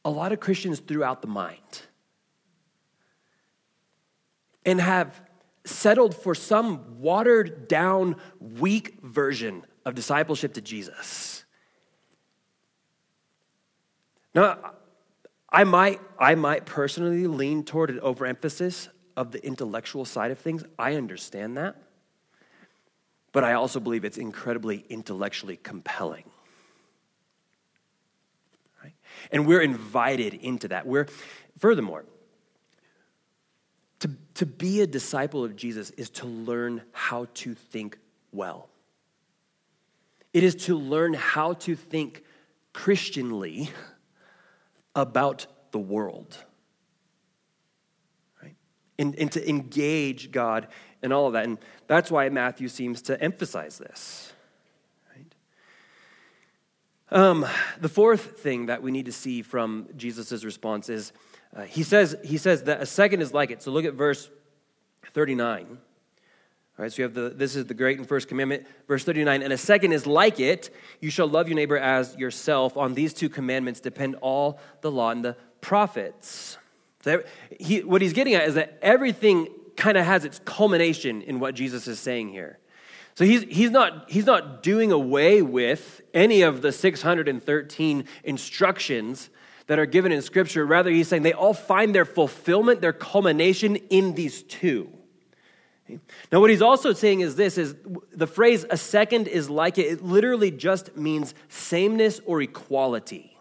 a 0.05 0.09
lot 0.09 0.31
of 0.31 0.39
Christians 0.39 0.79
threw 0.79 1.03
out 1.03 1.21
the 1.21 1.27
mind 1.27 1.81
and 4.65 4.79
have 4.79 5.21
settled 5.65 6.15
for 6.15 6.33
some 6.33 6.99
watered 6.99 7.67
down, 7.67 8.15
weak 8.39 8.99
version 9.01 9.65
of 9.85 9.95
discipleship 9.95 10.53
to 10.53 10.61
Jesus. 10.61 11.45
Now, 14.33 14.73
I 15.49 15.63
might, 15.63 15.99
I 16.19 16.35
might 16.35 16.65
personally 16.65 17.27
lean 17.27 17.63
toward 17.63 17.89
an 17.89 17.99
overemphasis 18.01 18.89
of 19.17 19.31
the 19.31 19.45
intellectual 19.45 20.05
side 20.05 20.31
of 20.31 20.37
things. 20.37 20.63
I 20.79 20.93
understand 20.93 21.57
that. 21.57 21.75
But 23.33 23.43
I 23.43 23.53
also 23.53 23.79
believe 23.79 24.05
it's 24.05 24.17
incredibly 24.17 24.85
intellectually 24.89 25.57
compelling. 25.57 26.23
Right? 28.81 28.93
And 29.31 29.45
we're 29.45 29.61
invited 29.61 30.35
into 30.35 30.69
that. 30.69 30.85
We're, 30.85 31.07
furthermore, 31.59 32.05
to, 33.99 34.11
to 34.35 34.45
be 34.45 34.81
a 34.81 34.87
disciple 34.87 35.43
of 35.43 35.55
Jesus 35.55 35.89
is 35.91 36.11
to 36.11 36.27
learn 36.27 36.83
how 36.91 37.27
to 37.35 37.55
think 37.55 37.97
well. 38.31 38.69
It 40.31 40.43
is 40.43 40.53
to 40.65 40.77
learn 40.77 41.15
how 41.15 41.53
to 41.53 41.75
think 41.75 42.23
Christianly 42.73 43.71
about 44.95 45.47
the 45.71 45.79
world 45.79 46.37
and, 48.99 49.15
and 49.15 49.31
to 49.31 49.49
engage 49.49 50.31
God 50.31 50.67
in 51.03 51.11
all 51.11 51.27
of 51.27 51.33
that. 51.33 51.45
And 51.45 51.57
that's 51.87 52.09
why 52.09 52.29
Matthew 52.29 52.67
seems 52.67 53.01
to 53.03 53.21
emphasize 53.21 53.77
this. 53.77 54.33
Um, 57.09 57.45
the 57.79 57.87
fourth 57.87 58.39
thing 58.41 58.65
that 58.65 58.81
we 58.81 58.91
need 58.91 59.05
to 59.05 59.13
see 59.13 59.41
from 59.41 59.87
Jesus' 59.95 60.43
response 60.43 60.89
is 60.89 61.13
uh, 61.55 61.63
he, 61.63 61.83
says, 61.83 62.17
he 62.23 62.37
says 62.37 62.63
that 62.63 62.81
a 62.81 62.85
second 62.85 63.21
is 63.21 63.33
like 63.33 63.49
it. 63.49 63.63
So 63.63 63.71
look 63.71 63.85
at 63.85 63.93
verse 63.93 64.29
39. 65.13 65.67
All 65.69 66.83
right, 66.83 66.91
so 66.91 66.97
you 66.97 67.03
have 67.03 67.15
the 67.15 67.29
this 67.29 67.55
is 67.55 67.65
the 67.65 67.73
great 67.73 67.97
and 67.97 68.07
first 68.07 68.27
commandment, 68.27 68.67
verse 68.87 69.03
39. 69.03 69.41
And 69.41 69.51
a 69.51 69.57
second 69.57 69.93
is 69.93 70.05
like 70.05 70.39
it, 70.39 70.69
you 70.99 71.09
shall 71.09 71.27
love 71.27 71.47
your 71.47 71.55
neighbor 71.55 71.77
as 71.77 72.15
yourself. 72.17 72.77
On 72.77 72.93
these 72.93 73.13
two 73.13 73.29
commandments 73.29 73.79
depend 73.79 74.15
all 74.21 74.59
the 74.81 74.91
law 74.91 75.09
and 75.09 75.25
the 75.25 75.35
prophets. 75.59 76.59
So 77.03 77.23
he, 77.59 77.83
what 77.83 78.01
he's 78.01 78.13
getting 78.13 78.33
at 78.33 78.47
is 78.47 78.55
that 78.55 78.77
everything 78.81 79.47
kind 79.75 79.97
of 79.97 80.05
has 80.05 80.25
its 80.25 80.39
culmination 80.45 81.21
in 81.21 81.39
what 81.39 81.55
Jesus 81.55 81.87
is 81.87 81.99
saying 81.99 82.29
here. 82.29 82.59
So 83.15 83.25
he's, 83.25 83.43
he's, 83.43 83.71
not, 83.71 84.09
he's 84.09 84.25
not 84.25 84.61
doing 84.61 84.91
away 84.91 85.41
with 85.41 86.01
any 86.13 86.43
of 86.43 86.61
the 86.61 86.71
613 86.71 88.05
instructions 88.23 89.29
that 89.67 89.79
are 89.79 89.85
given 89.85 90.11
in 90.11 90.21
Scripture. 90.21 90.65
Rather, 90.65 90.89
he's 90.89 91.07
saying 91.07 91.23
they 91.23 91.33
all 91.33 91.53
find 91.53 91.93
their 91.93 92.05
fulfillment, 92.05 92.81
their 92.81 92.93
culmination 92.93 93.75
in 93.75 94.13
these 94.13 94.43
two. 94.43 94.91
Now, 96.31 96.41
what 96.41 96.49
he's 96.49 96.61
also 96.61 96.93
saying 96.93 97.21
is 97.21 97.35
this 97.35 97.57
is 97.57 97.75
the 98.11 98.27
phrase 98.27 98.65
a 98.69 98.77
second 98.77 99.27
is 99.27 99.49
like 99.49 99.77
it, 99.77 99.85
it 99.85 100.03
literally 100.03 100.51
just 100.51 100.95
means 100.97 101.33
sameness 101.47 102.19
or 102.25 102.41
equality. 102.41 103.36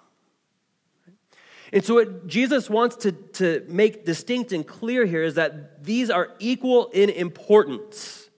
And 1.72 1.84
so, 1.84 1.94
what 1.94 2.26
Jesus 2.26 2.70
wants 2.70 2.96
to, 2.96 3.12
to 3.12 3.64
make 3.68 4.04
distinct 4.04 4.52
and 4.52 4.66
clear 4.66 5.04
here 5.04 5.24
is 5.24 5.34
that 5.34 5.84
these 5.84 6.10
are 6.10 6.34
equal 6.38 6.88
in 6.88 7.10
importance. 7.10 8.28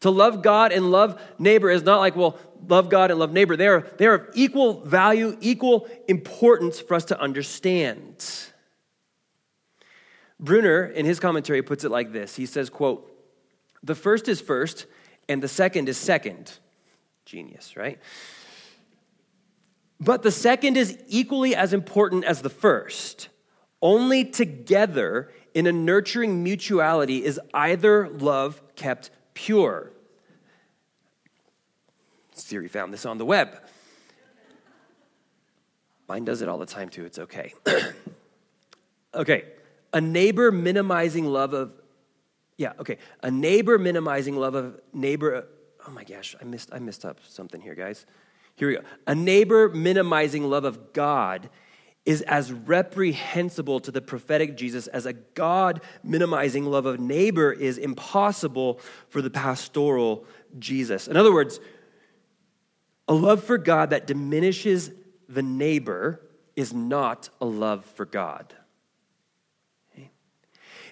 To 0.00 0.10
love 0.10 0.42
God 0.42 0.70
and 0.70 0.90
love 0.90 1.20
neighbor 1.38 1.70
is 1.70 1.82
not 1.82 1.98
like, 1.98 2.14
well, 2.14 2.38
love 2.68 2.88
God 2.88 3.10
and 3.10 3.18
love 3.18 3.32
neighbor. 3.32 3.56
They 3.56 3.66
are, 3.66 3.80
they 3.96 4.06
are 4.06 4.14
of 4.14 4.28
equal 4.34 4.84
value, 4.84 5.36
equal 5.40 5.88
importance 6.06 6.80
for 6.80 6.94
us 6.94 7.06
to 7.06 7.20
understand. 7.20 8.24
Bruner, 10.38 10.84
in 10.84 11.04
his 11.04 11.18
commentary, 11.18 11.62
puts 11.62 11.84
it 11.84 11.90
like 11.90 12.12
this 12.12 12.36
He 12.36 12.46
says, 12.46 12.70
quote, 12.70 13.12
the 13.82 13.94
first 13.94 14.28
is 14.28 14.40
first, 14.40 14.86
and 15.28 15.42
the 15.42 15.48
second 15.48 15.88
is 15.88 15.96
second. 15.96 16.52
Genius, 17.24 17.76
right? 17.76 17.98
But 20.00 20.22
the 20.22 20.30
second 20.30 20.76
is 20.76 20.98
equally 21.08 21.54
as 21.54 21.72
important 21.72 22.24
as 22.24 22.42
the 22.42 22.50
first. 22.50 23.28
Only 23.82 24.24
together 24.24 25.32
in 25.54 25.66
a 25.66 25.72
nurturing 25.72 26.42
mutuality 26.42 27.24
is 27.24 27.40
either 27.52 28.08
love 28.08 28.60
kept 28.76 29.10
pure. 29.34 29.92
Siri 32.32 32.68
found 32.68 32.92
this 32.92 33.04
on 33.04 33.18
the 33.18 33.24
web. 33.24 33.60
Mine 36.08 36.24
does 36.24 36.42
it 36.42 36.48
all 36.48 36.58
the 36.58 36.66
time 36.66 36.88
too, 36.88 37.04
it's 37.04 37.18
okay. 37.18 37.52
okay, 39.14 39.44
a 39.92 40.00
neighbor 40.00 40.50
minimizing 40.50 41.26
love 41.26 41.52
of, 41.52 41.74
yeah, 42.56 42.72
okay, 42.80 42.98
a 43.22 43.30
neighbor 43.30 43.78
minimizing 43.78 44.36
love 44.36 44.54
of 44.54 44.80
neighbor, 44.92 45.46
oh 45.86 45.90
my 45.90 46.04
gosh, 46.04 46.34
I 46.40 46.44
missed, 46.44 46.70
I 46.72 46.78
missed 46.78 47.04
up 47.04 47.18
something 47.28 47.60
here, 47.60 47.74
guys. 47.74 48.06
Here 48.58 48.68
we 48.68 48.74
go. 48.74 48.82
A 49.06 49.14
neighbor 49.14 49.68
minimizing 49.68 50.50
love 50.50 50.64
of 50.64 50.92
God 50.92 51.48
is 52.04 52.22
as 52.22 52.52
reprehensible 52.52 53.80
to 53.80 53.90
the 53.90 54.00
prophetic 54.00 54.56
Jesus 54.56 54.86
as 54.88 55.06
a 55.06 55.12
God 55.12 55.80
minimizing 56.02 56.64
love 56.64 56.86
of 56.86 56.98
neighbor 56.98 57.52
is 57.52 57.78
impossible 57.78 58.80
for 59.08 59.22
the 59.22 59.30
pastoral 59.30 60.24
Jesus. 60.58 61.06
In 61.06 61.16
other 61.16 61.32
words, 61.32 61.60
a 63.06 63.14
love 63.14 63.44
for 63.44 63.58
God 63.58 63.90
that 63.90 64.06
diminishes 64.06 64.90
the 65.28 65.42
neighbor 65.42 66.20
is 66.56 66.72
not 66.72 67.28
a 67.40 67.46
love 67.46 67.84
for 67.84 68.04
God. 68.04 68.54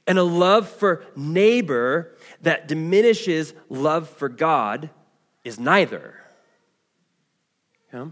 And 0.07 0.19
a 0.19 0.23
love 0.23 0.69
for 0.69 1.05
neighbor 1.17 2.14
that 2.43 2.69
diminishes 2.69 3.55
love 3.69 4.09
for 4.09 4.29
God 4.29 4.91
is 5.43 5.59
neither. 5.59 6.16
Yeah? 7.97 8.09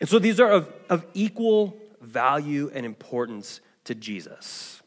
And 0.00 0.08
so 0.08 0.18
these 0.18 0.40
are 0.40 0.50
of, 0.50 0.72
of 0.90 1.06
equal 1.14 1.76
value 2.00 2.70
and 2.74 2.84
importance 2.84 3.60
to 3.84 3.94
Jesus. 3.94 4.82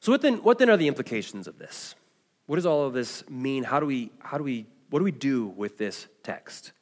So 0.00 0.12
what 0.12 0.20
then, 0.20 0.34
what 0.42 0.58
then 0.58 0.68
are 0.68 0.76
the 0.76 0.86
implications 0.86 1.48
of 1.48 1.58
this? 1.58 1.94
What 2.46 2.56
does 2.56 2.66
all 2.66 2.86
of 2.86 2.92
this 2.92 3.28
mean? 3.28 3.64
How 3.64 3.80
do 3.80 3.86
we, 3.86 4.12
how 4.20 4.36
do 4.36 4.44
we, 4.44 4.66
what 4.90 4.98
do 4.98 5.04
we 5.04 5.12
do 5.12 5.46
with 5.46 5.78
this 5.78 6.06
text? 6.22 6.72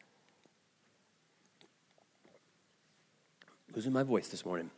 Losing 3.75 3.93
my 3.93 4.03
voice 4.03 4.29
this 4.29 4.45
morning. 4.45 4.71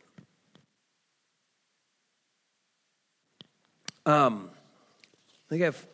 Um, 4.05 4.51
I 5.47 5.49
think 5.49 5.63
I 5.63 5.65
have 5.65 5.87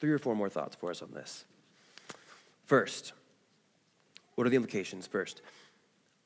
three 0.00 0.10
or 0.10 0.18
four 0.18 0.34
more 0.34 0.50
thoughts 0.50 0.74
for 0.74 0.90
us 0.90 1.00
on 1.00 1.12
this. 1.12 1.44
First, 2.64 3.12
what 4.36 4.46
are 4.46 4.50
the 4.50 4.56
implications? 4.56 5.06
First, 5.06 5.42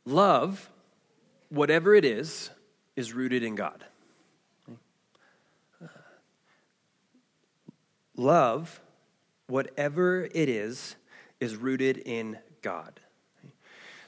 love, 0.05 0.71
whatever 1.49 1.95
it 1.95 2.05
is, 2.05 2.51
is 2.97 3.15
rooted 3.15 3.43
in 3.43 3.55
God. 3.55 3.85
Love, 8.17 8.83
whatever 9.47 10.29
it 10.35 10.51
is, 10.51 10.97
is 11.41 11.57
rooted 11.57 11.97
in 11.97 12.39
God. 12.61 13.01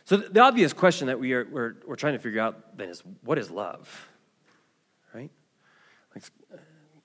So 0.04 0.18
the 0.18 0.40
obvious 0.40 0.74
question 0.74 1.06
that 1.06 1.18
we 1.18 1.32
are 1.32 1.46
we're, 1.50 1.76
we're 1.86 1.96
trying 1.96 2.12
to 2.12 2.18
figure 2.18 2.40
out 2.40 2.76
then 2.76 2.90
is 2.90 3.02
what 3.22 3.38
is 3.38 3.50
love? 3.50 4.08
Right? 5.14 5.30
Like 6.14 6.24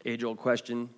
age 0.03 0.23
old 0.23 0.37
question. 0.37 0.89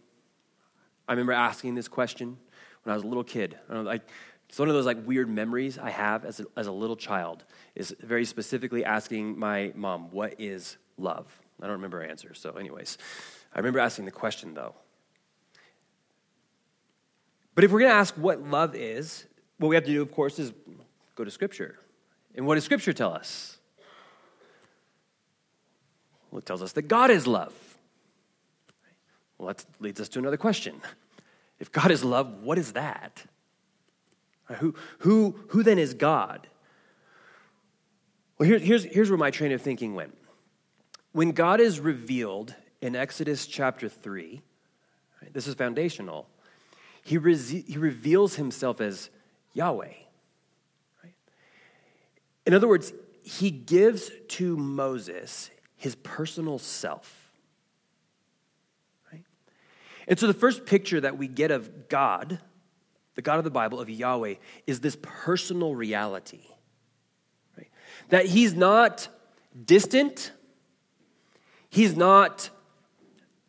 I 1.08 1.12
remember 1.12 1.34
asking 1.34 1.76
this 1.76 1.88
question 1.88 2.38
when 2.84 2.94
I 2.94 2.96
was 2.96 3.04
a 3.04 3.08
little 3.08 3.24
kid. 3.24 3.58
Like, 3.70 4.08
it's 4.50 4.58
one 4.58 4.68
of 4.68 4.74
those 4.74 4.88
like 4.88 5.06
weird 5.06 5.30
memories 5.30 5.78
I 5.78 5.92
have 5.92 6.26
as 6.26 6.40
a, 6.40 6.46
as 6.58 6.66
a 6.66 6.72
little 6.72 6.96
child 6.96 7.46
is 7.76 7.96
very 8.02 8.26
specifically 8.26 8.84
asking 8.84 9.38
my 9.38 9.72
mom, 9.76 10.10
"What 10.12 10.42
is 10.42 10.78
love?" 10.98 11.28
I 11.62 11.66
don't 11.66 11.74
remember 11.74 12.02
her 12.02 12.06
answer. 12.06 12.34
So, 12.34 12.54
anyways, 12.54 12.98
I 13.54 13.60
remember 13.60 13.80
asking 13.80 14.06
the 14.06 14.12
question 14.12 14.56
though. 14.56 14.74
But 17.54 17.64
if 17.64 17.72
we're 17.72 17.80
going 17.80 17.92
to 17.92 17.98
ask 17.98 18.16
what 18.16 18.42
love 18.42 18.74
is, 18.74 19.26
what 19.58 19.68
we 19.68 19.76
have 19.76 19.84
to 19.84 19.92
do, 19.92 20.02
of 20.02 20.12
course, 20.12 20.40
is 20.40 20.54
go 21.16 21.24
to 21.24 21.32
Scripture. 21.32 21.78
And 22.34 22.48
what 22.48 22.56
does 22.56 22.64
Scripture 22.64 22.94
tell 22.94 23.14
us? 23.14 23.58
Well, 26.32 26.40
it 26.40 26.46
tells 26.46 26.64
us 26.64 26.72
that 26.74 26.84
God 26.84 27.12
is 27.12 27.28
love. 27.28 27.54
Well, 29.38 29.50
that 29.50 29.66
leads 29.80 30.00
us 30.00 30.10
to 30.10 30.20
another 30.20 30.38
question. 30.38 30.82
If 31.60 31.72
God 31.72 31.92
is 31.92 32.04
love, 32.04 32.42
what 32.42 32.58
is 32.58 32.74
that? 32.74 33.24
Who, 34.58 34.74
who, 35.00 35.40
who 35.50 35.64
then 35.64 35.78
is 35.80 35.94
God? 35.94 36.48
Well, 38.38 38.48
here, 38.48 38.60
here's, 38.60 38.84
here's 38.84 39.10
where 39.10 39.18
my 39.18 39.32
train 39.32 39.52
of 39.52 39.62
thinking 39.62 39.96
went. 39.96 40.18
When 41.12 41.32
God 41.32 41.60
is 41.60 41.80
revealed 41.80 42.56
in 42.82 42.96
Exodus 42.96 43.46
chapter 43.48 43.90
3, 43.90 44.42
right, 45.22 45.34
this 45.34 45.48
is 45.48 45.56
foundational, 45.56 46.28
he, 47.04 47.18
re- 47.18 47.36
he 47.36 47.78
reveals 47.78 48.36
himself 48.36 48.82
as 48.82 49.10
Yahweh. 49.54 49.94
Right? 51.04 51.14
In 52.46 52.54
other 52.54 52.68
words, 52.68 52.94
he 53.24 53.52
gives 53.52 54.12
to 54.30 54.58
Moses 54.58 55.50
his 55.76 55.96
personal 55.96 56.60
self. 56.60 57.30
And 60.10 60.18
so 60.20 60.26
the 60.26 60.34
first 60.34 60.66
picture 60.66 61.00
that 61.00 61.20
we 61.20 61.28
get 61.28 61.52
of 61.52 61.88
God, 61.88 62.40
the 63.16 63.22
God 63.22 63.38
of 63.38 63.44
the 63.44 63.52
Bible, 63.52 63.80
of 63.80 63.90
Yahweh, 63.90 64.36
is 64.68 64.80
this 64.80 64.98
personal 65.02 65.76
reality. 65.76 66.42
Right? 67.58 67.70
That 68.10 68.26
he's 68.26 68.54
not 68.54 69.08
distant, 69.66 70.32
he's 71.70 71.96
not 71.96 72.50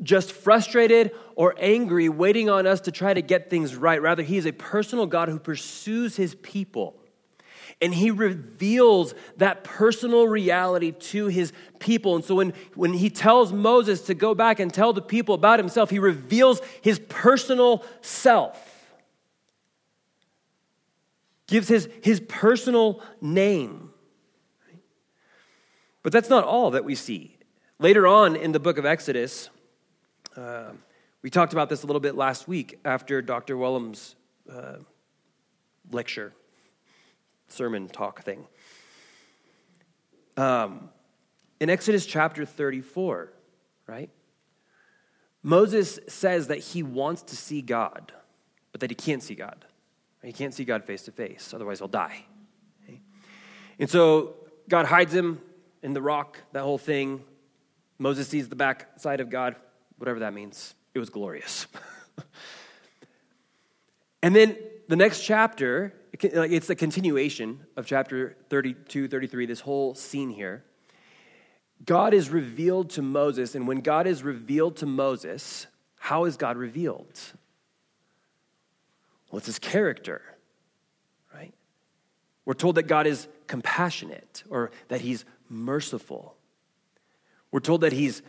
just 0.02 0.32
frustrated 0.32 1.12
or 1.36 1.54
angry, 1.58 2.08
waiting 2.08 2.48
on 2.48 2.66
us 2.66 2.80
to 2.82 2.92
try 2.92 3.12
to 3.12 3.22
get 3.22 3.50
things 3.50 3.76
right. 3.76 4.00
Rather, 4.00 4.22
he 4.22 4.38
is 4.38 4.46
a 4.46 4.52
personal 4.52 5.06
God 5.06 5.28
who 5.28 5.38
pursues 5.38 6.16
his 6.16 6.34
people 6.36 7.00
and 7.80 7.94
he 7.94 8.10
reveals 8.10 9.14
that 9.38 9.64
personal 9.64 10.28
reality 10.28 10.92
to 10.92 11.28
his 11.28 11.52
people. 11.78 12.16
And 12.16 12.24
so 12.24 12.34
when, 12.34 12.52
when 12.74 12.92
he 12.92 13.08
tells 13.08 13.52
Moses 13.52 14.02
to 14.02 14.14
go 14.14 14.34
back 14.34 14.60
and 14.60 14.72
tell 14.72 14.92
the 14.92 15.02
people 15.02 15.34
about 15.34 15.58
himself, 15.58 15.88
he 15.88 15.98
reveals 15.98 16.60
his 16.82 16.98
personal 17.08 17.84
self, 18.02 18.69
gives 21.50 21.68
his, 21.68 21.88
his 22.02 22.20
personal 22.20 23.02
name. 23.20 23.90
But 26.02 26.12
that's 26.12 26.30
not 26.30 26.44
all 26.44 26.70
that 26.70 26.84
we 26.84 26.94
see. 26.94 27.36
Later 27.78 28.06
on 28.06 28.36
in 28.36 28.52
the 28.52 28.60
book 28.60 28.78
of 28.78 28.86
Exodus, 28.86 29.50
uh, 30.36 30.70
we 31.22 31.28
talked 31.28 31.52
about 31.52 31.68
this 31.68 31.82
a 31.82 31.86
little 31.86 32.00
bit 32.00 32.14
last 32.14 32.48
week 32.48 32.78
after 32.84 33.20
Dr. 33.20 33.56
Wellum's 33.56 34.14
uh, 34.50 34.76
lecture 35.90 36.32
sermon 37.48 37.88
talk 37.88 38.22
thing. 38.22 38.46
Um, 40.36 40.88
in 41.58 41.68
Exodus 41.68 42.06
chapter 42.06 42.46
34, 42.46 43.32
right? 43.86 44.08
Moses 45.42 45.98
says 46.06 46.46
that 46.46 46.58
he 46.58 46.82
wants 46.82 47.22
to 47.22 47.36
see 47.36 47.60
God, 47.60 48.12
but 48.72 48.80
that 48.80 48.90
he 48.90 48.94
can't 48.94 49.22
see 49.22 49.34
God. 49.34 49.64
He 50.22 50.32
can't 50.32 50.52
see 50.52 50.64
God 50.64 50.84
face 50.84 51.02
to 51.02 51.12
face, 51.12 51.54
otherwise, 51.54 51.78
he'll 51.78 51.88
die. 51.88 52.24
Okay? 52.84 53.00
And 53.78 53.88
so 53.88 54.34
God 54.68 54.86
hides 54.86 55.14
him 55.14 55.40
in 55.82 55.94
the 55.94 56.02
rock, 56.02 56.38
that 56.52 56.62
whole 56.62 56.78
thing. 56.78 57.24
Moses 57.98 58.28
sees 58.28 58.48
the 58.48 58.56
back 58.56 58.98
side 58.98 59.20
of 59.20 59.30
God, 59.30 59.56
whatever 59.98 60.20
that 60.20 60.34
means. 60.34 60.74
It 60.94 60.98
was 60.98 61.10
glorious. 61.10 61.66
and 64.22 64.34
then 64.34 64.56
the 64.88 64.96
next 64.96 65.20
chapter, 65.20 65.94
it's 66.12 66.66
the 66.66 66.74
continuation 66.74 67.60
of 67.76 67.86
chapter 67.86 68.36
32, 68.50 69.08
33, 69.08 69.46
this 69.46 69.60
whole 69.60 69.94
scene 69.94 70.30
here. 70.30 70.64
God 71.84 72.12
is 72.12 72.28
revealed 72.28 72.90
to 72.90 73.02
Moses, 73.02 73.54
and 73.54 73.66
when 73.66 73.80
God 73.80 74.06
is 74.06 74.22
revealed 74.22 74.76
to 74.78 74.86
Moses, 74.86 75.66
how 75.98 76.24
is 76.24 76.36
God 76.36 76.56
revealed? 76.56 77.18
Well, 79.30 79.38
it's 79.38 79.46
his 79.46 79.58
character, 79.58 80.22
right? 81.34 81.54
We're 82.44 82.54
told 82.54 82.74
that 82.74 82.84
God 82.84 83.06
is 83.06 83.28
compassionate 83.46 84.42
or 84.50 84.70
that 84.88 85.00
he's 85.00 85.24
merciful. 85.48 86.36
We're 87.50 87.60
told 87.60 87.82
that 87.82 87.92
he's 87.92 88.22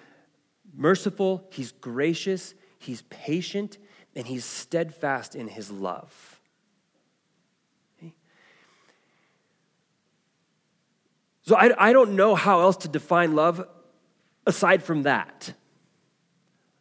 merciful, 0.73 1.47
he's 1.51 1.71
gracious, 1.73 2.53
he's 2.77 3.03
patient, 3.03 3.77
and 4.15 4.25
he's 4.25 4.45
steadfast 4.45 5.35
in 5.35 5.47
his 5.47 5.71
love. 5.71 6.39
So 11.43 11.55
I, 11.55 11.89
I 11.89 11.93
don't 11.93 12.15
know 12.15 12.35
how 12.35 12.61
else 12.61 12.77
to 12.77 12.87
define 12.87 13.35
love 13.35 13.67
aside 14.45 14.83
from 14.83 15.03
that. 15.03 15.53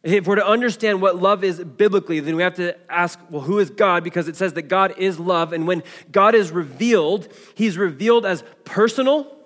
If 0.03 0.25
we're 0.25 0.35
to 0.35 0.47
understand 0.47 1.01
what 1.01 1.21
love 1.21 1.43
is 1.43 1.63
biblically, 1.63 2.19
then 2.21 2.35
we 2.35 2.41
have 2.41 2.55
to 2.55 2.75
ask, 2.91 3.19
well, 3.29 3.43
who 3.43 3.59
is 3.59 3.69
God? 3.69 4.03
Because 4.03 4.27
it 4.27 4.35
says 4.35 4.53
that 4.53 4.63
God 4.63 4.95
is 4.97 5.19
love. 5.19 5.53
And 5.53 5.67
when 5.67 5.83
God 6.11 6.33
is 6.33 6.51
revealed, 6.51 7.27
he's 7.53 7.77
revealed 7.77 8.25
as 8.25 8.43
personal, 8.63 9.37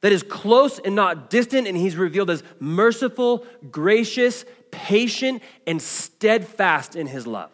that 0.00 0.12
is 0.12 0.22
close 0.22 0.78
and 0.78 0.94
not 0.94 1.28
distant, 1.28 1.66
and 1.66 1.76
he's 1.76 1.96
revealed 1.96 2.30
as 2.30 2.44
merciful, 2.60 3.44
gracious, 3.68 4.44
patient, 4.70 5.42
and 5.66 5.82
steadfast 5.82 6.94
in 6.94 7.08
his 7.08 7.26
love. 7.26 7.50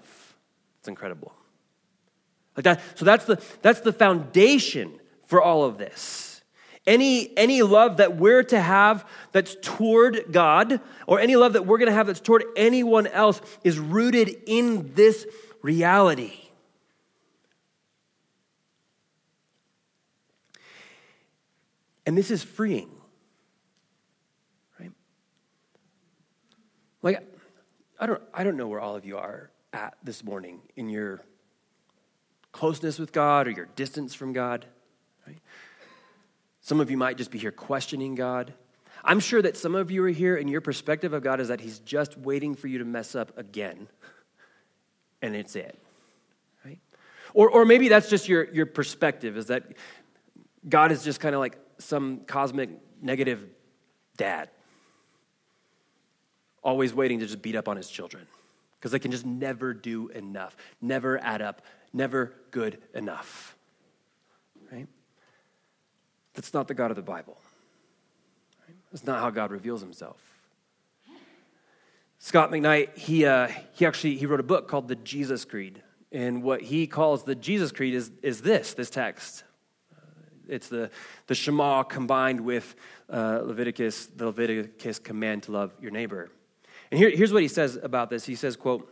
It's 0.81 0.89
incredible. 0.89 1.33
Like 2.55 2.65
that, 2.65 2.83
so 2.97 3.07
that's 3.07 3.25
the, 3.25 3.43
that's 3.63 3.81
the 3.81 3.95
foundation 3.95 5.01
for 5.27 5.41
all 5.41 5.65
of 5.65 5.79
this. 5.79 6.34
Any, 6.87 7.37
any 7.37 7.62
love 7.62 7.97
that 7.97 8.16
we're 8.16 8.43
to 8.45 8.61
have 8.61 9.09
that's 9.32 9.57
toward 9.62 10.26
God, 10.30 10.80
or 11.07 11.18
any 11.18 11.35
love 11.35 11.55
that 11.55 11.64
we're 11.64 11.78
going 11.78 11.89
to 11.89 11.95
have 11.95 12.07
that's 12.07 12.20
toward 12.20 12.45
anyone 12.57 13.07
else, 13.07 13.41
is 13.62 13.78
rooted 13.78 14.37
in 14.47 14.93
this 14.95 15.26
reality. 15.62 16.32
And 22.07 22.18
this 22.18 22.30
is 22.30 22.43
freeing. 22.43 22.91
Right? 24.78 24.93
Like, 27.01 27.26
I 27.99 28.07
don't, 28.07 28.22
I 28.35 28.45
don't 28.45 28.59
know 28.59 28.68
where 28.68 28.80
all 28.80 28.95
of 28.95 29.07
you 29.07 29.16
are 29.16 29.51
at 29.72 29.97
this 30.03 30.22
morning 30.22 30.61
in 30.76 30.91
your 30.91 31.22
closeness 32.53 32.99
with 32.99 33.11
God 33.12 33.49
or 33.49 33.53
your 33.53 33.66
distance 33.74 34.14
from 34.14 34.35
God. 34.35 34.66
Right? 35.26 35.39
Some 36.65 36.81
of 36.81 36.91
you 36.91 36.97
might 36.97 37.19
just 37.19 37.31
be 37.31 37.39
here 37.39 37.53
questioning 37.53 38.15
God. 38.15 38.55
I'm 39.05 39.21
sure 39.21 39.43
that 39.43 39.55
some 39.55 39.75
of 39.75 39.91
you 39.91 40.03
are 40.05 40.09
here 40.09 40.37
and 40.37 40.49
your 40.49 40.62
perspective 40.62 41.12
of 41.12 41.23
God 41.23 41.39
is 41.39 41.49
that 41.49 41.61
He's 41.61 41.79
just 41.81 42.17
waiting 42.17 42.55
for 42.55 42.69
you 42.69 42.79
to 42.79 42.87
mess 42.87 43.15
up 43.15 43.37
again. 43.37 43.87
And 45.21 45.37
it's 45.37 45.57
it. 45.57 45.79
Right? 46.65 46.79
Or, 47.35 47.51
or 47.51 47.67
maybe 47.67 47.89
that's 47.89 48.09
just 48.09 48.31
your, 48.31 48.51
your 48.51 48.65
perspective 48.65 49.37
is 49.37 49.49
that 49.49 49.65
God 50.67 50.91
is 50.91 51.05
just 51.05 51.21
kind 51.21 51.35
of 51.35 51.39
like 51.43 51.59
some 51.77 52.21
cosmic 52.27 52.71
negative 53.03 53.45
dad, 54.17 54.49
always 56.62 56.95
waiting 56.95 57.19
to 57.19 57.27
just 57.27 57.43
beat 57.43 57.57
up 57.57 57.69
on 57.69 57.77
his 57.77 57.91
children 57.91 58.27
because 58.79 58.91
they 58.91 58.99
can 58.99 59.11
just 59.11 59.27
never 59.27 59.75
do 59.75 60.09
enough, 60.09 60.57
never 60.81 61.23
add 61.23 61.43
up, 61.43 61.61
never 61.93 62.33
good 62.53 62.79
enough. 62.95 63.54
That's 66.35 66.53
not 66.53 66.68
the 66.68 66.74
God 66.74 66.91
of 66.91 66.97
the 66.97 67.03
Bible. 67.03 67.39
That's 68.93 69.05
not 69.05 69.20
how 69.20 69.30
God 69.30 69.51
reveals 69.51 69.80
himself. 69.80 70.20
Scot 72.18 72.51
McKnight, 72.51 72.97
he, 72.97 73.26
uh, 73.26 73.49
he 73.72 73.85
actually 73.85 74.16
he 74.16 74.26
wrote 74.26 74.41
a 74.41 74.45
book 74.45 74.68
called 74.68 74.89
The 74.89 74.97
Jesus 74.97 75.45
Creed. 75.45 75.82
And 76.11 76.43
what 76.43 76.62
he 76.62 76.87
calls 76.87 77.24
the 77.24 77.35
Jesus 77.35 77.72
Creed 77.72 77.95
is, 77.95 78.11
is 78.22 78.41
this, 78.41 78.74
this 78.74 78.89
text. 78.89 79.45
It's 80.49 80.68
the, 80.68 80.91
the 81.26 81.35
Shema 81.35 81.82
combined 81.82 82.41
with 82.41 82.74
uh, 83.11 83.41
Leviticus, 83.43 84.07
the 84.07 84.26
Leviticus 84.26 84.99
command 84.99 85.45
to 85.45 85.53
love 85.53 85.72
your 85.80 85.91
neighbor. 85.91 86.30
And 86.91 86.99
here, 86.99 87.11
here's 87.11 87.32
what 87.32 87.43
he 87.43 87.49
says 87.49 87.76
about 87.82 88.11
this. 88.11 88.24
He 88.24 88.37
says, 88.37 88.57
quote, 88.57 88.91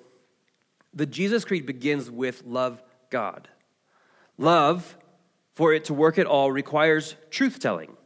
the 0.95 1.07
Jesus 1.07 1.45
Creed 1.45 1.65
begins 1.65 2.11
with 2.11 2.43
love 2.45 2.83
God. 3.11 3.49
Love, 4.37 4.97
for 5.53 5.73
it 5.73 5.85
to 5.85 5.95
work 5.95 6.19
at 6.19 6.27
all, 6.27 6.51
requires 6.51 7.17
truth 7.31 7.59
telling. 7.59 7.97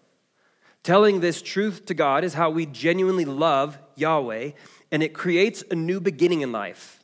Telling 0.83 1.21
this 1.21 1.43
truth 1.43 1.87
to 1.87 1.95
God 1.95 2.25
is 2.25 2.35
how 2.35 2.51
we 2.51 2.67
genuinely 2.67 3.25
love 3.25 3.79
Yahweh, 3.97 4.53
and 4.93 5.03
it 5.03 5.15
creates 5.15 5.65
a 5.71 5.75
new 5.75 6.01
beginning 6.01 6.43
in 6.43 6.53
life. 6.53 7.03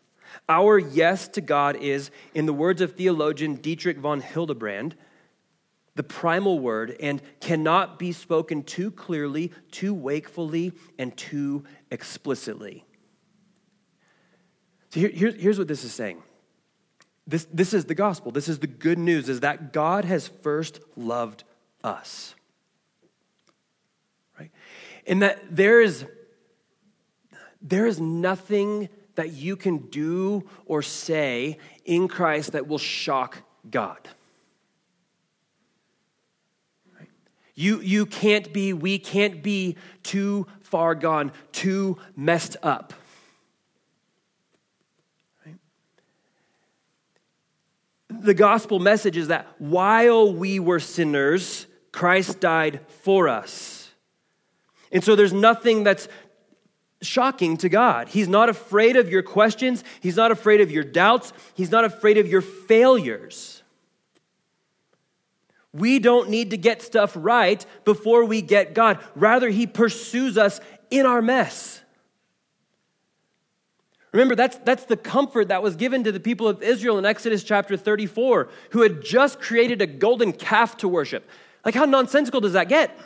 Our 0.48 0.78
yes 0.78 1.28
to 1.28 1.40
God 1.40 1.76
is, 1.76 2.10
in 2.34 2.46
the 2.46 2.52
words 2.52 2.80
of 2.80 2.94
theologian 2.94 3.56
Dietrich 3.56 3.98
von 3.98 4.20
Hildebrand, 4.20 4.96
the 5.94 6.02
primal 6.02 6.58
word 6.58 6.96
and 7.00 7.20
cannot 7.40 7.98
be 7.98 8.12
spoken 8.12 8.62
too 8.62 8.90
clearly, 8.90 9.52
too 9.70 9.92
wakefully, 9.92 10.72
and 10.98 11.16
too 11.16 11.64
explicitly. 11.90 12.84
So 14.90 15.00
here, 15.00 15.10
here, 15.10 15.32
here's 15.32 15.58
what 15.58 15.68
this 15.68 15.84
is 15.84 15.92
saying. 15.92 16.22
This, 17.26 17.46
this 17.52 17.72
is 17.72 17.84
the 17.84 17.94
gospel. 17.94 18.32
This 18.32 18.48
is 18.48 18.58
the 18.58 18.66
good 18.66 18.98
news 18.98 19.28
is 19.28 19.40
that 19.40 19.72
God 19.72 20.04
has 20.04 20.28
first 20.28 20.80
loved 20.96 21.44
us 21.84 22.34
Right? 24.38 24.50
and 25.06 25.22
that 25.22 25.42
there 25.50 25.80
is, 25.80 26.04
there 27.60 27.86
is 27.86 28.00
nothing 28.00 28.88
that 29.14 29.32
you 29.32 29.56
can 29.56 29.78
do 29.78 30.48
or 30.64 30.82
say 30.82 31.58
in 31.84 32.08
Christ 32.08 32.52
that 32.52 32.66
will 32.66 32.78
shock 32.78 33.38
God. 33.70 34.08
You, 37.54 37.80
you 37.80 38.06
can't 38.06 38.52
be, 38.52 38.72
we 38.72 38.98
can't 38.98 39.42
be 39.42 39.76
too 40.02 40.46
far 40.62 40.94
gone, 40.94 41.32
too 41.52 41.98
messed 42.16 42.56
up. 42.62 42.94
The 48.22 48.34
gospel 48.34 48.78
message 48.78 49.16
is 49.16 49.28
that 49.28 49.46
while 49.58 50.32
we 50.32 50.60
were 50.60 50.80
sinners, 50.80 51.66
Christ 51.90 52.40
died 52.40 52.80
for 53.02 53.28
us. 53.28 53.90
And 54.90 55.02
so 55.02 55.16
there's 55.16 55.32
nothing 55.32 55.84
that's 55.84 56.08
shocking 57.02 57.56
to 57.58 57.68
God. 57.68 58.08
He's 58.08 58.28
not 58.28 58.48
afraid 58.48 58.96
of 58.96 59.10
your 59.10 59.22
questions, 59.22 59.84
He's 60.00 60.16
not 60.16 60.30
afraid 60.30 60.60
of 60.60 60.70
your 60.70 60.84
doubts, 60.84 61.32
He's 61.54 61.70
not 61.70 61.84
afraid 61.84 62.18
of 62.18 62.28
your 62.28 62.40
failures. 62.40 63.62
We 65.72 65.98
don't 65.98 66.28
need 66.28 66.50
to 66.50 66.58
get 66.58 66.82
stuff 66.82 67.12
right 67.16 67.64
before 67.84 68.26
we 68.26 68.42
get 68.42 68.74
God. 68.74 68.98
Rather, 69.14 69.48
He 69.48 69.66
pursues 69.66 70.36
us 70.36 70.60
in 70.90 71.06
our 71.06 71.22
mess. 71.22 71.81
Remember, 74.12 74.34
that's, 74.34 74.58
that's 74.58 74.84
the 74.84 74.96
comfort 74.96 75.48
that 75.48 75.62
was 75.62 75.74
given 75.74 76.04
to 76.04 76.12
the 76.12 76.20
people 76.20 76.46
of 76.46 76.62
Israel 76.62 76.98
in 76.98 77.06
Exodus 77.06 77.42
chapter 77.42 77.78
34, 77.78 78.48
who 78.70 78.82
had 78.82 79.02
just 79.02 79.40
created 79.40 79.80
a 79.80 79.86
golden 79.86 80.32
calf 80.32 80.76
to 80.78 80.88
worship. 80.88 81.28
Like, 81.64 81.74
how 81.74 81.86
nonsensical 81.86 82.40
does 82.40 82.52
that 82.52 82.68
get? 82.68 82.96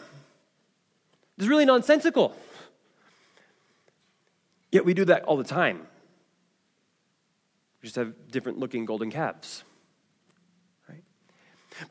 It's 1.38 1.46
really 1.46 1.64
nonsensical. 1.64 2.34
Yet 4.72 4.84
we 4.84 4.94
do 4.94 5.04
that 5.04 5.22
all 5.24 5.36
the 5.36 5.44
time. 5.44 5.86
We 7.80 7.86
just 7.86 7.96
have 7.96 8.12
different 8.32 8.58
looking 8.58 8.84
golden 8.84 9.10
calves. 9.12 9.62
Right? 10.88 11.04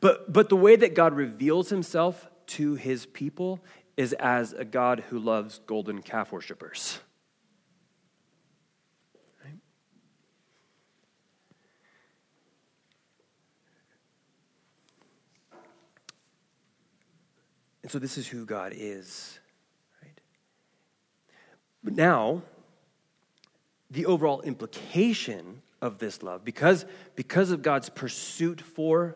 But, 0.00 0.30
but 0.30 0.50
the 0.50 0.56
way 0.56 0.76
that 0.76 0.94
God 0.94 1.14
reveals 1.14 1.70
himself 1.70 2.28
to 2.48 2.74
his 2.74 3.06
people 3.06 3.60
is 3.96 4.12
as 4.14 4.52
a 4.52 4.64
God 4.64 5.04
who 5.08 5.18
loves 5.18 5.60
golden 5.66 6.02
calf 6.02 6.32
worshippers. 6.32 6.98
And 17.86 17.92
so 17.92 18.00
this 18.00 18.18
is 18.18 18.26
who 18.26 18.44
God 18.44 18.72
is. 18.74 19.38
Right? 20.02 20.20
But 21.84 21.94
now, 21.94 22.42
the 23.92 24.06
overall 24.06 24.40
implication 24.40 25.62
of 25.80 25.98
this 25.98 26.20
love, 26.20 26.44
because, 26.44 26.84
because 27.14 27.52
of 27.52 27.62
God's 27.62 27.88
pursuit 27.88 28.60
for 28.60 29.14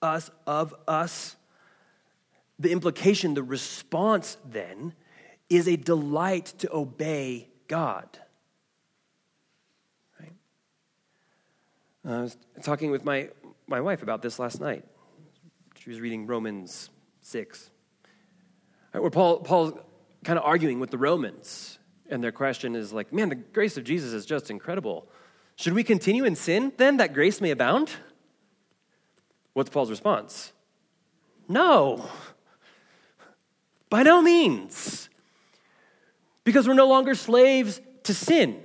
us, 0.00 0.30
of 0.46 0.74
us, 0.88 1.36
the 2.58 2.72
implication, 2.72 3.34
the 3.34 3.42
response 3.42 4.38
then, 4.42 4.94
is 5.50 5.68
a 5.68 5.76
delight 5.76 6.46
to 6.60 6.74
obey 6.74 7.50
God. 7.68 8.08
Right? 10.18 10.32
Uh, 12.08 12.10
I 12.10 12.22
was 12.22 12.38
talking 12.62 12.90
with 12.90 13.04
my, 13.04 13.28
my 13.66 13.82
wife 13.82 14.02
about 14.02 14.22
this 14.22 14.38
last 14.38 14.62
night. 14.62 14.82
She 15.78 15.90
was 15.90 16.00
reading 16.00 16.26
Romans 16.26 16.88
6. 17.20 17.68
Where 18.92 19.10
Paul, 19.10 19.40
Paul's 19.40 19.72
kind 20.24 20.38
of 20.38 20.44
arguing 20.44 20.80
with 20.80 20.90
the 20.90 20.98
Romans, 20.98 21.78
and 22.08 22.22
their 22.22 22.32
question 22.32 22.76
is 22.76 22.92
like, 22.92 23.12
man, 23.12 23.28
the 23.30 23.34
grace 23.34 23.76
of 23.76 23.84
Jesus 23.84 24.12
is 24.12 24.26
just 24.26 24.50
incredible. 24.50 25.08
Should 25.56 25.72
we 25.72 25.84
continue 25.84 26.24
in 26.24 26.36
sin 26.36 26.72
then 26.76 26.98
that 26.98 27.14
grace 27.14 27.40
may 27.40 27.50
abound? 27.50 27.90
What's 29.54 29.70
Paul's 29.70 29.90
response? 29.90 30.52
No. 31.48 32.06
By 33.90 34.02
no 34.02 34.22
means. 34.22 35.08
Because 36.44 36.66
we're 36.66 36.74
no 36.74 36.88
longer 36.88 37.14
slaves 37.14 37.80
to 38.04 38.14
sin. 38.14 38.60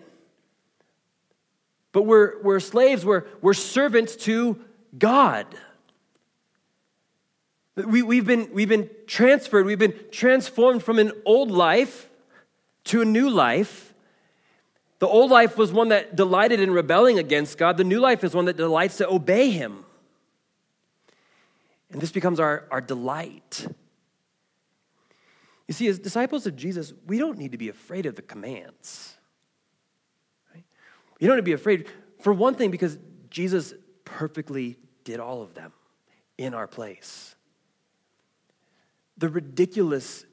But 1.91 2.03
we're, 2.03 2.41
we're 2.41 2.59
slaves, 2.59 3.05
we're, 3.05 3.25
we're 3.41 3.53
servants 3.53 4.15
to 4.17 4.59
God. 4.97 5.47
We, 7.85 8.01
we've, 8.01 8.25
been, 8.25 8.49
we've 8.53 8.67
been 8.67 8.89
transferred, 9.05 9.67
we've 9.67 9.77
been 9.77 9.93
transformed 10.11 10.83
from 10.83 10.97
an 10.97 11.11
old 11.25 11.51
life 11.51 12.09
to 12.85 13.01
a 13.01 13.05
new 13.05 13.29
life. 13.29 13.93
The 14.97 15.07
old 15.07 15.29
life 15.29 15.57
was 15.57 15.71
one 15.71 15.89
that 15.89 16.15
delighted 16.15 16.59
in 16.59 16.71
rebelling 16.71 17.19
against 17.19 17.59
God, 17.59 17.77
the 17.77 17.83
new 17.83 17.99
life 17.99 18.23
is 18.23 18.33
one 18.33 18.45
that 18.45 18.57
delights 18.57 18.97
to 18.97 19.07
obey 19.07 19.51
Him. 19.51 19.85
And 21.91 22.01
this 22.01 22.11
becomes 22.11 22.39
our, 22.39 22.65
our 22.71 22.81
delight. 22.81 23.67
You 25.67 25.73
see, 25.75 25.87
as 25.87 25.99
disciples 25.99 26.47
of 26.47 26.55
Jesus, 26.55 26.93
we 27.05 27.19
don't 27.19 27.37
need 27.37 27.51
to 27.51 27.59
be 27.59 27.69
afraid 27.69 28.07
of 28.07 28.15
the 28.15 28.23
commands. 28.23 29.15
Right? 30.51 30.63
You 31.19 31.27
don't 31.27 31.37
need 31.37 31.41
to 31.41 31.45
be 31.45 31.53
afraid, 31.53 31.87
for 32.21 32.33
one 32.33 32.55
thing, 32.55 32.71
because 32.71 32.97
Jesus 33.29 33.75
perfectly 34.03 34.77
did 35.03 35.19
all 35.19 35.43
of 35.43 35.53
them 35.53 35.73
in 36.39 36.55
our 36.55 36.67
place 36.67 37.35
the 39.17 39.29
ridiculous 39.29 40.25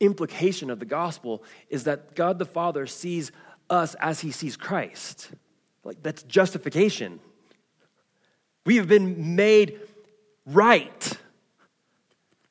implication 0.00 0.70
of 0.70 0.78
the 0.78 0.84
gospel 0.84 1.42
is 1.68 1.84
that 1.84 2.14
God 2.14 2.38
the 2.38 2.44
Father 2.44 2.86
sees 2.86 3.32
us 3.70 3.94
as 3.96 4.20
he 4.20 4.30
sees 4.30 4.56
Christ. 4.56 5.30
Like, 5.84 6.02
that's 6.02 6.22
justification. 6.24 7.20
We 8.66 8.76
have 8.76 8.88
been 8.88 9.36
made 9.36 9.80
right, 10.46 11.12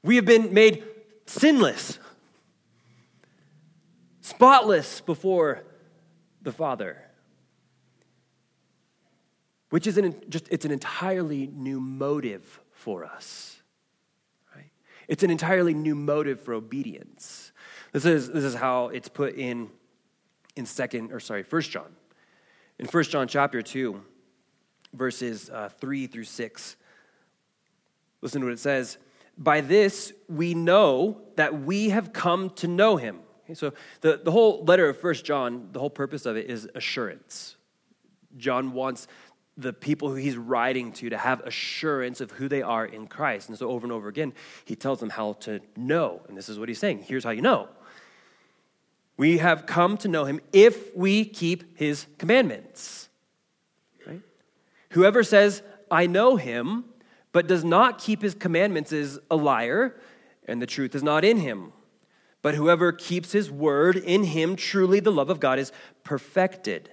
we 0.03 0.15
have 0.15 0.25
been 0.25 0.53
made 0.53 0.83
sinless, 1.25 1.99
spotless 4.21 5.01
before 5.01 5.63
the 6.41 6.51
Father. 6.51 7.03
Which 9.69 9.85
is 9.85 9.97
an, 9.97 10.15
just, 10.29 10.47
it's 10.49 10.63
an 10.63 10.71
entirely 10.71 11.47
new 11.47 11.81
motive 11.81 12.61
for 12.71 13.03
us. 13.03 13.61
It's 15.07 15.23
an 15.23 15.31
entirely 15.31 15.73
new 15.73 15.95
motive 15.95 16.41
for 16.41 16.53
obedience. 16.53 17.51
This 17.93 18.05
is, 18.05 18.29
this 18.29 18.43
is 18.43 18.55
how 18.55 18.87
it's 18.89 19.07
put 19.07 19.35
in, 19.35 19.69
in 20.55 20.65
second, 20.65 21.11
or 21.11 21.19
sorry, 21.19 21.43
first 21.43 21.71
John. 21.71 21.95
In 22.79 22.85
first 22.85 23.11
John 23.11 23.27
chapter 23.27 23.61
2, 23.61 24.01
verses 24.93 25.49
uh, 25.49 25.69
3 25.69 26.07
through 26.07 26.23
6. 26.25 26.75
Listen 28.21 28.41
to 28.41 28.47
what 28.47 28.53
it 28.53 28.59
says. 28.59 28.97
By 29.37 29.61
this 29.61 30.13
we 30.27 30.53
know 30.53 31.21
that 31.35 31.61
we 31.61 31.89
have 31.89 32.11
come 32.11 32.49
to 32.51 32.67
know 32.67 32.97
him. 32.97 33.19
Okay, 33.45 33.53
so 33.53 33.73
the, 34.01 34.19
the 34.23 34.31
whole 34.31 34.63
letter 34.65 34.89
of 34.89 34.99
First 34.99 35.23
John, 35.23 35.69
the 35.71 35.79
whole 35.79 35.89
purpose 35.89 36.25
of 36.25 36.35
it 36.35 36.49
is 36.49 36.67
assurance. 36.75 37.55
John 38.35 38.73
wants 38.73 39.07
the 39.57 39.73
people 39.73 40.09
who 40.09 40.15
he's 40.15 40.37
writing 40.37 40.91
to 40.93 41.09
to 41.09 41.17
have 41.17 41.41
assurance 41.41 42.21
of 42.21 42.31
who 42.31 42.47
they 42.47 42.61
are 42.61 42.85
in 42.85 43.07
Christ. 43.07 43.49
And 43.49 43.57
so 43.57 43.69
over 43.69 43.85
and 43.85 43.91
over 43.91 44.07
again, 44.07 44.33
he 44.65 44.75
tells 44.75 44.99
them 44.99 45.09
how 45.09 45.33
to 45.41 45.59
know. 45.75 46.21
And 46.27 46.37
this 46.37 46.47
is 46.47 46.59
what 46.59 46.69
he's 46.69 46.79
saying. 46.79 47.03
Here's 47.07 47.23
how 47.23 47.31
you 47.31 47.41
know. 47.41 47.67
We 49.17 49.39
have 49.39 49.65
come 49.65 49.97
to 49.97 50.07
know 50.07 50.25
him 50.25 50.39
if 50.53 50.95
we 50.95 51.25
keep 51.25 51.77
his 51.77 52.05
commandments. 52.19 53.09
Right? 54.05 54.21
Whoever 54.91 55.23
says, 55.23 55.63
I 55.89 56.05
know 56.05 56.35
him, 56.35 56.85
but 57.31 57.47
does 57.47 57.63
not 57.63 57.97
keep 57.97 58.21
his 58.21 58.35
commandments 58.35 58.91
is 58.91 59.19
a 59.31 59.35
liar, 59.35 59.99
and 60.47 60.61
the 60.61 60.67
truth 60.67 60.93
is 60.93 61.01
not 61.01 61.25
in 61.25 61.37
him. 61.37 61.73
But 62.43 62.53
whoever 62.53 62.91
keeps 62.91 63.31
his 63.31 63.49
word 63.49 63.97
in 63.97 64.23
him, 64.23 64.55
truly 64.55 64.99
the 64.99 65.11
love 65.11 65.31
of 65.31 65.39
God 65.39 65.57
is 65.57 65.71
perfected. 66.03 66.91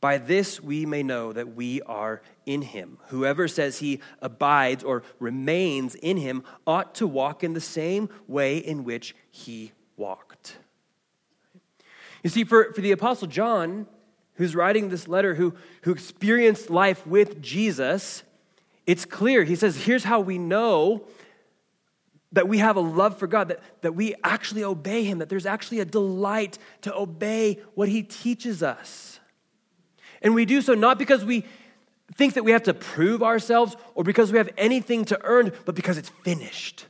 By 0.00 0.18
this 0.18 0.62
we 0.62 0.86
may 0.86 1.02
know 1.02 1.32
that 1.32 1.54
we 1.54 1.82
are 1.82 2.22
in 2.46 2.62
him. 2.62 2.98
Whoever 3.08 3.48
says 3.48 3.78
he 3.78 4.00
abides 4.22 4.84
or 4.84 5.02
remains 5.18 5.94
in 5.96 6.16
him 6.16 6.44
ought 6.66 6.94
to 6.96 7.06
walk 7.06 7.42
in 7.42 7.52
the 7.52 7.60
same 7.60 8.08
way 8.28 8.58
in 8.58 8.84
which 8.84 9.16
he 9.30 9.72
walked. 9.96 10.56
You 12.22 12.30
see, 12.30 12.44
for, 12.44 12.72
for 12.72 12.80
the 12.80 12.92
Apostle 12.92 13.28
John, 13.28 13.86
who's 14.34 14.54
writing 14.54 14.88
this 14.88 15.08
letter, 15.08 15.34
who, 15.34 15.54
who 15.82 15.92
experienced 15.92 16.70
life 16.70 17.06
with 17.06 17.40
Jesus, 17.42 18.22
it's 18.86 19.04
clear. 19.04 19.44
He 19.44 19.56
says, 19.56 19.76
here's 19.84 20.04
how 20.04 20.20
we 20.20 20.38
know 20.38 21.04
that 22.32 22.46
we 22.46 22.58
have 22.58 22.76
a 22.76 22.80
love 22.80 23.18
for 23.18 23.26
God, 23.26 23.48
that, 23.48 23.60
that 23.80 23.94
we 23.94 24.14
actually 24.22 24.62
obey 24.62 25.04
Him, 25.04 25.18
that 25.18 25.28
there's 25.28 25.46
actually 25.46 25.80
a 25.80 25.84
delight 25.84 26.58
to 26.82 26.94
obey 26.94 27.58
what 27.74 27.88
He 27.88 28.02
teaches 28.02 28.62
us. 28.62 29.18
And 30.22 30.34
we 30.34 30.44
do 30.44 30.60
so 30.62 30.74
not 30.74 30.98
because 30.98 31.24
we 31.24 31.44
think 32.14 32.34
that 32.34 32.44
we 32.44 32.52
have 32.52 32.62
to 32.64 32.74
prove 32.74 33.22
ourselves 33.22 33.76
or 33.94 34.04
because 34.04 34.32
we 34.32 34.38
have 34.38 34.50
anything 34.56 35.04
to 35.06 35.20
earn, 35.24 35.52
but 35.64 35.74
because 35.74 35.98
it's 35.98 36.08
finished. 36.08 36.86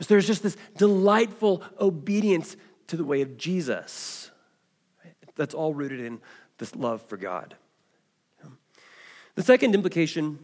So 0.00 0.06
there's 0.08 0.26
just 0.26 0.42
this 0.42 0.56
delightful 0.76 1.62
obedience 1.78 2.56
to 2.88 2.96
the 2.96 3.04
way 3.04 3.20
of 3.20 3.36
Jesus. 3.36 4.30
That's 5.36 5.54
all 5.54 5.74
rooted 5.74 6.00
in 6.00 6.20
this 6.58 6.74
love 6.74 7.02
for 7.02 7.16
God. 7.16 7.54
The 9.36 9.42
second 9.42 9.74
implication 9.74 10.38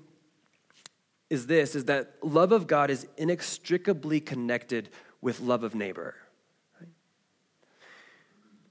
is 1.29 1.47
this 1.47 1.75
is 1.75 1.87
that 1.87 2.15
love 2.23 2.53
of 2.53 2.67
God 2.67 2.91
is 2.91 3.07
inextricably 3.17 4.21
connected 4.21 4.89
with 5.21 5.41
love 5.41 5.65
of 5.65 5.75
neighbor. 5.75 6.15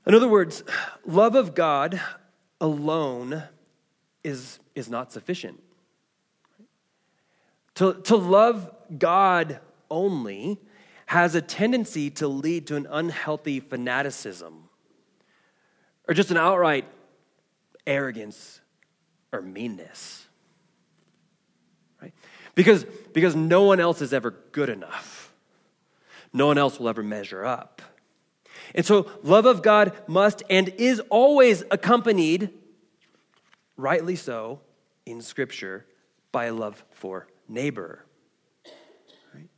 In 0.06 0.14
other 0.14 0.28
words, 0.28 0.64
love 1.06 1.36
of 1.36 1.56
God 1.56 2.00
alone 2.62 3.44
is, 4.24 4.60
is 4.76 4.90
not 4.90 5.12
sufficient. 5.12 5.62
To, 7.76 7.94
to 8.04 8.16
love 8.16 8.72
God 8.98 9.60
only 9.90 10.60
has 11.08 11.36
a 11.36 11.42
tendency 11.42 12.10
to 12.10 12.28
lead 12.28 12.68
to 12.68 12.76
an 12.76 12.88
unhealthy 12.90 13.60
fanaticism 13.60 14.70
or 16.08 16.14
just 16.14 16.32
an 16.32 16.38
outright 16.38 16.86
arrogance 17.86 18.62
or 19.32 19.42
meanness. 19.42 20.26
Right? 22.02 22.14
Because, 22.56 22.86
because 23.14 23.36
no 23.36 23.64
one 23.64 23.80
else 23.80 24.02
is 24.02 24.14
ever 24.14 24.32
good 24.52 24.70
enough. 24.70 25.34
No 26.32 26.48
one 26.48 26.58
else 26.58 26.80
will 26.80 26.90
ever 26.90 27.04
measure 27.04 27.46
up. 27.46 27.82
And 28.74 28.86
so, 28.86 29.10
love 29.24 29.46
of 29.46 29.62
God 29.62 29.94
must 30.08 30.44
and 30.50 30.70
is 30.78 31.00
always 31.10 31.64
accompanied, 31.72 32.50
rightly 33.78 34.16
so, 34.16 34.62
in 35.06 35.22
Scripture, 35.22 35.86
by 36.32 36.50
love 36.50 36.84
for 36.92 37.28
neighbor. 37.48 38.06
Right? 39.34 39.50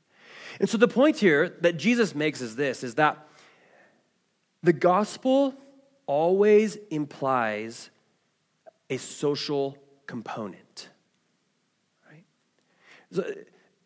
And 0.59 0.69
so, 0.69 0.77
the 0.77 0.87
point 0.87 1.17
here 1.17 1.49
that 1.61 1.77
Jesus 1.77 2.13
makes 2.13 2.41
is 2.41 2.55
this 2.55 2.83
is 2.83 2.95
that 2.95 3.27
the 4.63 4.73
gospel 4.73 5.55
always 6.05 6.77
implies 6.89 7.89
a 8.89 8.97
social 8.97 9.77
component. 10.07 10.89
Right? 12.09 12.23
So 13.11 13.23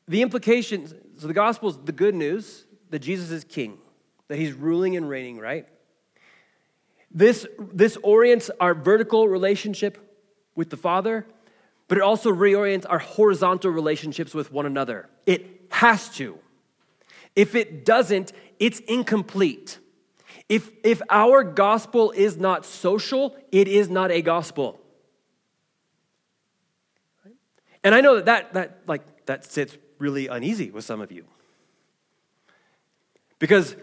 the 0.07 0.21
implications, 0.21 0.93
so 1.17 1.27
the 1.27 1.33
gospel 1.33 1.69
is 1.69 1.77
the 1.77 1.91
good 1.91 2.15
news 2.15 2.65
that 2.89 2.99
Jesus 2.99 3.31
is 3.31 3.43
king 3.43 3.77
that 4.31 4.39
he's 4.39 4.53
ruling 4.53 4.95
and 4.95 5.09
reigning, 5.09 5.37
right? 5.37 5.67
This, 7.11 7.45
this 7.59 7.97
orients 7.97 8.49
our 8.61 8.73
vertical 8.73 9.27
relationship 9.27 9.97
with 10.55 10.69
the 10.69 10.77
Father, 10.77 11.27
but 11.89 11.97
it 11.97 12.01
also 12.01 12.31
reorients 12.31 12.85
our 12.89 12.99
horizontal 12.99 13.71
relationships 13.71 14.33
with 14.33 14.49
one 14.49 14.65
another. 14.65 15.09
It 15.25 15.65
has 15.69 16.07
to. 16.15 16.39
If 17.35 17.55
it 17.55 17.83
doesn't, 17.83 18.31
it's 18.57 18.79
incomplete. 18.79 19.79
If, 20.47 20.71
if 20.85 21.01
our 21.09 21.43
gospel 21.43 22.11
is 22.11 22.37
not 22.37 22.65
social, 22.65 23.35
it 23.51 23.67
is 23.67 23.89
not 23.89 24.11
a 24.11 24.21
gospel. 24.21 24.79
And 27.83 27.93
I 27.93 27.99
know 27.99 28.15
that 28.15 28.25
that, 28.25 28.53
that, 28.53 28.79
like, 28.87 29.25
that 29.25 29.43
sits 29.43 29.77
really 29.99 30.27
uneasy 30.27 30.71
with 30.71 30.85
some 30.85 31.01
of 31.01 31.11
you. 31.11 31.25
Because 33.37 33.75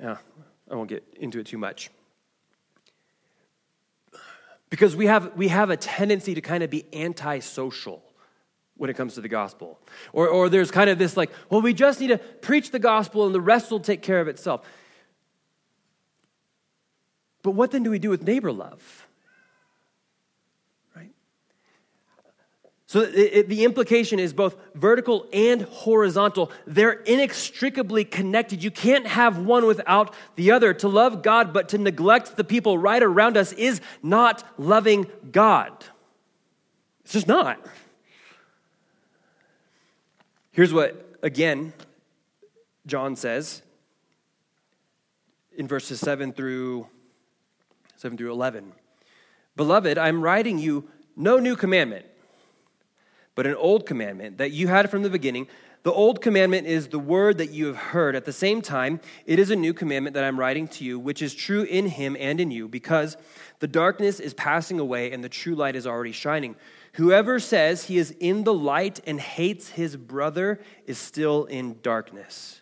yeah, 0.00 0.16
I 0.70 0.74
won't 0.74 0.88
get 0.88 1.04
into 1.18 1.38
it 1.38 1.46
too 1.46 1.58
much. 1.58 1.90
Because 4.70 4.94
we 4.94 5.06
have, 5.06 5.36
we 5.36 5.48
have 5.48 5.70
a 5.70 5.76
tendency 5.76 6.34
to 6.34 6.40
kind 6.40 6.62
of 6.62 6.70
be 6.70 6.84
antisocial 6.92 8.02
when 8.76 8.88
it 8.88 8.96
comes 8.96 9.14
to 9.14 9.20
the 9.20 9.28
gospel. 9.28 9.78
Or, 10.12 10.28
or 10.28 10.48
there's 10.48 10.70
kind 10.70 10.88
of 10.88 10.98
this 10.98 11.16
like, 11.16 11.30
well, 11.50 11.60
we 11.60 11.74
just 11.74 12.00
need 12.00 12.08
to 12.08 12.18
preach 12.18 12.70
the 12.70 12.78
gospel 12.78 13.26
and 13.26 13.34
the 13.34 13.40
rest 13.40 13.70
will 13.70 13.80
take 13.80 14.00
care 14.00 14.20
of 14.20 14.28
itself. 14.28 14.64
But 17.42 17.52
what 17.52 17.72
then 17.72 17.82
do 17.82 17.90
we 17.90 17.98
do 17.98 18.10
with 18.10 18.22
neighbor 18.22 18.52
love? 18.52 19.06
So 22.90 23.02
it, 23.02 23.14
it, 23.14 23.48
the 23.48 23.64
implication 23.64 24.18
is 24.18 24.32
both 24.32 24.56
vertical 24.74 25.28
and 25.32 25.62
horizontal. 25.62 26.50
They're 26.66 26.90
inextricably 26.90 28.04
connected. 28.04 28.64
You 28.64 28.72
can't 28.72 29.06
have 29.06 29.38
one 29.38 29.64
without 29.64 30.12
the 30.34 30.50
other. 30.50 30.74
To 30.74 30.88
love 30.88 31.22
God 31.22 31.52
but 31.52 31.68
to 31.68 31.78
neglect 31.78 32.36
the 32.36 32.42
people 32.42 32.78
right 32.78 33.00
around 33.00 33.36
us 33.36 33.52
is 33.52 33.80
not 34.02 34.42
loving 34.58 35.06
God. 35.30 35.70
It's 37.04 37.12
just 37.12 37.28
not. 37.28 37.64
Here's 40.50 40.74
what, 40.74 41.16
again, 41.22 41.72
John 42.88 43.14
says 43.14 43.62
in 45.56 45.68
verses 45.68 46.00
7 46.00 46.32
through 46.32 46.88
7 47.98 48.18
through 48.18 48.32
11. 48.32 48.72
Beloved, 49.54 49.96
I'm 49.96 50.20
writing 50.20 50.58
you 50.58 50.88
no 51.14 51.38
new 51.38 51.54
commandment 51.54 52.06
but 53.40 53.46
an 53.46 53.54
old 53.54 53.86
commandment 53.86 54.36
that 54.36 54.50
you 54.50 54.68
had 54.68 54.90
from 54.90 55.02
the 55.02 55.08
beginning. 55.08 55.48
The 55.82 55.90
old 55.90 56.20
commandment 56.20 56.66
is 56.66 56.88
the 56.88 56.98
word 56.98 57.38
that 57.38 57.48
you 57.48 57.68
have 57.68 57.76
heard. 57.76 58.14
At 58.14 58.26
the 58.26 58.34
same 58.34 58.60
time, 58.60 59.00
it 59.24 59.38
is 59.38 59.48
a 59.48 59.56
new 59.56 59.72
commandment 59.72 60.12
that 60.12 60.24
I'm 60.24 60.38
writing 60.38 60.68
to 60.68 60.84
you, 60.84 60.98
which 60.98 61.22
is 61.22 61.32
true 61.32 61.62
in 61.62 61.86
him 61.86 62.18
and 62.20 62.38
in 62.38 62.50
you, 62.50 62.68
because 62.68 63.16
the 63.60 63.66
darkness 63.66 64.20
is 64.20 64.34
passing 64.34 64.78
away 64.78 65.10
and 65.10 65.24
the 65.24 65.30
true 65.30 65.54
light 65.54 65.74
is 65.74 65.86
already 65.86 66.12
shining. 66.12 66.54
Whoever 66.96 67.40
says 67.40 67.84
he 67.84 67.96
is 67.96 68.14
in 68.20 68.44
the 68.44 68.52
light 68.52 69.00
and 69.06 69.18
hates 69.18 69.70
his 69.70 69.96
brother 69.96 70.60
is 70.84 70.98
still 70.98 71.46
in 71.46 71.78
darkness. 71.80 72.60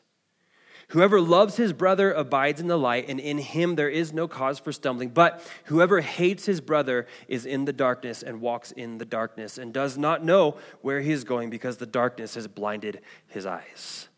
Whoever 0.93 1.21
loves 1.21 1.57
his 1.57 1.75
brother 1.75 2.13
abides 2.13 2.63
in 2.63 2.67
the 2.67 2.79
light, 2.79 3.11
and 3.11 3.21
in 3.21 3.37
him 3.37 3.75
there 3.75 3.91
is 3.91 4.15
no 4.15 4.27
cause 4.27 4.59
for 4.59 4.73
stumbling. 4.73 5.11
But 5.11 5.47
whoever 5.65 6.01
hates 6.01 6.47
his 6.47 6.63
brother 6.63 7.07
is 7.29 7.45
in 7.45 7.67
the 7.67 7.75
darkness 7.75 8.23
and 8.23 8.41
walks 8.41 8.73
in 8.73 8.97
the 8.97 9.05
darkness 9.05 9.59
and 9.59 9.73
does 9.73 9.99
not 9.99 10.25
know 10.25 10.57
where 10.81 11.01
he 11.01 11.13
is 11.13 11.25
going 11.25 11.51
because 11.51 11.77
the 11.77 11.87
darkness 11.87 12.37
has 12.37 12.49
blinded 12.49 13.03
his 13.27 13.45
eyes. 13.45 14.09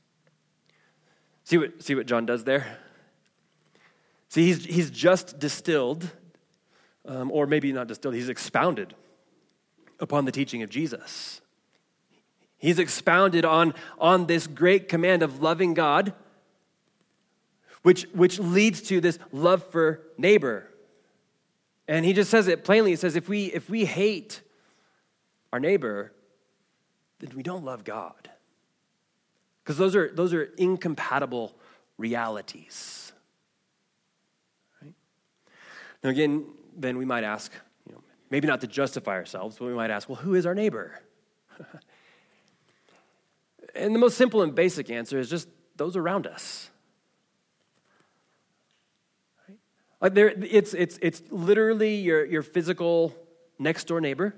See 1.43 1.59
what, 1.59 1.83
see 1.83 1.97
what 1.97 2.07
John 2.07 2.25
does 2.25 2.45
there? 2.45 2.79
See, 4.29 4.47
he's, 4.47 4.64
he's 4.64 4.91
just 4.91 5.41
distilled, 5.41 6.09
um, 7.05 7.33
or 7.33 7.49
maybe 7.49 7.73
not 7.73 7.89
distilled, 7.89 8.14
he's 8.14 8.29
expounded 8.29 8.95
upon 9.99 10.25
the 10.25 10.31
teaching 10.31 10.62
of 10.62 10.71
Jesus. 10.71 11.41
He's 12.59 12.79
expounded 12.79 13.45
on, 13.45 13.75
on 13.99 14.27
this 14.27 14.47
great 14.47 14.89
command 14.89 15.25
of 15.25 15.43
loving 15.43 15.75
God, 15.75 16.14
which, 17.83 18.05
which 18.12 18.39
leads 18.39 18.83
to 18.83 19.01
this 19.01 19.18
love 19.33 19.64
for 19.70 20.01
neighbor. 20.18 20.66
And 21.89 22.05
he 22.05 22.12
just 22.12 22.31
says 22.31 22.49
it 22.49 22.64
plainly. 22.64 22.91
He 22.91 22.97
says, 22.97 23.16
if 23.16 23.28
we, 23.28 23.47
if 23.47 23.68
we 23.68 23.85
hate 23.85 24.43
our 25.53 25.61
neighbor, 25.61 26.12
then 27.18 27.31
we 27.35 27.43
don't 27.43 27.64
love 27.64 27.85
God. 27.85 28.31
Because 29.62 29.76
those 29.76 29.95
are, 29.95 30.11
those 30.12 30.35
are 30.35 30.45
incompatible 30.57 31.55
realities. 31.99 33.12
Right? 34.83 34.95
Now, 36.03 36.11
again, 36.11 36.47
then 36.76 36.99
we 36.99 37.05
might 37.05 37.24
ask, 37.24 37.53
you 37.87 37.93
know, 37.93 38.03
maybe 38.31 38.49
not 38.49 38.61
to 38.62 38.66
justify 38.66 39.12
ourselves, 39.12 39.59
but 39.59 39.66
we 39.66 39.74
might 39.74 39.91
ask, 39.91 40.09
well, 40.09 40.16
who 40.16 40.35
is 40.35 40.47
our 40.47 40.55
neighbor? 40.55 41.01
and 43.74 43.95
the 43.95 43.99
most 43.99 44.16
simple 44.16 44.43
and 44.43 44.55
basic 44.55 44.91
answer 44.91 45.18
is 45.18 45.28
just 45.28 45.49
those 45.76 45.97
around 45.97 46.26
us. 46.26 46.70
Right? 49.49 49.59
Like 50.01 50.15
there, 50.15 50.29
it's, 50.31 50.73
it's, 50.75 50.99
it's 51.03 51.23
literally 51.31 51.97
your, 51.97 52.25
your 52.25 52.43
physical 52.43 53.15
next 53.59 53.87
door 53.87 54.01
neighbor. 54.01 54.35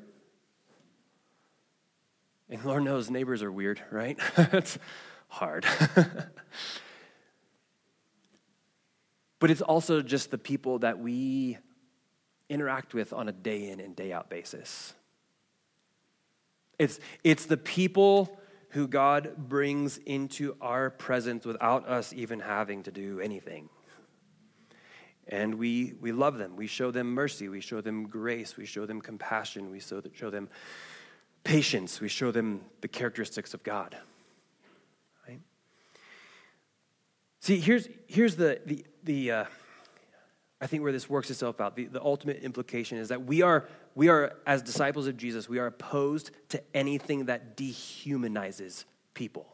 And 2.50 2.64
Lord 2.64 2.82
knows 2.82 3.10
neighbors 3.10 3.42
are 3.42 3.52
weird, 3.52 3.80
right? 3.90 4.18
it's 4.36 4.78
hard. 5.28 5.64
but 9.38 9.50
it's 9.50 9.62
also 9.62 10.02
just 10.02 10.30
the 10.30 10.38
people 10.38 10.80
that 10.80 10.98
we 10.98 11.56
interact 12.48 12.92
with 12.92 13.12
on 13.12 13.28
a 13.28 13.32
day 13.32 13.70
in 13.70 13.80
and 13.80 13.96
day 13.96 14.12
out 14.12 14.28
basis. 14.28 14.92
It's, 16.78 16.98
it's 17.22 17.46
the 17.46 17.56
people 17.56 18.38
who 18.70 18.88
God 18.88 19.36
brings 19.36 19.98
into 19.98 20.56
our 20.60 20.90
presence 20.90 21.46
without 21.46 21.88
us 21.88 22.12
even 22.12 22.40
having 22.40 22.82
to 22.82 22.90
do 22.90 23.20
anything. 23.20 23.68
And 25.28 25.54
we, 25.54 25.94
we 26.00 26.12
love 26.12 26.38
them. 26.38 26.56
We 26.56 26.66
show 26.66 26.90
them 26.90 27.14
mercy. 27.14 27.48
We 27.48 27.60
show 27.60 27.80
them 27.80 28.08
grace. 28.08 28.56
We 28.56 28.66
show 28.66 28.86
them 28.86 29.00
compassion. 29.00 29.70
We 29.70 29.80
show, 29.80 30.02
show 30.14 30.30
them 30.30 30.48
patience. 31.44 32.00
We 32.00 32.08
show 32.08 32.32
them 32.32 32.62
the 32.80 32.88
characteristics 32.88 33.54
of 33.54 33.62
God. 33.62 33.96
Right? 35.28 35.40
See, 37.40 37.60
here's, 37.60 37.88
here's 38.06 38.36
the, 38.36 38.60
the, 38.66 38.84
the 39.04 39.30
uh, 39.30 39.44
I 40.60 40.66
think 40.66 40.82
where 40.82 40.92
this 40.92 41.08
works 41.08 41.30
itself 41.30 41.60
out. 41.60 41.76
The, 41.76 41.86
the 41.86 42.02
ultimate 42.02 42.42
implication 42.42 42.98
is 42.98 43.08
that 43.08 43.24
we 43.24 43.42
are 43.42 43.68
we 43.94 44.08
are, 44.08 44.34
as 44.46 44.62
disciples 44.62 45.06
of 45.06 45.16
Jesus, 45.16 45.48
we 45.48 45.58
are 45.58 45.66
opposed 45.66 46.30
to 46.50 46.62
anything 46.74 47.26
that 47.26 47.56
dehumanizes 47.56 48.84
people. 49.14 49.46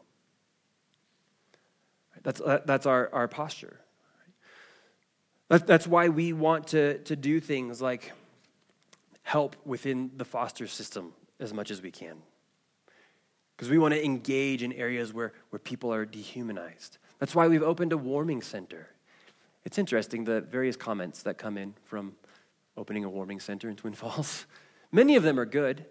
That's, 2.23 2.41
that's 2.65 2.85
our, 2.85 3.09
our 3.13 3.27
posture. 3.27 3.79
That's 5.49 5.87
why 5.87 6.09
we 6.09 6.31
want 6.31 6.67
to, 6.67 6.99
to 6.99 7.15
do 7.15 7.39
things 7.39 7.81
like 7.81 8.13
help 9.23 9.55
within 9.65 10.11
the 10.15 10.25
foster 10.25 10.67
system 10.67 11.13
as 11.39 11.53
much 11.53 11.71
as 11.71 11.81
we 11.81 11.91
can. 11.91 12.17
Because 13.55 13.69
we 13.69 13.77
want 13.77 13.93
to 13.93 14.03
engage 14.03 14.63
in 14.63 14.71
areas 14.73 15.11
where, 15.11 15.33
where 15.49 15.59
people 15.59 15.93
are 15.93 16.05
dehumanized. 16.05 16.97
That's 17.19 17.35
why 17.35 17.47
we've 17.47 17.63
opened 17.63 17.93
a 17.93 17.97
warming 17.97 18.41
center. 18.41 18.87
It's 19.65 19.77
interesting 19.77 20.23
the 20.23 20.41
various 20.41 20.77
comments 20.77 21.23
that 21.23 21.37
come 21.37 21.57
in 21.57 21.73
from 21.83 22.13
opening 22.77 23.03
a 23.03 23.09
warming 23.09 23.39
center 23.39 23.69
in 23.69 23.75
Twin 23.75 23.93
Falls. 23.95 24.45
Many 24.91 25.15
of 25.15 25.23
them 25.23 25.39
are 25.39 25.45
good. 25.45 25.85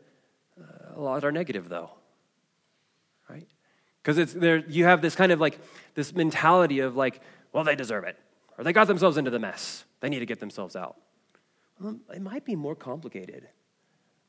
Uh, 0.58 0.94
a 0.96 1.00
lot 1.00 1.24
are 1.24 1.32
negative, 1.32 1.68
though. 1.68 1.90
Right? 3.28 3.46
Because 4.02 4.18
it's 4.18 4.32
there. 4.32 4.58
You 4.68 4.84
have 4.84 5.02
this 5.02 5.14
kind 5.14 5.30
of 5.30 5.40
like 5.40 5.58
this 5.94 6.14
mentality 6.14 6.80
of 6.80 6.96
like, 6.96 7.20
well, 7.52 7.64
they 7.64 7.76
deserve 7.76 8.04
it, 8.04 8.18
or 8.58 8.64
they 8.64 8.72
got 8.72 8.88
themselves 8.88 9.16
into 9.16 9.30
the 9.30 9.38
mess. 9.38 9.84
They 10.00 10.08
need 10.08 10.18
to 10.18 10.26
get 10.26 10.40
themselves 10.40 10.74
out. 10.74 10.96
Well, 11.80 11.96
it 12.12 12.20
might 12.20 12.44
be 12.44 12.56
more 12.56 12.74
complicated. 12.74 13.48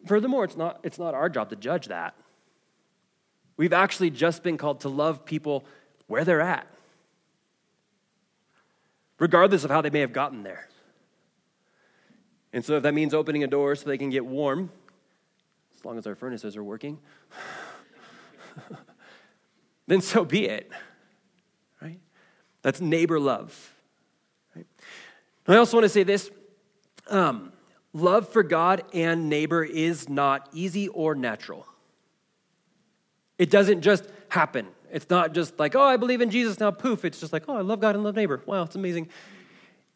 Furthermore, 0.05 0.43
it's 0.43 0.55
not, 0.55 0.79
it's 0.83 0.99
not 0.99 1.15
our 1.15 1.29
job 1.29 1.49
to 1.49 1.55
judge 1.55 1.87
that. 1.87 2.13
We've 3.57 3.73
actually 3.73 4.11
just 4.11 4.43
been 4.43 4.57
called 4.57 4.81
to 4.81 4.89
love 4.89 5.25
people 5.25 5.65
where 6.07 6.23
they're 6.23 6.41
at, 6.41 6.67
regardless 9.17 9.63
of 9.63 9.71
how 9.71 9.81
they 9.81 9.89
may 9.89 9.99
have 9.99 10.13
gotten 10.13 10.43
there. 10.43 10.69
And 12.53 12.63
so, 12.63 12.77
if 12.77 12.83
that 12.83 12.93
means 12.93 13.13
opening 13.13 13.43
a 13.43 13.47
door 13.47 13.75
so 13.75 13.87
they 13.87 13.97
can 13.97 14.09
get 14.09 14.25
warm, 14.25 14.71
as 15.77 15.83
long 15.85 15.97
as 15.97 16.07
our 16.07 16.15
furnaces 16.15 16.55
are 16.55 16.63
working, 16.63 16.99
then 19.87 20.01
so 20.01 20.23
be 20.23 20.47
it. 20.47 20.71
Right? 21.81 21.99
That's 22.61 22.79
neighbor 22.79 23.19
love. 23.19 23.75
I 25.55 25.57
also 25.57 25.77
want 25.77 25.85
to 25.85 25.89
say 25.89 26.03
this 26.03 26.29
um, 27.09 27.51
love 27.93 28.29
for 28.29 28.43
God 28.43 28.83
and 28.93 29.29
neighbor 29.29 29.63
is 29.63 30.07
not 30.07 30.47
easy 30.53 30.87
or 30.89 31.15
natural. 31.15 31.65
It 33.37 33.49
doesn't 33.49 33.81
just 33.81 34.05
happen. 34.27 34.67
It's 34.91 35.09
not 35.09 35.33
just 35.33 35.57
like, 35.59 35.75
oh, 35.75 35.83
I 35.83 35.97
believe 35.97 36.21
in 36.21 36.29
Jesus 36.29 36.59
now, 36.59 36.71
poof. 36.71 37.05
It's 37.05 37.19
just 37.19 37.31
like, 37.33 37.43
oh, 37.47 37.55
I 37.55 37.61
love 37.61 37.79
God 37.79 37.95
and 37.95 38.03
love 38.03 38.15
neighbor. 38.15 38.41
Wow, 38.45 38.63
it's 38.63 38.75
amazing. 38.75 39.09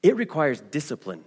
It 0.01 0.15
requires 0.15 0.61
discipline. 0.61 1.23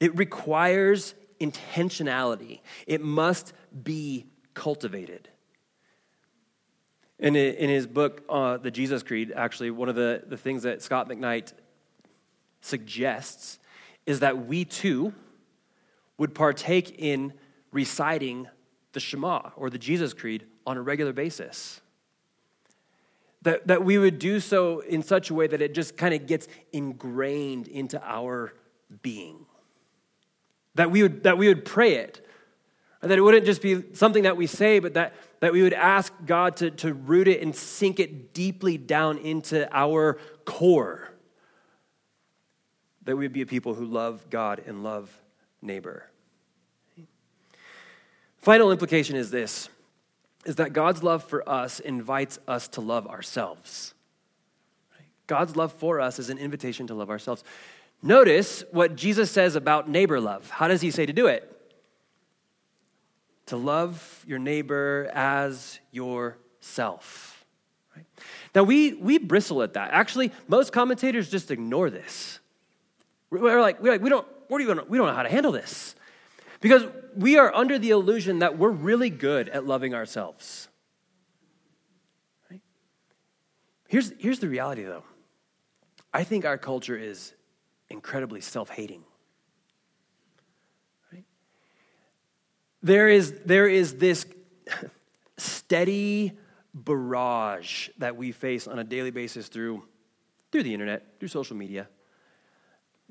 It 0.00 0.16
requires 0.18 1.14
intentionality, 1.40 2.60
it 2.86 3.00
must 3.00 3.52
be 3.82 4.26
cultivated. 4.54 5.28
In, 7.18 7.36
in 7.36 7.70
his 7.70 7.86
book, 7.86 8.22
uh, 8.28 8.56
The 8.56 8.70
Jesus 8.70 9.04
Creed, 9.04 9.32
actually, 9.34 9.70
one 9.70 9.88
of 9.88 9.94
the, 9.94 10.24
the 10.26 10.36
things 10.36 10.64
that 10.64 10.82
Scot 10.82 11.08
McKnight 11.08 11.52
suggests 12.62 13.58
is 14.06 14.20
that 14.20 14.46
we 14.46 14.64
too 14.64 15.12
would 16.16 16.34
partake 16.34 16.98
in 16.98 17.34
reciting 17.70 18.48
the 18.92 19.00
Shema 19.00 19.50
or 19.56 19.68
the 19.68 19.78
Jesus 19.78 20.14
Creed 20.14 20.46
on 20.66 20.76
a 20.76 20.82
regular 20.82 21.12
basis. 21.12 21.80
That, 23.42 23.66
that 23.66 23.84
we 23.84 23.98
would 23.98 24.18
do 24.18 24.40
so 24.40 24.80
in 24.80 25.02
such 25.02 25.30
a 25.30 25.34
way 25.34 25.46
that 25.46 25.60
it 25.60 25.74
just 25.74 25.96
kind 25.96 26.14
of 26.14 26.26
gets 26.26 26.48
ingrained 26.72 27.68
into 27.68 28.00
our 28.02 28.54
being 29.02 29.46
that 30.74 30.90
we 30.90 31.02
would, 31.02 31.24
that 31.24 31.38
we 31.38 31.48
would 31.48 31.64
pray 31.64 31.94
it. 31.94 32.26
That 33.00 33.18
it 33.18 33.20
wouldn't 33.20 33.46
just 33.46 33.62
be 33.62 33.82
something 33.94 34.22
that 34.22 34.36
we 34.36 34.46
say, 34.46 34.78
but 34.78 34.94
that, 34.94 35.14
that 35.40 35.52
we 35.52 35.62
would 35.62 35.72
ask 35.72 36.12
God 36.24 36.56
to, 36.58 36.70
to 36.70 36.94
root 36.94 37.26
it 37.26 37.42
and 37.42 37.54
sink 37.54 37.98
it 37.98 38.32
deeply 38.32 38.78
down 38.78 39.18
into 39.18 39.68
our 39.76 40.18
core. 40.44 41.01
That 43.04 43.16
we 43.16 43.24
would 43.24 43.32
be 43.32 43.42
a 43.42 43.46
people 43.46 43.74
who 43.74 43.84
love 43.84 44.30
God 44.30 44.62
and 44.66 44.82
love 44.84 45.10
neighbor. 45.60 46.06
Final 48.38 48.72
implication 48.72 49.16
is 49.16 49.30
this 49.30 49.68
is 50.44 50.56
that 50.56 50.72
God's 50.72 51.04
love 51.04 51.22
for 51.22 51.48
us 51.48 51.78
invites 51.78 52.40
us 52.48 52.66
to 52.68 52.80
love 52.80 53.06
ourselves. 53.06 53.94
God's 55.28 55.54
love 55.54 55.72
for 55.72 56.00
us 56.00 56.18
is 56.18 56.30
an 56.30 56.38
invitation 56.38 56.88
to 56.88 56.94
love 56.94 57.10
ourselves. 57.10 57.44
Notice 58.02 58.64
what 58.72 58.96
Jesus 58.96 59.30
says 59.30 59.54
about 59.54 59.88
neighbor 59.88 60.20
love. 60.20 60.50
How 60.50 60.66
does 60.66 60.80
he 60.80 60.90
say 60.90 61.06
to 61.06 61.12
do 61.12 61.28
it? 61.28 61.48
To 63.46 63.56
love 63.56 64.24
your 64.26 64.40
neighbor 64.40 65.08
as 65.14 65.78
yourself. 65.92 67.44
Right? 67.94 68.04
Now, 68.54 68.64
we, 68.64 68.94
we 68.94 69.18
bristle 69.18 69.62
at 69.62 69.74
that. 69.74 69.92
Actually, 69.92 70.32
most 70.48 70.72
commentators 70.72 71.30
just 71.30 71.52
ignore 71.52 71.90
this. 71.90 72.40
We're 73.32 73.60
like, 73.62 73.80
we're 73.80 73.92
like 73.92 74.02
we, 74.02 74.10
don't, 74.10 74.26
we, 74.50 74.64
don't, 74.64 74.90
we 74.90 74.98
don't 74.98 75.06
know 75.06 75.14
how 75.14 75.22
to 75.22 75.28
handle 75.30 75.52
this. 75.52 75.94
Because 76.60 76.84
we 77.16 77.38
are 77.38 77.52
under 77.54 77.78
the 77.78 77.90
illusion 77.90 78.40
that 78.40 78.58
we're 78.58 78.70
really 78.70 79.10
good 79.10 79.48
at 79.48 79.66
loving 79.66 79.94
ourselves. 79.94 80.68
Right? 82.50 82.60
Here's, 83.88 84.12
here's 84.18 84.38
the 84.38 84.48
reality, 84.48 84.84
though. 84.84 85.04
I 86.12 86.24
think 86.24 86.44
our 86.44 86.58
culture 86.58 86.96
is 86.96 87.32
incredibly 87.88 88.42
self 88.42 88.68
hating. 88.68 89.02
Right? 91.10 91.24
There, 92.82 93.08
is, 93.08 93.32
there 93.46 93.66
is 93.66 93.94
this 93.94 94.26
steady 95.38 96.32
barrage 96.74 97.88
that 97.96 98.14
we 98.14 98.30
face 98.30 98.68
on 98.68 98.78
a 98.78 98.84
daily 98.84 99.10
basis 99.10 99.48
through, 99.48 99.82
through 100.52 100.64
the 100.64 100.74
internet, 100.74 101.18
through 101.18 101.28
social 101.28 101.56
media, 101.56 101.88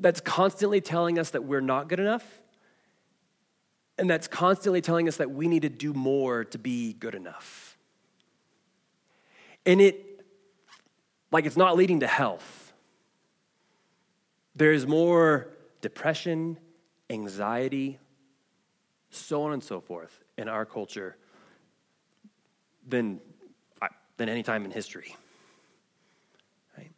that's 0.02 0.20
constantly 0.20 0.82
telling 0.82 1.18
us 1.18 1.30
that 1.30 1.44
we're 1.44 1.62
not 1.62 1.88
good 1.88 2.00
enough, 2.00 2.42
and 3.98 4.10
that's 4.10 4.28
constantly 4.28 4.82
telling 4.82 5.08
us 5.08 5.18
that 5.18 5.32
we 5.32 5.48
need 5.48 5.62
to 5.62 5.70
do 5.70 5.94
more 5.94 6.44
to 6.46 6.58
be 6.58 6.94
good 6.94 7.16
enough. 7.16 7.78
And 9.66 9.80
it, 9.80 10.26
like, 11.32 11.46
it's 11.46 11.58
not 11.58 11.78
leading 11.78 12.02
to 12.02 12.08
health 12.08 12.62
there's 14.56 14.86
more 14.86 15.48
depression, 15.82 16.58
anxiety, 17.10 18.00
so 19.10 19.44
on 19.44 19.54
and 19.54 19.64
so 19.64 19.80
forth 19.80 20.20
in 20.38 20.48
our 20.48 20.66
culture 20.66 21.18
than, 22.88 23.20
than 24.18 24.30
any 24.30 24.44
time 24.44 24.66
in 24.66 24.72
history. 24.72 25.16
Right? 26.78 26.92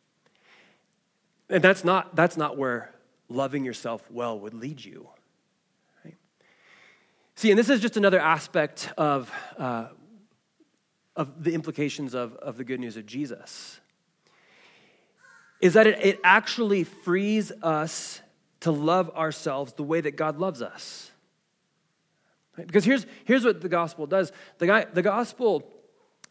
And 1.50 1.64
that's 1.64 1.84
not, 1.84 2.16
that's 2.16 2.38
not 2.38 2.58
where 2.58 2.93
loving 3.34 3.66
yourself 3.66 4.04
well 4.12 4.40
would 4.40 4.54
lead 4.54 4.84
you. 4.84 5.08
Right? 6.06 6.16
See, 7.36 7.50
and 7.50 7.58
this 7.58 7.70
is 7.70 7.80
just 7.80 7.98
another 7.98 8.20
aspect 8.20 8.92
of, 8.98 9.32
uh, 9.58 9.88
of 11.16 11.44
the 11.44 11.54
implications 11.54 12.14
of, 12.14 12.36
of 12.36 12.58
the 12.58 12.64
good 12.64 12.80
news 12.80 12.96
of 12.96 13.06
Jesus. 13.06 13.80
Is 15.62 15.74
that 15.74 15.88
it, 15.88 16.06
it 16.06 16.20
actually 16.24 16.84
frees 16.84 17.52
us 17.62 18.22
to 18.62 18.72
love 18.72 19.10
ourselves 19.16 19.74
the 19.74 19.84
way 19.84 20.00
that 20.00 20.16
God 20.16 20.38
loves 20.38 20.62
us. 20.62 21.12
Right? 22.58 22.68
Because 22.68 22.86
here's, 22.86 23.06
here's 23.26 23.44
what 23.44 23.62
the 23.62 23.70
gospel 23.70 24.06
does 24.06 24.32
the, 24.60 24.68
guy, 24.68 24.86
the 24.86 25.02
gospel 25.02 25.68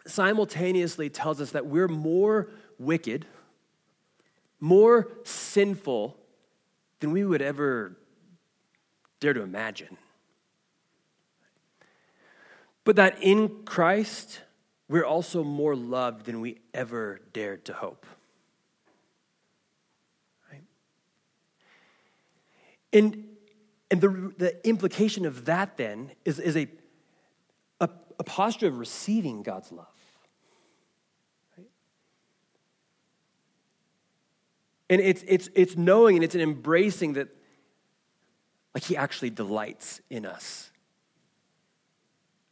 simultaneously 0.07 1.11
tells 1.11 1.41
us 1.41 1.51
that 1.51 1.67
we're 1.67 1.89
more 1.89 2.51
wicked, 2.79 3.27
more 4.61 5.09
sinful 5.25 6.17
than 7.03 7.11
we 7.11 7.25
would 7.25 7.43
ever 7.43 7.99
dare 9.19 9.35
to 9.35 9.43
imagine. 9.43 9.99
But 12.85 12.97
that 12.97 13.21
in 13.21 13.65
Christ, 13.65 14.41
we're 14.89 15.05
also 15.05 15.43
more 15.43 15.75
loved 15.75 16.27
than 16.27 16.41
we 16.41 16.61
ever 16.73 17.21
dared 17.33 17.65
to 17.65 17.73
hope. 17.73 18.07
Right? 20.51 20.63
And, 22.93 23.25
and 23.91 24.01
the, 24.01 24.33
the 24.39 24.67
implication 24.69 25.27
of 25.27 25.45
that 25.47 25.77
then 25.77 26.13
is, 26.25 26.39
is 26.39 26.57
a, 26.57 26.69
a, 27.81 27.89
a 28.21 28.25
posture 28.25 28.69
of 28.69 28.79
receiving 28.79 29.43
God's 29.43 29.73
love. 29.73 29.87
And 34.93 35.01
it's, 35.01 35.25
it's, 35.27 35.49
it's 35.55 35.75
knowing 35.75 36.17
and 36.17 36.23
it's 36.23 36.35
an 36.35 36.43
embracing 36.43 37.15
that, 37.15 37.29
like, 38.75 38.85
He 38.85 38.95
actually 38.95 39.31
delights 39.31 40.03
in 40.11 40.27
us 40.27 40.71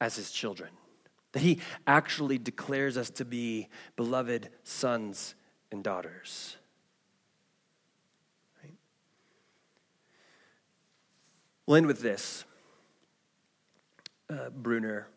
as 0.00 0.16
His 0.16 0.30
children. 0.30 0.70
That 1.32 1.40
He 1.40 1.60
actually 1.86 2.38
declares 2.38 2.96
us 2.96 3.10
to 3.10 3.26
be 3.26 3.68
beloved 3.94 4.48
sons 4.64 5.34
and 5.70 5.84
daughters. 5.84 6.56
Right? 8.64 8.72
We'll 11.66 11.76
end 11.76 11.88
with 11.88 12.00
this. 12.00 12.46
Uh, 14.30 14.48
Bruner, 14.48 15.08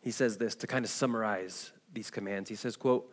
he 0.00 0.10
says 0.10 0.38
this 0.38 0.54
to 0.54 0.66
kind 0.66 0.86
of 0.86 0.90
summarize 0.90 1.70
these 1.92 2.10
commands. 2.10 2.48
He 2.48 2.56
says, 2.56 2.78
quote, 2.78 3.11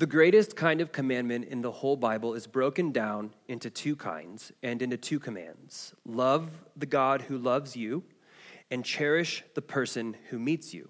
the 0.00 0.06
greatest 0.06 0.56
kind 0.56 0.80
of 0.80 0.92
commandment 0.92 1.44
in 1.44 1.60
the 1.60 1.70
whole 1.70 1.94
Bible 1.94 2.32
is 2.32 2.46
broken 2.46 2.90
down 2.90 3.34
into 3.48 3.68
two 3.68 3.94
kinds 3.94 4.50
and 4.62 4.80
into 4.80 4.96
two 4.96 5.20
commands 5.20 5.92
love 6.06 6.48
the 6.74 6.86
God 6.86 7.20
who 7.20 7.36
loves 7.36 7.76
you, 7.76 8.02
and 8.70 8.82
cherish 8.82 9.44
the 9.54 9.60
person 9.60 10.16
who 10.30 10.38
meets 10.38 10.72
you. 10.72 10.88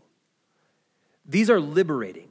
These 1.27 1.51
are 1.51 1.59
liberating. 1.59 2.29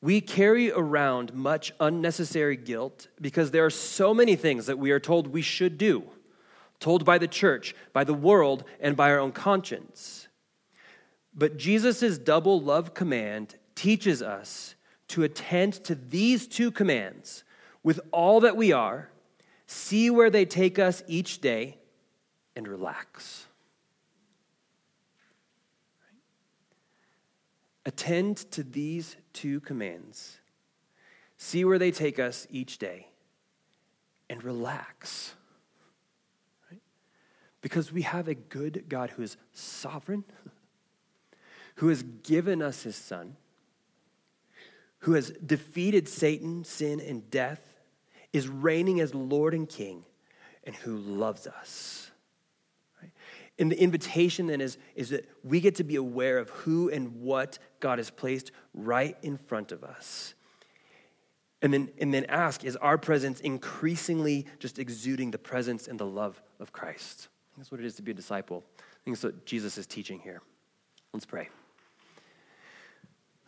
We 0.00 0.20
carry 0.20 0.72
around 0.72 1.34
much 1.34 1.72
unnecessary 1.78 2.56
guilt 2.56 3.06
because 3.20 3.52
there 3.52 3.64
are 3.64 3.70
so 3.70 4.12
many 4.12 4.34
things 4.34 4.66
that 4.66 4.78
we 4.78 4.90
are 4.90 4.98
told 4.98 5.28
we 5.28 5.42
should 5.42 5.78
do, 5.78 6.02
told 6.80 7.04
by 7.04 7.16
the 7.18 7.28
church, 7.28 7.76
by 7.92 8.02
the 8.02 8.14
world, 8.14 8.64
and 8.80 8.96
by 8.96 9.12
our 9.12 9.20
own 9.20 9.30
conscience. 9.30 10.26
But 11.32 11.58
Jesus' 11.58 12.18
double 12.18 12.60
love 12.60 12.92
command 12.92 13.54
teaches 13.76 14.20
us 14.20 14.74
to 15.10 15.24
attend 15.24 15.72
to 15.72 15.96
these 15.96 16.46
two 16.46 16.70
commands 16.70 17.42
with 17.82 17.98
all 18.12 18.40
that 18.40 18.56
we 18.56 18.70
are, 18.70 19.10
see 19.66 20.08
where 20.08 20.30
they 20.30 20.44
take 20.44 20.78
us 20.78 21.02
each 21.08 21.40
day, 21.40 21.78
and 22.54 22.68
relax. 22.68 23.46
Attend 27.84 28.36
to 28.52 28.62
these 28.62 29.16
two 29.32 29.58
commands, 29.60 30.38
see 31.36 31.64
where 31.64 31.78
they 31.78 31.90
take 31.90 32.20
us 32.20 32.46
each 32.48 32.78
day, 32.78 33.08
and 34.28 34.44
relax. 34.44 35.34
Right? 36.70 36.82
Because 37.62 37.90
we 37.90 38.02
have 38.02 38.28
a 38.28 38.34
good 38.34 38.84
God 38.88 39.10
who 39.10 39.22
is 39.22 39.36
sovereign, 39.52 40.22
who 41.76 41.88
has 41.88 42.04
given 42.22 42.62
us 42.62 42.84
his 42.84 42.94
Son 42.94 43.36
who 45.00 45.12
has 45.14 45.30
defeated 45.30 46.08
Satan, 46.08 46.64
sin, 46.64 47.00
and 47.00 47.30
death, 47.30 47.60
is 48.32 48.48
reigning 48.48 49.00
as 49.00 49.14
Lord 49.14 49.54
and 49.54 49.68
King, 49.68 50.04
and 50.64 50.74
who 50.74 50.96
loves 50.96 51.46
us. 51.46 52.10
Right? 53.02 53.10
And 53.58 53.72
the 53.72 53.80
invitation 53.80 54.46
then 54.46 54.60
is, 54.60 54.78
is 54.94 55.10
that 55.10 55.28
we 55.42 55.60
get 55.60 55.76
to 55.76 55.84
be 55.84 55.96
aware 55.96 56.38
of 56.38 56.50
who 56.50 56.90
and 56.90 57.20
what 57.20 57.58
God 57.80 57.98
has 57.98 58.10
placed 58.10 58.52
right 58.74 59.16
in 59.22 59.36
front 59.36 59.72
of 59.72 59.82
us. 59.82 60.34
And 61.62 61.74
then, 61.74 61.90
and 61.98 62.12
then 62.12 62.24
ask, 62.26 62.64
is 62.64 62.76
our 62.76 62.96
presence 62.96 63.40
increasingly 63.40 64.46
just 64.58 64.78
exuding 64.78 65.30
the 65.30 65.38
presence 65.38 65.88
and 65.88 65.98
the 65.98 66.06
love 66.06 66.40
of 66.58 66.72
Christ? 66.72 67.28
That's 67.56 67.70
what 67.70 67.80
it 67.80 67.86
is 67.86 67.96
to 67.96 68.02
be 68.02 68.12
a 68.12 68.14
disciple. 68.14 68.64
I 68.78 68.82
think 69.04 69.16
that's 69.16 69.24
what 69.24 69.44
Jesus 69.44 69.76
is 69.76 69.86
teaching 69.86 70.20
here. 70.20 70.40
Let's 71.12 71.26
pray. 71.26 71.48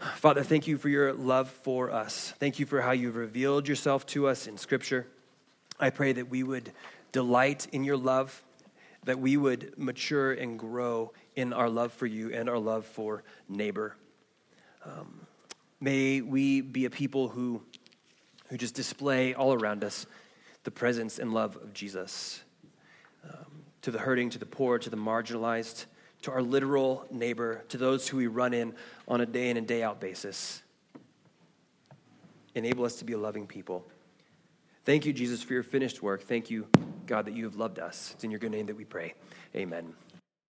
Father, 0.02 0.42
thank 0.42 0.66
you 0.66 0.78
for 0.78 0.88
your 0.88 1.12
love 1.12 1.48
for 1.48 1.92
us. 1.92 2.32
Thank 2.40 2.58
you 2.58 2.66
for 2.66 2.80
how 2.80 2.90
you've 2.90 3.14
revealed 3.14 3.68
yourself 3.68 4.04
to 4.06 4.26
us 4.26 4.48
in 4.48 4.58
Scripture. 4.58 5.06
I 5.78 5.90
pray 5.90 6.12
that 6.12 6.28
we 6.28 6.42
would 6.42 6.72
delight 7.12 7.68
in 7.70 7.84
your 7.84 7.96
love, 7.96 8.42
that 9.04 9.20
we 9.20 9.36
would 9.36 9.78
mature 9.78 10.32
and 10.32 10.58
grow 10.58 11.12
in 11.36 11.52
our 11.52 11.68
love 11.68 11.92
for 11.92 12.06
you 12.06 12.32
and 12.32 12.48
our 12.48 12.58
love 12.58 12.84
for 12.84 13.22
neighbor. 13.48 13.94
Um, 14.84 15.24
may 15.80 16.20
we 16.20 16.62
be 16.62 16.84
a 16.84 16.90
people 16.90 17.28
who, 17.28 17.62
who 18.48 18.56
just 18.56 18.74
display 18.74 19.34
all 19.34 19.54
around 19.54 19.84
us 19.84 20.06
the 20.64 20.72
presence 20.72 21.20
and 21.20 21.32
love 21.32 21.54
of 21.56 21.72
Jesus 21.72 22.42
um, 23.24 23.62
to 23.82 23.92
the 23.92 24.00
hurting, 24.00 24.30
to 24.30 24.38
the 24.38 24.46
poor, 24.46 24.80
to 24.80 24.90
the 24.90 24.96
marginalized 24.96 25.84
to 26.22 26.30
our 26.30 26.42
literal 26.42 27.06
neighbor, 27.10 27.64
to 27.68 27.76
those 27.76 28.08
who 28.08 28.16
we 28.16 28.26
run 28.26 28.54
in 28.54 28.74
on 29.06 29.20
a 29.20 29.26
day 29.26 29.50
in 29.50 29.56
and 29.56 29.66
day 29.66 29.82
out 29.82 30.00
basis. 30.00 30.62
Enable 32.54 32.84
us 32.84 32.96
to 32.96 33.04
be 33.04 33.12
a 33.12 33.18
loving 33.18 33.46
people. 33.46 33.84
Thank 34.84 35.06
you, 35.06 35.12
Jesus, 35.12 35.42
for 35.42 35.52
your 35.52 35.62
finished 35.62 36.02
work. 36.02 36.22
Thank 36.22 36.50
you, 36.50 36.66
God, 37.06 37.26
that 37.26 37.34
you 37.34 37.44
have 37.44 37.56
loved 37.56 37.78
us. 37.78 38.12
It's 38.14 38.24
in 38.24 38.30
your 38.30 38.40
good 38.40 38.50
name 38.50 38.66
that 38.66 38.76
we 38.76 38.84
pray. 38.84 39.14
Amen. 39.54 39.94